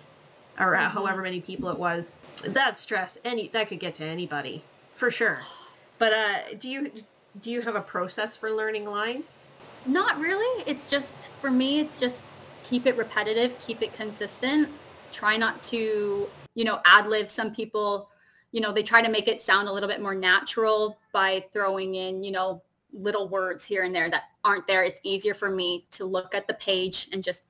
or 0.59 0.73
Mhm. 0.75 0.89
however 0.89 1.21
many 1.21 1.41
people 1.41 1.69
it 1.71 1.79
was, 1.79 2.15
that 2.45 2.79
stress 2.79 3.19
any 3.25 3.49
that 3.49 3.67
could 3.69 3.81
get 3.81 3.97
to 3.97 4.05
anybody 4.05 4.63
for 4.95 5.11
sure. 5.11 5.41
But 5.99 6.13
uh, 6.13 6.39
do 6.59 6.69
you 6.71 6.93
do 7.41 7.51
you 7.51 7.61
have 7.63 7.75
a 7.75 7.81
process 7.81 8.37
for 8.37 8.51
learning 8.51 8.87
lines? 8.87 9.47
Not 9.87 10.19
really. 10.19 10.65
It's 10.67 10.89
just 10.89 11.29
for 11.41 11.51
me. 11.51 11.81
It's 11.81 11.99
just 11.99 12.23
keep 12.63 12.87
it 12.87 12.97
repetitive, 12.97 13.59
keep 13.61 13.83
it 13.83 13.93
consistent. 13.93 14.69
Try 15.13 15.37
not 15.37 15.63
to, 15.65 16.29
you 16.55 16.65
know, 16.65 16.81
ad 16.85 17.07
lib. 17.07 17.29
Some 17.29 17.55
people, 17.55 18.09
you 18.53 18.61
know, 18.61 18.73
they 18.73 18.83
try 18.83 19.03
to 19.03 19.11
make 19.11 19.29
it 19.29 19.43
sound 19.43 19.69
a 19.69 19.73
little 19.73 19.89
bit 19.89 20.01
more 20.01 20.15
natural 20.15 20.99
by 21.13 21.45
throwing 21.53 21.97
in, 21.97 22.23
you 22.23 22.31
know, 22.33 22.63
little 22.93 23.29
words 23.29 23.65
here 23.65 23.83
and 23.83 23.95
there 23.95 24.09
that 24.09 24.25
aren't 24.45 24.67
there. 24.67 24.85
It's 24.85 25.01
easier 25.03 25.35
for 25.35 25.51
me 25.51 25.87
to 25.93 26.05
look 26.05 26.35
at 26.35 26.47
the 26.47 26.55
page 26.55 27.09
and 27.13 27.23
just 27.23 27.43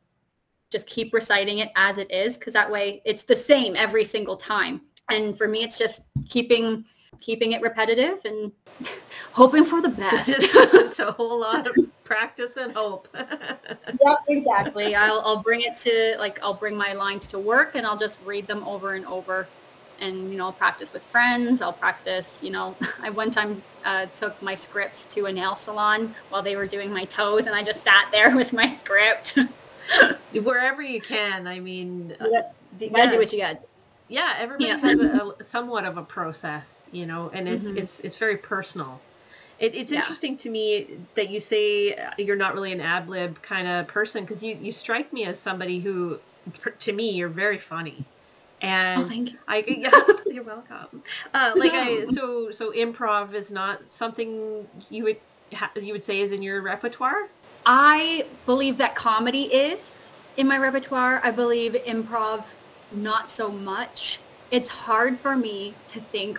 just 0.70 0.86
keep 0.88 1.14
reciting 1.14 1.58
it 1.58 1.70
as 1.76 1.98
it 1.98 2.10
is 2.10 2.36
because 2.36 2.52
that 2.52 2.68
way 2.68 3.00
it's 3.04 3.22
the 3.22 3.36
same 3.36 3.76
every 3.76 4.02
single 4.02 4.36
time. 4.36 4.80
And 5.08 5.38
for 5.38 5.46
me, 5.46 5.62
it's 5.62 5.78
just 5.78 6.02
keeping 6.28 6.84
keeping 7.20 7.52
it 7.52 7.62
repetitive 7.62 8.20
and 8.24 8.52
hoping 9.32 9.64
for 9.64 9.80
the 9.80 9.88
best. 9.88 10.28
it's 10.34 10.98
a 10.98 11.12
whole 11.12 11.40
lot 11.40 11.66
of 11.66 11.76
practice 12.04 12.56
and 12.56 12.72
hope. 12.72 13.08
Yep, 13.14 14.18
exactly. 14.28 14.94
I'll, 14.94 15.20
I'll 15.24 15.42
bring 15.42 15.62
it 15.62 15.76
to 15.78 16.16
like 16.18 16.42
I'll 16.42 16.54
bring 16.54 16.76
my 16.76 16.92
lines 16.92 17.26
to 17.28 17.38
work 17.38 17.74
and 17.74 17.86
I'll 17.86 17.96
just 17.96 18.18
read 18.24 18.46
them 18.46 18.62
over 18.64 18.94
and 18.94 19.06
over 19.06 19.48
and 20.00 20.30
you 20.30 20.36
know 20.36 20.46
I'll 20.46 20.52
practice 20.52 20.92
with 20.92 21.04
friends 21.04 21.62
i'll 21.62 21.72
practice 21.72 22.42
you 22.42 22.50
know 22.50 22.74
i 23.00 23.10
one 23.10 23.30
time 23.30 23.62
uh, 23.84 24.06
took 24.16 24.42
my 24.42 24.56
scripts 24.56 25.04
to 25.04 25.26
a 25.26 25.32
nail 25.32 25.54
salon 25.54 26.12
while 26.30 26.42
they 26.42 26.56
were 26.56 26.66
doing 26.66 26.92
my 26.92 27.04
toes 27.04 27.46
and 27.46 27.54
i 27.54 27.62
just 27.62 27.84
sat 27.84 28.08
there 28.10 28.34
with 28.34 28.52
my 28.52 28.66
script 28.66 29.38
Wherever 30.42 30.82
you 30.82 31.00
can, 31.00 31.46
I 31.46 31.60
mean, 31.60 32.16
uh, 32.20 32.24
you 32.24 32.42
the- 32.78 32.88
gotta 32.88 33.04
yeah. 33.04 33.10
do 33.10 33.18
what 33.18 33.32
you 33.32 33.38
got 33.38 33.60
yeah 34.14 34.34
everybody 34.38 34.68
Yeah. 34.68 34.78
has 34.78 34.98
a, 34.98 35.32
a 35.40 35.44
somewhat 35.44 35.84
of 35.84 35.96
a 35.98 36.02
process 36.02 36.86
you 36.92 37.06
know 37.06 37.30
and 37.34 37.48
it's 37.48 37.68
Mhm. 37.68 37.78
it's 37.78 38.00
it's 38.00 38.16
very 38.16 38.36
personal 38.36 39.00
it, 39.60 39.74
it's 39.74 39.92
Yeah. 39.92 40.00
interesting 40.00 40.36
to 40.38 40.50
me 40.50 40.86
that 41.14 41.30
you 41.30 41.40
say 41.40 41.94
uh, 41.94 42.10
you're 42.18 42.36
not 42.44 42.54
really 42.54 42.72
an 42.72 42.80
ad 42.80 43.08
lib 43.08 43.40
kind 43.42 43.66
of 43.68 43.86
person 43.88 44.24
because 44.24 44.42
you 44.42 44.54
you 44.66 44.72
strike 44.72 45.12
me 45.12 45.24
as 45.24 45.38
somebody 45.38 45.78
who 45.80 46.18
to 46.78 46.92
me 46.92 47.10
you're 47.10 47.28
very 47.44 47.58
funny 47.58 48.04
and 48.60 49.04
oh 49.04 49.08
thank 49.08 49.32
you 49.32 49.38
I 49.48 49.64
yeah, 49.68 49.90
you're 50.30 50.44
welcome. 50.44 51.02
Uh, 51.34 51.54
like 51.56 51.72
I 51.74 52.04
so 52.06 52.50
so 52.50 52.72
improv 52.72 53.34
is 53.34 53.50
not 53.50 53.84
something 53.84 54.66
you 54.90 55.04
would 55.04 55.16
ha- 55.52 55.72
you 55.76 55.92
would 55.92 56.04
say 56.04 56.20
is 56.20 56.32
in 56.32 56.42
your 56.42 56.62
repertoire. 56.62 57.28
I 57.66 58.26
believe 58.46 58.78
that 58.78 58.94
comedy 58.94 59.44
is 59.44 60.10
in 60.36 60.48
my 60.48 60.58
repertoire. 60.58 61.20
I 61.22 61.30
believe 61.30 61.72
improv 61.72 62.44
not 62.96 63.30
so 63.30 63.50
much. 63.50 64.20
It's 64.50 64.70
hard 64.70 65.18
for 65.20 65.36
me 65.36 65.74
to 65.88 66.00
think 66.00 66.38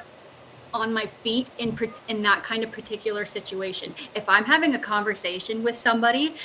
on 0.74 0.94
my 0.94 1.06
feet 1.06 1.48
in 1.58 1.78
in 2.10 2.22
that 2.24 2.44
kind 2.44 2.64
of 2.64 2.72
particular 2.72 3.26
situation. 3.26 3.96
If 4.14 4.28
I'm 4.28 4.44
having 4.44 4.76
a 4.76 4.80
conversation 4.80 5.64
with 5.64 5.78
somebody, 5.78 6.36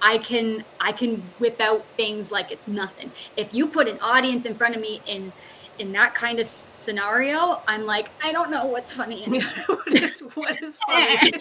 I 0.00 0.18
can 0.18 0.64
I 0.80 0.92
can 0.92 1.22
whip 1.38 1.60
out 1.60 1.84
things 1.96 2.30
like 2.30 2.50
it's 2.50 2.66
nothing. 2.66 3.10
If 3.36 3.52
you 3.54 3.66
put 3.66 3.88
an 3.88 3.98
audience 4.00 4.46
in 4.46 4.54
front 4.54 4.74
of 4.74 4.80
me 4.80 5.00
in 5.06 5.32
in 5.78 5.92
that 5.92 6.14
kind 6.14 6.38
of 6.40 6.46
scenario, 6.46 7.60
I'm 7.66 7.86
like, 7.86 8.10
I 8.22 8.32
don't 8.32 8.50
know 8.50 8.66
what's 8.66 8.92
funny 8.92 9.24
what 9.66 10.02
is 10.02 10.20
what 10.34 10.62
is 10.62 10.78
funny? 10.86 11.32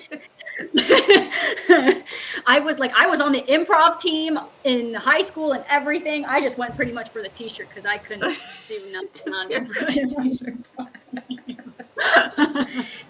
I 2.45 2.59
was 2.59 2.79
like, 2.79 2.93
I 2.97 3.07
was 3.07 3.19
on 3.21 3.31
the 3.31 3.41
improv 3.43 3.99
team 3.99 4.39
in 4.63 4.93
high 4.93 5.21
school 5.21 5.53
and 5.53 5.63
everything. 5.69 6.25
I 6.25 6.41
just 6.41 6.57
went 6.57 6.75
pretty 6.75 6.91
much 6.91 7.09
for 7.09 7.21
the 7.21 7.29
t-shirt 7.29 7.69
because 7.69 7.85
I 7.85 7.97
couldn't 7.97 8.39
do 8.67 8.91
nothing 8.91 9.33
on 9.33 9.49
improv. 9.49 9.87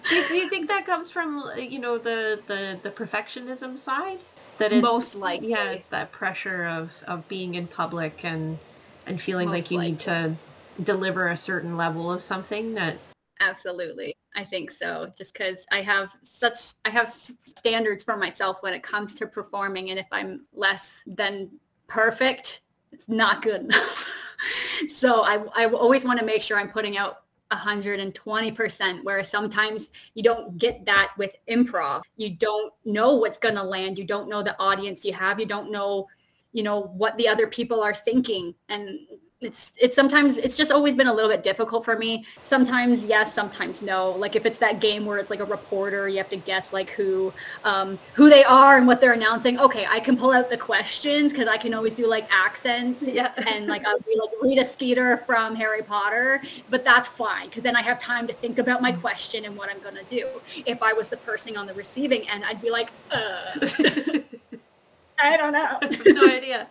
do, 0.08 0.14
you, 0.14 0.28
do 0.28 0.34
you 0.34 0.48
think 0.48 0.68
that 0.68 0.86
comes 0.86 1.10
from 1.10 1.42
you 1.58 1.78
know 1.78 1.98
the 1.98 2.40
the 2.46 2.78
the 2.82 2.90
perfectionism 2.90 3.78
side 3.78 4.22
that 4.58 4.72
it's 4.72 4.82
Most 4.82 5.14
likely. 5.14 5.50
yeah 5.50 5.70
it's 5.70 5.88
that 5.88 6.12
pressure 6.12 6.66
of 6.66 6.92
of 7.06 7.26
being 7.28 7.54
in 7.54 7.66
public 7.66 8.24
and 8.24 8.58
and 9.06 9.20
feeling 9.20 9.48
like 9.48 9.64
Most 9.64 9.70
you 9.72 9.80
need 9.80 9.98
to 10.00 10.36
deliver 10.82 11.28
a 11.28 11.36
certain 11.36 11.76
level 11.76 12.10
of 12.10 12.22
something 12.22 12.74
that 12.74 12.98
Absolutely. 13.40 14.14
I 14.36 14.44
think 14.44 14.70
so. 14.70 15.12
Just 15.16 15.32
because 15.32 15.66
I 15.72 15.80
have 15.82 16.10
such, 16.22 16.74
I 16.84 16.90
have 16.90 17.10
standards 17.10 18.04
for 18.04 18.16
myself 18.16 18.58
when 18.60 18.74
it 18.74 18.82
comes 18.82 19.14
to 19.16 19.26
performing. 19.26 19.90
And 19.90 19.98
if 19.98 20.06
I'm 20.12 20.46
less 20.52 21.02
than 21.06 21.50
perfect, 21.86 22.62
it's 22.92 23.08
not 23.08 23.42
good 23.42 23.62
enough. 23.62 24.06
so 24.88 25.24
I, 25.24 25.44
I 25.54 25.66
always 25.66 26.04
want 26.04 26.18
to 26.20 26.24
make 26.24 26.42
sure 26.42 26.58
I'm 26.58 26.70
putting 26.70 26.96
out 26.96 27.22
120%, 27.52 29.00
whereas 29.04 29.30
sometimes 29.30 29.90
you 30.14 30.22
don't 30.22 30.58
get 30.58 30.84
that 30.86 31.12
with 31.18 31.32
improv. 31.48 32.02
You 32.16 32.30
don't 32.30 32.72
know 32.84 33.14
what's 33.14 33.38
going 33.38 33.54
to 33.56 33.62
land. 33.62 33.98
You 33.98 34.04
don't 34.04 34.28
know 34.28 34.42
the 34.42 34.58
audience 34.60 35.04
you 35.04 35.12
have. 35.12 35.38
You 35.38 35.46
don't 35.46 35.70
know, 35.70 36.08
you 36.52 36.62
know, 36.62 36.80
what 36.80 37.16
the 37.18 37.28
other 37.28 37.46
people 37.46 37.82
are 37.82 37.94
thinking. 37.94 38.54
And 38.68 38.98
it's 39.44 39.72
it's 39.80 39.94
sometimes 39.94 40.38
it's 40.38 40.56
just 40.56 40.72
always 40.72 40.96
been 40.96 41.06
a 41.06 41.12
little 41.12 41.30
bit 41.30 41.42
difficult 41.42 41.84
for 41.84 41.96
me 41.96 42.24
sometimes 42.42 43.04
yes 43.04 43.32
sometimes 43.32 43.82
no 43.82 44.10
like 44.12 44.34
if 44.36 44.46
it's 44.46 44.58
that 44.58 44.80
game 44.80 45.04
where 45.04 45.18
it's 45.18 45.30
like 45.30 45.40
a 45.40 45.44
reporter 45.44 46.08
you 46.08 46.16
have 46.16 46.28
to 46.30 46.36
guess 46.36 46.72
like 46.72 46.90
who 46.90 47.32
um 47.64 47.98
who 48.14 48.28
they 48.30 48.42
are 48.44 48.76
and 48.78 48.86
what 48.86 49.00
they're 49.00 49.12
announcing 49.12 49.58
okay 49.60 49.86
i 49.90 50.00
can 50.00 50.16
pull 50.16 50.32
out 50.32 50.48
the 50.50 50.56
questions 50.56 51.32
because 51.32 51.46
i 51.48 51.56
can 51.56 51.74
always 51.74 51.94
do 51.94 52.06
like 52.06 52.26
accents 52.32 53.02
Yeah. 53.14 53.32
and 53.46 53.66
like 53.66 53.86
i'll 53.86 54.00
be 54.00 54.16
like 54.18 54.30
rita 54.42 54.64
skeeter 54.64 55.18
from 55.18 55.54
harry 55.54 55.82
potter 55.82 56.42
but 56.70 56.84
that's 56.84 57.06
fine 57.06 57.48
because 57.48 57.62
then 57.62 57.76
i 57.76 57.82
have 57.82 57.98
time 57.98 58.26
to 58.26 58.32
think 58.32 58.58
about 58.58 58.82
my 58.82 58.92
question 58.92 59.44
and 59.44 59.56
what 59.56 59.70
i'm 59.70 59.80
gonna 59.80 60.02
do 60.08 60.26
if 60.66 60.82
i 60.82 60.92
was 60.92 61.08
the 61.10 61.16
person 61.18 61.56
on 61.56 61.66
the 61.66 61.74
receiving 61.74 62.28
end 62.28 62.44
i'd 62.46 62.60
be 62.62 62.70
like 62.70 62.90
uh 63.10 63.52
i 65.22 65.36
don't 65.36 65.52
know 65.52 65.78
no 66.06 66.26
idea. 66.28 66.66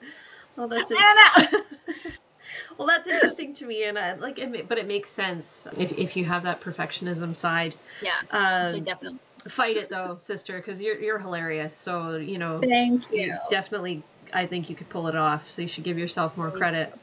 Well, 0.56 0.68
that's 0.68 0.92
it. 0.92 0.98
i 1.00 1.40
don't 1.50 1.52
know 1.54 2.12
well, 2.78 2.88
that's 2.88 3.08
interesting 3.08 3.54
to 3.56 3.66
me, 3.66 3.84
and 3.84 3.98
I, 3.98 4.14
like, 4.16 4.40
it, 4.40 4.68
but 4.68 4.78
it 4.78 4.88
makes 4.88 5.10
sense 5.10 5.68
if 5.78 5.92
if 5.94 6.16
you 6.16 6.26
have 6.26 6.44
that 6.44 6.62
perfectionism 6.62 7.36
side. 7.36 7.76
yeah 8.02 8.20
Um, 8.32 8.84
definitely 8.84 9.20
fight 9.48 9.78
it 9.78 9.90
though, 9.90 10.16
sister, 10.18 10.58
because 10.58 10.82
you're 10.82 11.00
you're 11.00 11.20
hilarious. 11.20 11.76
So 11.76 12.16
you 12.16 12.38
know, 12.38 12.60
thank 12.62 13.12
you 13.12 13.22
you 13.22 13.38
definitely, 13.50 14.04
I 14.34 14.46
think 14.46 14.70
you 14.70 14.76
could 14.76 14.90
pull 14.90 15.08
it 15.08 15.16
off. 15.16 15.50
So 15.50 15.62
you 15.62 15.68
should 15.68 15.84
give 15.84 15.98
yourself 15.98 16.38
more 16.38 16.52
credit. 16.52 16.94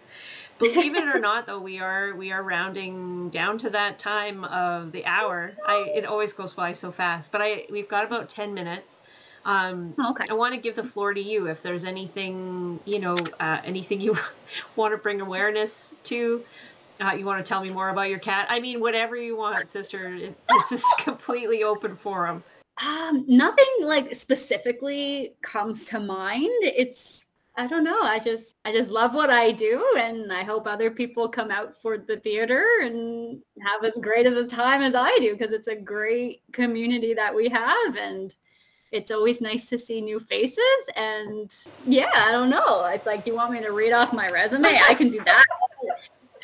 Believe 0.59 0.95
it 0.95 1.05
or 1.05 1.19
not, 1.21 1.47
though, 1.47 1.61
we 1.61 1.81
are 1.81 2.15
we 2.15 2.33
are 2.33 2.43
rounding 2.43 3.31
down 3.31 3.59
to 3.59 3.71
that 3.71 3.99
time 3.99 4.45
of 4.45 4.93
the 4.93 5.05
hour. 5.07 5.53
I 5.67 5.91
it 5.95 6.05
always 6.05 6.33
goes 6.33 6.53
by 6.53 6.73
so 6.73 6.91
fast, 6.93 7.33
but 7.33 7.41
I 7.43 7.67
we've 7.71 7.89
got 7.89 8.05
about 8.05 8.31
ten 8.31 8.55
minutes. 8.55 8.99
Um, 9.45 9.95
okay 10.11 10.27
I 10.29 10.35
want 10.35 10.55
to 10.55 10.61
give 10.61 10.77
the 10.77 10.85
floor 10.85 11.15
to 11.15 11.21
you 11.21 11.47
if 11.47 11.63
there's 11.63 11.85
anything, 11.85 12.79
you 12.85 12.99
know, 12.99 13.17
uh, 13.39 13.59
anything 13.65 14.01
you 14.01 14.17
want 14.77 14.93
to 14.93 14.99
bring 14.99 15.21
awareness 15.21 15.93
to. 16.05 16.45
Uh, 17.01 17.13
you 17.13 17.25
want 17.25 17.43
to 17.43 17.49
tell 17.49 17.63
me 17.63 17.71
more 17.71 17.89
about 17.89 18.11
your 18.11 18.19
cat? 18.19 18.47
I 18.51 18.61
mean, 18.61 18.79
whatever 18.79 19.17
you 19.17 19.37
want, 19.37 19.67
sister. 19.67 20.19
This 20.49 20.73
is 20.73 20.85
completely 20.99 21.65
open 21.65 21.97
forum. 21.97 22.45
Um, 22.87 23.25
nothing 23.27 23.67
like 23.81 24.15
specifically 24.15 25.35
comes 25.43 25.87
to 25.87 26.01
mind. 26.01 26.51
It's 26.63 27.27
I 27.57 27.67
don't 27.67 27.85
know. 27.85 28.01
I 28.03 28.19
just 28.19 28.57
I 28.65 28.73
just 28.73 28.91
love 28.91 29.15
what 29.15 29.29
I 29.29 29.51
do 29.53 29.85
and 29.99 30.33
I 30.33 30.45
hope 30.45 30.67
other 30.67 30.91
people 30.91 31.29
come 31.29 31.51
out 31.51 31.77
for 31.83 31.99
the 31.99 32.17
theater 32.17 32.65
and 32.83 33.41
have 33.63 33.85
as 33.85 33.95
great 34.01 34.27
of 34.27 34.37
a 34.37 34.47
time 34.47 34.83
as 34.83 34.95
I 34.95 35.15
do 35.19 35.33
because 35.37 35.53
it's 35.53 35.69
a 35.69 35.77
great 35.77 36.43
community 36.53 37.13
that 37.15 37.35
we 37.35 37.49
have 37.49 37.97
and 37.97 38.35
it's 38.93 39.11
always 39.11 39.41
nice 39.41 39.69
to 39.69 39.79
see 39.79 40.01
new 40.01 40.21
faces 40.21 40.59
and 40.97 41.55
yeah, 41.87 42.11
I 42.15 42.33
don't 42.33 42.51
know. 42.51 42.85
It's 42.87 43.07
like 43.07 43.25
do 43.25 43.31
you 43.31 43.37
want 43.37 43.53
me 43.53 43.61
to 43.61 43.73
read 43.73 43.93
off 43.93 44.13
my 44.13 44.29
resume? 44.31 44.79
I 44.89 44.95
can 44.95 45.11
do 45.11 45.21
that. 45.25 45.45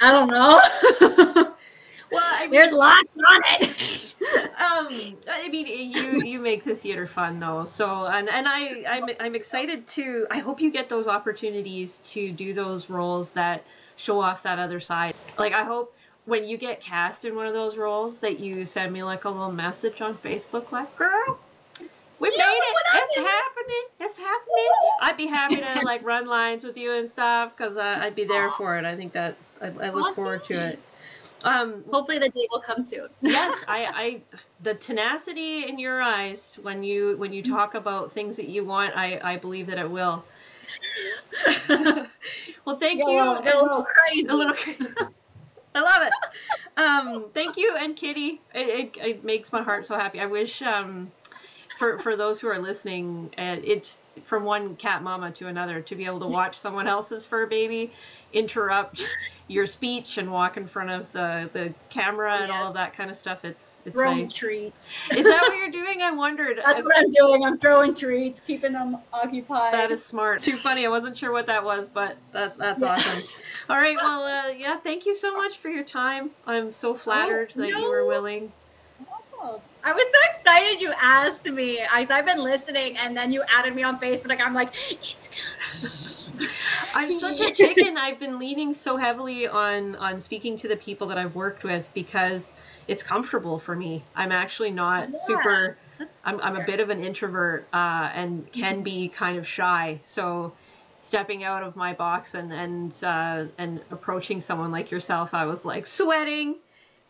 I 0.02 0.12
don't 0.12 0.28
know. 0.28 1.52
Well, 2.10 2.22
I 2.24 2.42
mean, 2.42 2.52
There's 2.52 2.72
lots 2.72 3.08
on 3.28 3.40
it. 3.60 4.14
um, 4.60 5.18
I 5.28 5.48
mean, 5.48 5.66
you 5.66 6.22
you 6.22 6.38
make 6.38 6.62
the 6.62 6.74
theater 6.74 7.06
fun 7.06 7.40
though. 7.40 7.64
So 7.64 8.06
and 8.06 8.28
and 8.28 8.46
I 8.48 8.84
I'm 8.88 9.08
I'm 9.18 9.34
excited 9.34 9.86
to. 9.88 10.26
I 10.30 10.38
hope 10.38 10.60
you 10.60 10.70
get 10.70 10.88
those 10.88 11.08
opportunities 11.08 11.98
to 11.98 12.30
do 12.30 12.54
those 12.54 12.88
roles 12.88 13.32
that 13.32 13.64
show 13.96 14.20
off 14.20 14.42
that 14.44 14.58
other 14.58 14.78
side. 14.78 15.14
Like 15.36 15.52
I 15.52 15.64
hope 15.64 15.96
when 16.26 16.44
you 16.44 16.56
get 16.56 16.80
cast 16.80 17.24
in 17.24 17.34
one 17.34 17.46
of 17.46 17.54
those 17.54 17.76
roles 17.76 18.18
that 18.20 18.38
you 18.38 18.64
send 18.64 18.92
me 18.92 19.02
like 19.02 19.24
a 19.24 19.28
little 19.30 19.52
message 19.52 20.00
on 20.00 20.16
Facebook 20.18 20.72
like, 20.72 20.94
girl, 20.96 21.38
we 22.18 22.30
made 22.30 22.36
it. 22.36 22.76
It's 22.94 23.16
happening. 23.16 23.84
It's 24.00 24.16
happening. 24.16 24.70
I'd 25.02 25.16
be 25.16 25.26
happy 25.26 25.56
to 25.56 25.84
like 25.84 26.04
run 26.04 26.26
lines 26.26 26.64
with 26.64 26.76
you 26.76 26.92
and 26.94 27.08
stuff 27.08 27.52
because 27.56 27.76
uh, 27.76 27.98
I'd 28.00 28.14
be 28.14 28.24
there 28.24 28.50
for 28.52 28.78
it. 28.78 28.84
I 28.84 28.96
think 28.96 29.12
that 29.12 29.36
I, 29.60 29.66
I 29.66 29.90
look 29.90 30.14
forward 30.14 30.44
to 30.44 30.54
it. 30.54 30.78
Um, 31.44 31.84
Hopefully 31.90 32.18
the 32.18 32.28
day 32.30 32.48
will 32.50 32.60
come 32.60 32.84
soon. 32.84 33.08
yes, 33.20 33.62
I, 33.68 33.86
I, 33.86 34.20
the 34.62 34.74
tenacity 34.74 35.68
in 35.68 35.78
your 35.78 36.02
eyes 36.02 36.58
when 36.62 36.82
you 36.82 37.16
when 37.18 37.32
you 37.32 37.42
talk 37.42 37.74
about 37.74 38.12
things 38.12 38.36
that 38.36 38.48
you 38.48 38.64
want, 38.64 38.96
I, 38.96 39.20
I 39.22 39.36
believe 39.36 39.66
that 39.66 39.78
it 39.78 39.90
will. 39.90 40.24
well, 41.68 42.78
thank 42.78 43.00
a 43.00 43.04
you. 43.04 43.18
little, 43.18 43.38
a 43.38 43.62
little 43.62 43.84
crazy. 43.84 44.26
A 44.26 44.34
little 44.34 44.54
crazy. 44.54 44.86
I 45.74 45.80
love 45.80 46.02
it. 46.02 46.12
Um, 46.78 47.26
thank 47.34 47.58
you 47.58 47.76
and 47.76 47.94
Kitty. 47.94 48.40
It, 48.54 48.96
it, 48.96 48.96
it 48.96 49.24
makes 49.24 49.52
my 49.52 49.62
heart 49.62 49.84
so 49.84 49.94
happy. 49.94 50.20
I 50.20 50.26
wish 50.26 50.62
um, 50.62 51.12
for 51.76 51.98
for 51.98 52.16
those 52.16 52.40
who 52.40 52.48
are 52.48 52.58
listening, 52.58 53.30
uh, 53.38 53.56
it's 53.62 53.98
from 54.24 54.44
one 54.44 54.76
cat 54.76 55.02
mama 55.02 55.30
to 55.32 55.46
another 55.46 55.80
to 55.82 55.94
be 55.94 56.06
able 56.06 56.20
to 56.20 56.26
watch 56.26 56.56
someone 56.58 56.86
else's 56.86 57.24
fur 57.24 57.46
baby 57.46 57.92
interrupt 58.32 59.08
your 59.48 59.66
speech 59.66 60.18
and 60.18 60.30
walk 60.30 60.56
in 60.56 60.66
front 60.66 60.90
of 60.90 61.10
the 61.12 61.48
the 61.52 61.72
camera 61.90 62.38
and 62.42 62.50
all 62.50 62.66
of 62.66 62.74
that 62.74 62.94
kind 62.94 63.10
of 63.10 63.16
stuff. 63.16 63.44
It's 63.44 63.76
it's 63.84 63.98
Throwing 63.98 64.18
nice. 64.20 64.32
treats. 64.32 64.88
Is 65.14 65.24
that 65.24 65.42
what 65.42 65.56
you're 65.56 65.70
doing? 65.70 66.02
I 66.02 66.10
wondered. 66.12 66.60
That's 66.64 66.82
what 66.82 66.96
I'm 66.96 67.10
doing. 67.10 67.44
I'm 67.44 67.58
throwing 67.58 67.94
treats, 67.94 68.40
keeping 68.40 68.72
them 68.72 68.98
occupied. 69.12 69.74
That 69.74 69.90
is 69.90 70.04
smart. 70.04 70.42
Too 70.42 70.56
funny. 70.56 70.86
I 70.86 70.88
wasn't 70.88 71.16
sure 71.16 71.32
what 71.32 71.46
that 71.46 71.64
was, 71.64 71.86
but 71.86 72.16
that's 72.32 72.56
that's 72.56 72.82
Yeah. 72.82 72.88
awesome. 72.94 73.22
All 73.68 73.76
right. 73.76 73.96
Well, 73.96 74.24
uh, 74.24 74.52
yeah. 74.52 74.78
Thank 74.78 75.06
you 75.06 75.14
so 75.14 75.34
much 75.34 75.58
for 75.58 75.68
your 75.68 75.84
time. 75.84 76.30
I'm 76.46 76.72
so 76.72 76.94
flattered 76.94 77.52
that 77.56 77.68
you 77.68 77.90
were 77.90 78.06
willing. 78.06 78.52
I 79.84 79.92
was 79.92 80.04
so 80.04 80.38
excited 80.38 80.80
you 80.80 80.92
asked 81.00 81.46
me. 81.46 81.80
I, 81.80 82.06
I've 82.10 82.26
been 82.26 82.42
listening, 82.42 82.96
and 82.96 83.16
then 83.16 83.32
you 83.32 83.42
added 83.52 83.74
me 83.74 83.82
on 83.82 84.00
Facebook. 84.00 84.28
Like, 84.28 84.44
I'm 84.44 84.54
like, 84.54 84.72
it's 84.90 85.30
I'm 86.94 87.12
such 87.12 87.40
a 87.40 87.52
chicken. 87.52 87.96
I've 87.96 88.18
been 88.18 88.38
leaning 88.38 88.74
so 88.74 88.96
heavily 88.96 89.46
on 89.46 89.96
on 89.96 90.20
speaking 90.20 90.56
to 90.58 90.68
the 90.68 90.76
people 90.76 91.06
that 91.08 91.18
I've 91.18 91.34
worked 91.34 91.64
with 91.64 91.88
because 91.94 92.54
it's 92.88 93.02
comfortable 93.02 93.58
for 93.58 93.76
me. 93.76 94.02
I'm 94.14 94.32
actually 94.32 94.70
not 94.70 95.10
Yeah, 95.10 95.18
super. 95.18 95.76
I'm 96.24 96.40
I'm 96.40 96.56
a 96.56 96.64
bit 96.64 96.80
of 96.80 96.90
an 96.90 97.02
introvert 97.02 97.66
uh, 97.72 98.10
and 98.14 98.50
can 98.52 98.82
be 98.82 99.08
kind 99.08 99.38
of 99.38 99.46
shy. 99.46 100.00
So 100.04 100.52
stepping 100.96 101.44
out 101.44 101.62
of 101.62 101.76
my 101.76 101.92
box 101.94 102.34
and 102.34 102.52
and 102.52 102.96
uh, 103.04 103.44
and 103.58 103.80
approaching 103.90 104.40
someone 104.40 104.72
like 104.72 104.90
yourself, 104.90 105.32
I 105.34 105.46
was 105.46 105.64
like 105.64 105.86
sweating 105.86 106.56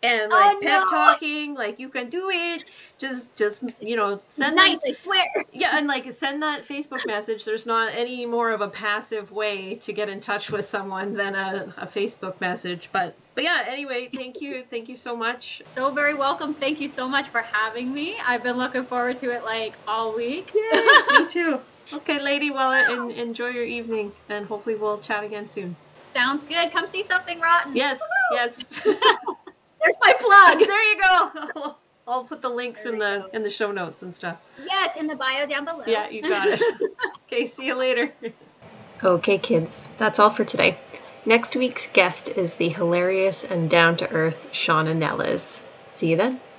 and 0.03 0.31
like 0.31 0.57
Oh, 0.57 0.61
pep 0.63 0.83
no. 0.85 0.91
talking, 0.91 1.55
like 1.55 1.81
you 1.81 1.89
can 1.89 2.09
do 2.11 2.31
it. 2.31 2.65
Just 2.99 3.27
just 3.37 3.63
you 3.81 3.97
know 3.97 4.21
send 4.29 4.57
them 4.57 4.65
nice. 4.67 4.79
I 4.87 4.93
swear. 4.93 5.25
yeah, 5.53 5.77
and 5.79 5.87
like 5.87 6.11
send 6.13 6.43
that 6.43 6.67
Facebook 6.67 7.07
message. 7.07 7.45
There's 7.45 7.67
not 7.67 7.93
any 7.95 8.27
more 8.27 8.51
of 8.51 8.61
a 8.61 8.69
passive 8.69 9.33
way 9.33 9.75
to 9.77 9.93
get 9.93 10.09
in 10.09 10.21
touch 10.21 10.51
with 10.51 10.65
someone 10.65 11.15
than 11.15 11.35
a, 11.35 11.73
a 11.79 11.87
Facebook 11.87 12.41
message. 12.41 12.89
But 12.93 13.15
but 13.35 13.45
yeah, 13.45 13.65
anyway, 13.67 14.09
thank 14.15 14.41
you, 14.41 14.65
thank 14.71 14.89
you 14.89 14.97
so 14.97 15.17
much. 15.17 15.63
So 15.75 15.91
very 15.91 16.15
welcome. 16.15 16.55
Thank 16.55 16.81
you 16.81 16.89
so 16.89 17.09
much 17.09 17.29
for 17.29 17.41
having 17.43 17.93
me. 17.93 18.17
I've 18.27 18.43
been 18.43 18.57
looking 18.57 18.85
forward 18.85 19.19
to 19.21 19.31
it 19.31 19.45
like 19.45 19.75
all 19.89 20.15
week. 20.15 20.53
Me 21.13 21.27
too. 21.29 21.61
Okay, 21.93 22.21
lady, 22.21 22.51
well, 22.51 22.73
en- 22.73 23.13
enjoy 23.13 23.49
your 23.49 23.65
evening, 23.65 24.11
and 24.29 24.45
hopefully 24.47 24.75
we'll 24.75 24.99
chat 24.99 25.23
again 25.23 25.47
soon. 25.47 25.77
Sounds 26.15 26.43
good. 26.49 26.73
Come 26.73 26.89
see 26.89 27.05
something 27.05 27.39
rotten. 27.41 27.77
Yes, 27.77 27.99
Woohoo! 28.01 28.35
yes. 28.35 28.81
There's 29.87 29.97
my 30.01 30.15
plug. 30.19 30.59
there 30.67 30.83
you 30.93 31.01
go. 31.01 31.77
I'll 32.09 32.25
put 32.25 32.41
the 32.43 32.49
links 32.49 32.83
There 32.85 32.93
in 32.93 32.99
the 32.99 33.25
go. 33.25 33.31
in 33.33 33.43
the 33.43 33.51
show 33.51 33.71
notes 33.73 34.03
and 34.03 34.15
stuff. 34.15 34.37
Yes, 34.65 34.97
in 34.97 35.07
the 35.07 35.17
bio 35.17 35.47
down 35.47 35.65
below. 35.65 35.85
Yeah, 35.87 36.09
you 36.09 36.23
got 36.23 36.49
it. 36.49 36.63
okay, 37.27 37.47
see 37.47 37.67
you 37.67 37.75
later. 37.75 38.13
Okay, 39.03 39.39
kids, 39.39 39.89
that's 39.99 40.19
all 40.19 40.31
for 40.31 40.45
today. 40.45 40.79
Next 41.25 41.57
week's 41.57 41.89
guest 41.93 42.29
is 42.29 42.55
the 42.55 42.69
hilarious 42.69 43.45
and 43.45 43.69
down 43.69 43.97
to 43.99 44.11
earth 44.11 44.51
Shauna 44.53 44.97
Nellis. 44.97 45.61
See 45.95 46.11
you 46.11 46.17
then. 46.17 46.41